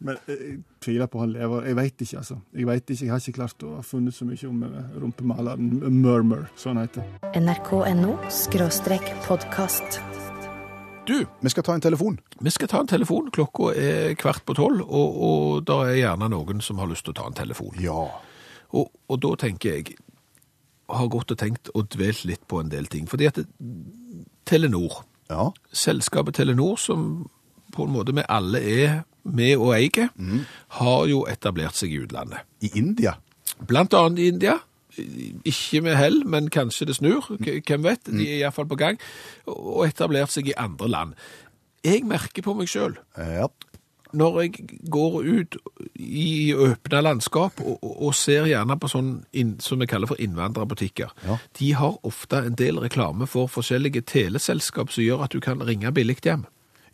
men 0.00 0.18
jeg 0.26 0.60
tviler 0.82 1.10
på 1.10 1.22
han 1.22 1.32
lever. 1.34 1.68
Jeg 1.68 1.78
veit 1.78 2.04
ikke, 2.06 2.22
altså. 2.22 2.38
Jeg 2.56 2.68
vet 2.68 2.92
ikke, 2.94 3.04
jeg 3.04 3.12
har 3.12 3.22
ikke 3.22 3.38
klart 3.40 3.66
å 3.66 3.76
ha 3.78 3.86
funnet 3.86 4.16
så 4.16 4.26
mye 4.28 4.48
om 4.48 4.66
eh, 4.68 4.98
rumpemaleren 5.02 5.70
Murmur, 6.02 6.46
som 6.56 6.76
han 6.76 6.86
heter. 6.86 7.06
nrk.no 7.38 8.16
podkast. 9.28 10.02
Du, 11.06 11.26
Vi 11.40 11.50
skal 11.50 11.62
ta 11.66 11.74
en 11.74 11.80
telefon. 11.82 12.18
vi 12.40 12.50
skal 12.50 12.68
ta 12.68 12.80
en 12.80 12.86
telefon. 12.86 13.30
Klokka 13.34 13.72
er 13.74 14.14
kvart 14.14 14.44
på 14.46 14.54
tolv, 14.54 14.82
og, 14.86 15.16
og 15.26 15.64
det 15.66 15.78
er 15.88 15.96
gjerne 15.98 16.28
noen 16.30 16.60
som 16.62 16.78
har 16.78 16.86
lyst 16.90 17.04
til 17.08 17.14
å 17.14 17.18
ta 17.18 17.26
en 17.26 17.34
telefon. 17.38 17.74
Ja. 17.82 18.04
Og, 18.72 18.90
og 19.10 19.18
da 19.24 19.32
tenker 19.42 19.74
jeg, 19.80 19.96
har 20.92 21.08
gått 21.10 21.32
og 21.34 21.38
tenkt 21.40 21.70
og 21.74 21.88
dvelt 21.94 22.22
litt 22.28 22.44
på 22.50 22.60
en 22.62 22.70
del 22.70 22.86
ting. 22.92 23.08
Fordi 23.10 23.26
at 23.30 23.40
Telenor, 24.46 25.02
Ja. 25.30 25.50
selskapet 25.72 26.34
Telenor, 26.38 26.76
som 26.78 27.28
på 27.72 27.86
en 27.86 27.92
måte 27.94 28.12
vi 28.14 28.22
alle 28.28 28.60
er 28.60 29.02
med 29.24 29.56
og 29.56 29.72
eier, 29.74 30.10
har 30.78 31.06
jo 31.08 31.24
etablert 31.30 31.74
seg 31.78 31.92
i 31.94 32.00
utlandet. 32.04 32.42
I 32.62 32.70
India. 32.78 33.16
Blant 33.66 33.94
annet 33.94 34.18
i 34.22 34.28
India. 34.28 34.58
Ikke 35.48 35.80
med 35.82 35.96
hell, 35.96 36.22
men 36.28 36.50
kanskje 36.52 36.86
det 36.90 36.96
snur. 36.98 37.30
Hvem 37.40 37.84
vet? 37.86 38.04
De 38.12 38.22
er 38.28 38.38
iallfall 38.42 38.68
på 38.68 38.76
gang. 38.80 38.98
Og 39.46 39.86
etablert 39.88 40.30
seg 40.34 40.48
i 40.52 40.56
andre 40.60 40.88
land. 40.88 41.14
Jeg 41.84 42.04
merker 42.06 42.42
på 42.46 42.54
meg 42.54 42.68
sjøl, 42.70 42.96
Ja. 43.18 43.48
når 44.12 44.40
jeg 44.42 44.78
går 44.92 45.14
ut 45.24 45.56
i 45.96 46.52
åpne 46.54 47.00
landskap 47.02 47.60
og, 47.64 47.78
og, 47.82 47.94
og 48.06 48.14
ser 48.14 48.44
gjerne 48.46 48.76
på 48.78 48.90
sånn 48.92 49.24
inn, 49.32 49.54
som 49.64 49.80
vi 49.80 49.86
kaller 49.88 50.06
for 50.06 50.20
innvandrerbutikker, 50.20 51.10
Ja. 51.26 51.38
de 51.58 51.72
har 51.72 51.96
ofte 52.04 52.36
en 52.46 52.54
del 52.54 52.78
reklame 52.78 53.26
for 53.26 53.48
forskjellige 53.48 54.04
teleselskap 54.06 54.92
som 54.92 55.02
gjør 55.02 55.24
at 55.24 55.32
du 55.32 55.40
kan 55.40 55.58
ringe 55.64 55.90
billig 55.92 56.20
hjem. 56.22 56.44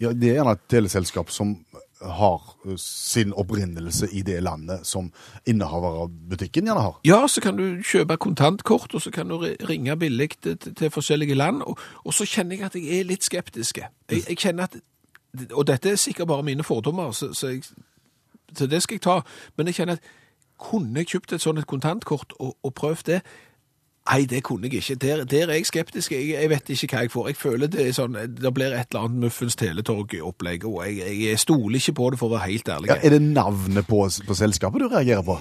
ja, 0.00 0.12
det 0.12 0.30
er 0.30 0.34
gjerne 0.38 0.52
et 0.56 0.68
teleselskap 0.70 1.30
som 1.30 1.56
har 2.02 2.42
uh, 2.64 2.76
sin 2.76 3.32
opprinnelse 3.32 4.08
i 4.12 4.22
det 4.22 4.42
landet 4.42 4.87
som 4.87 5.12
innehaver 5.46 6.02
av 6.04 6.12
butikken 6.30 6.68
gjerne 6.68 6.84
har. 6.84 7.00
Ja, 7.06 7.26
så 7.28 7.40
kan 7.40 7.56
du 7.56 7.82
kjøpe 7.82 8.16
kontantkort, 8.16 8.94
og 8.94 9.02
så 9.02 9.11
kan 9.11 9.28
du 9.28 9.38
ringe 9.68 9.96
billig 9.96 10.30
til, 10.42 10.58
til 10.58 10.90
forskjellige 10.90 11.34
land, 11.34 11.62
og, 11.62 11.78
og 12.04 12.14
så 12.14 12.26
kjenner 12.26 12.56
jeg 12.56 12.70
at 12.70 12.78
jeg 12.78 13.00
er 13.00 13.11
litt 13.11 13.26
skeptisk. 13.26 13.78
Jeg, 13.78 14.22
jeg 14.28 14.38
kjenner 14.38 14.70
at, 14.70 14.78
og 15.52 15.66
dette 15.66 15.90
er 15.90 16.00
sikkert 16.00 16.28
bare 16.28 16.42
mine 16.42 16.62
fordommer, 16.62 17.12
så, 17.12 17.32
så, 17.34 17.48
jeg, 17.48 17.62
så 18.56 18.66
det 18.66 18.82
skal 18.82 18.94
jeg 18.94 19.06
ta, 19.06 19.20
men 19.56 19.66
jeg 19.66 19.80
kjenner 19.80 19.98
at 19.98 20.14
kunne 20.58 20.98
jeg 20.98 21.12
kjøpt 21.12 21.32
et 21.32 21.42
sånt 21.42 21.66
kontantkort 21.66 22.32
og, 22.38 22.56
og 22.62 22.74
prøvd 22.74 23.04
det? 23.06 23.20
Nei, 24.09 24.25
det 24.25 24.42
kunne 24.47 24.68
jeg 24.68 24.81
ikke. 24.81 24.94
Der, 24.94 25.25
der 25.29 25.49
er 25.49 25.59
jeg 25.59 25.66
skeptisk. 25.68 26.12
Jeg, 26.12 26.31
jeg 26.31 26.51
vet 26.51 26.71
ikke 26.73 26.88
hva 26.94 27.03
jeg 27.05 27.12
får. 27.12 27.27
Jeg 27.29 27.37
føler 27.37 27.73
det 27.73 27.83
er 27.85 27.92
sånn, 27.97 28.16
det 28.16 28.53
blir 28.57 28.73
et 28.73 28.88
eller 28.88 29.05
annet 29.05 29.27
Muffens 29.27 29.59
Teletorg-opplegg, 29.61 30.64
og 30.68 30.81
jeg, 30.87 31.12
jeg 31.27 31.42
stoler 31.42 31.77
ikke 31.81 31.97
på 32.01 32.11
det 32.14 32.21
for 32.23 32.31
å 32.31 32.37
være 32.38 32.49
helt 32.49 32.73
ærlig. 32.73 32.92
Ja, 32.92 32.99
er 33.03 33.16
det 33.16 33.21
navnet 33.27 33.88
på, 33.88 34.01
på 34.09 34.38
selskapet 34.38 34.85
du 34.85 34.88
reagerer 34.88 35.27
på? 35.27 35.38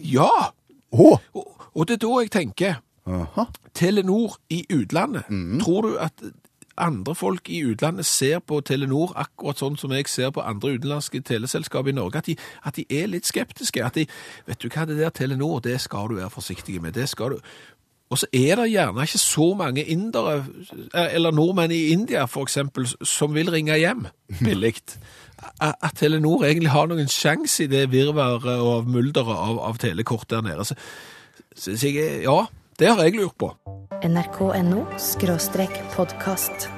Ja! 0.00 0.30
Oh. 0.96 1.20
Og, 1.34 1.68
og 1.74 1.88
det 1.88 1.98
er 1.98 2.04
da 2.06 2.16
jeg 2.22 2.32
tenker, 2.32 2.82
Aha. 3.06 3.46
Telenor 3.74 4.40
i 4.50 4.64
utlandet. 4.74 5.28
Tror 5.62 5.82
du 5.86 5.92
at 6.02 6.24
andre 6.78 7.14
folk 7.14 7.48
i 7.48 7.62
utlandet 7.64 8.06
ser 8.06 8.40
på 8.44 8.60
Telenor 8.60 9.14
akkurat 9.16 9.60
sånn 9.60 9.78
som 9.80 9.92
jeg 9.96 10.08
ser 10.10 10.32
på 10.34 10.44
andre 10.44 10.74
utenlandske 10.76 11.22
teleselskap 11.24 11.88
i 11.88 11.94
Norge, 11.96 12.20
at 12.20 12.28
de, 12.28 12.36
at 12.66 12.76
de 12.76 12.84
er 12.90 13.08
litt 13.12 13.28
skeptiske. 13.28 13.84
At 13.84 13.96
de, 13.96 14.06
vet 14.46 14.60
du 14.60 14.68
hva, 14.68 14.84
det 14.88 14.98
der 15.00 15.14
Telenor, 15.14 15.60
det 15.64 15.78
skal 15.84 16.10
du 16.10 16.18
være 16.20 16.32
forsiktig 16.34 16.80
med. 16.82 16.96
Det 16.98 17.08
skal 17.08 17.36
du. 17.36 17.54
Og 18.10 18.20
så 18.20 18.28
er 18.30 18.60
det 18.60 18.68
gjerne 18.70 19.02
ikke 19.02 19.18
så 19.18 19.46
mange 19.58 19.82
indere, 19.82 20.36
eh, 20.94 21.14
eller 21.16 21.34
nordmenn 21.34 21.74
i 21.74 21.88
India 21.94 22.26
for 22.30 22.46
eksempel, 22.46 22.86
som 23.02 23.34
vil 23.34 23.50
ringe 23.50 23.78
hjem 23.78 24.06
billigt. 24.46 24.98
At 25.60 25.98
Telenor 25.98 26.46
egentlig 26.46 26.72
har 26.72 26.86
noen 26.88 27.10
sjanse 27.12 27.66
i 27.66 27.70
det 27.70 27.90
virvaret 27.92 28.62
og 28.62 28.88
mulderet 28.88 29.34
av, 29.36 29.58
av 29.68 29.82
telekort 29.82 30.30
der 30.30 30.46
nede. 30.46 30.64
Så, 30.64 30.78
så, 31.52 31.74
så 31.74 31.90
jeg, 31.90 32.22
ja, 32.24 32.46
det 32.78 32.92
har 32.92 33.02
jeg 33.04 33.18
lurt 33.18 33.36
på. 33.40 33.50
nrk.no 34.06 34.86
skråstrek 35.00 35.74
podkast. 35.96 36.70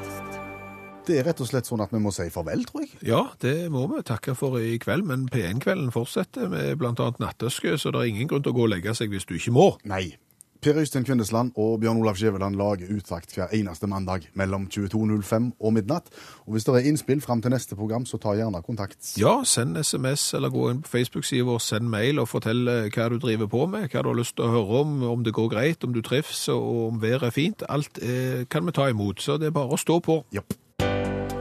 Det 1.08 1.16
er 1.16 1.24
rett 1.24 1.40
og 1.40 1.48
slett 1.48 1.68
sånn 1.68 1.80
at 1.80 1.92
vi 1.94 2.00
må 2.04 2.10
si 2.12 2.26
farvel, 2.32 2.66
tror 2.68 2.84
jeg. 2.84 2.90
Ja, 3.08 3.22
det 3.40 3.70
må 3.72 3.86
vi 3.88 4.02
takke 4.04 4.34
for 4.36 4.58
i 4.60 4.74
kveld, 4.80 5.06
men 5.08 5.24
P1-kvelden 5.32 5.92
fortsetter 5.94 6.50
med 6.52 6.84
annet 6.84 7.20
nattøske, 7.22 7.78
så 7.80 7.92
det 7.94 8.02
er 8.02 8.10
ingen 8.10 8.28
grunn 8.28 8.44
til 8.44 8.52
å 8.52 8.58
gå 8.58 8.66
og 8.66 8.74
legge 8.74 8.92
seg 8.96 9.14
hvis 9.14 9.28
du 9.28 9.38
ikke 9.38 9.54
må. 9.56 9.70
Nei. 9.88 10.18
Per 10.62 10.78
Øystein 10.78 11.04
Kvindesland 11.04 11.52
og 11.56 11.80
Bjørn 11.80 12.00
Olav 12.00 12.16
Skjæveland 12.18 12.56
lager 12.58 12.90
utakt 12.96 13.34
hver 13.34 13.46
eneste 13.54 13.86
mandag 13.86 14.26
mellom 14.34 14.66
22.05 14.74 15.50
og 15.60 15.72
midnatt. 15.72 16.10
Og 16.46 16.52
hvis 16.52 16.64
det 16.64 16.74
er 16.74 16.88
innspill 16.90 17.20
fram 17.22 17.42
til 17.42 17.50
neste 17.54 17.76
program, 17.76 18.06
så 18.06 18.18
ta 18.18 18.34
gjerne 18.34 18.62
kontakt. 18.66 19.14
Ja, 19.20 19.44
send 19.44 19.78
SMS 19.78 20.34
eller 20.34 20.50
gå 20.50 20.70
inn 20.70 20.82
på 20.82 20.90
Facebook-sida 20.96 21.46
vår, 21.46 21.62
send 21.62 21.88
mail 21.88 22.18
og 22.18 22.28
fortell 22.28 22.66
eh, 22.68 22.90
hva 22.90 23.08
du 23.08 23.18
driver 23.22 23.46
på 23.46 23.66
med, 23.70 23.86
hva 23.92 24.02
du 24.02 24.10
har 24.10 24.18
lyst 24.18 24.34
til 24.36 24.48
å 24.48 24.52
høre 24.56 24.82
om, 24.82 25.02
om 25.06 25.22
det 25.24 25.36
går 25.38 25.52
greit, 25.54 25.84
om 25.86 25.94
du 25.94 26.02
trives 26.02 26.48
og 26.50 26.88
om 26.88 27.02
været 27.02 27.30
er 27.30 27.36
fint. 27.38 27.62
Alt 27.68 28.02
eh, 28.02 28.42
kan 28.50 28.66
vi 28.66 28.74
ta 28.74 28.90
imot, 28.90 29.22
så 29.22 29.38
det 29.38 29.52
er 29.52 29.58
bare 29.60 29.78
å 29.78 29.78
stå 29.78 30.02
på. 30.02 30.24
Japp. 30.34 30.58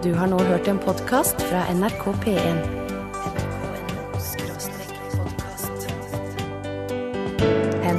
Du 0.06 0.14
har 0.14 0.30
nå 0.30 0.38
hørt 0.46 0.70
en 0.70 0.78
podkast 0.78 1.42
fra 1.50 1.66
NRK 1.74 2.14
P1. 2.22 2.87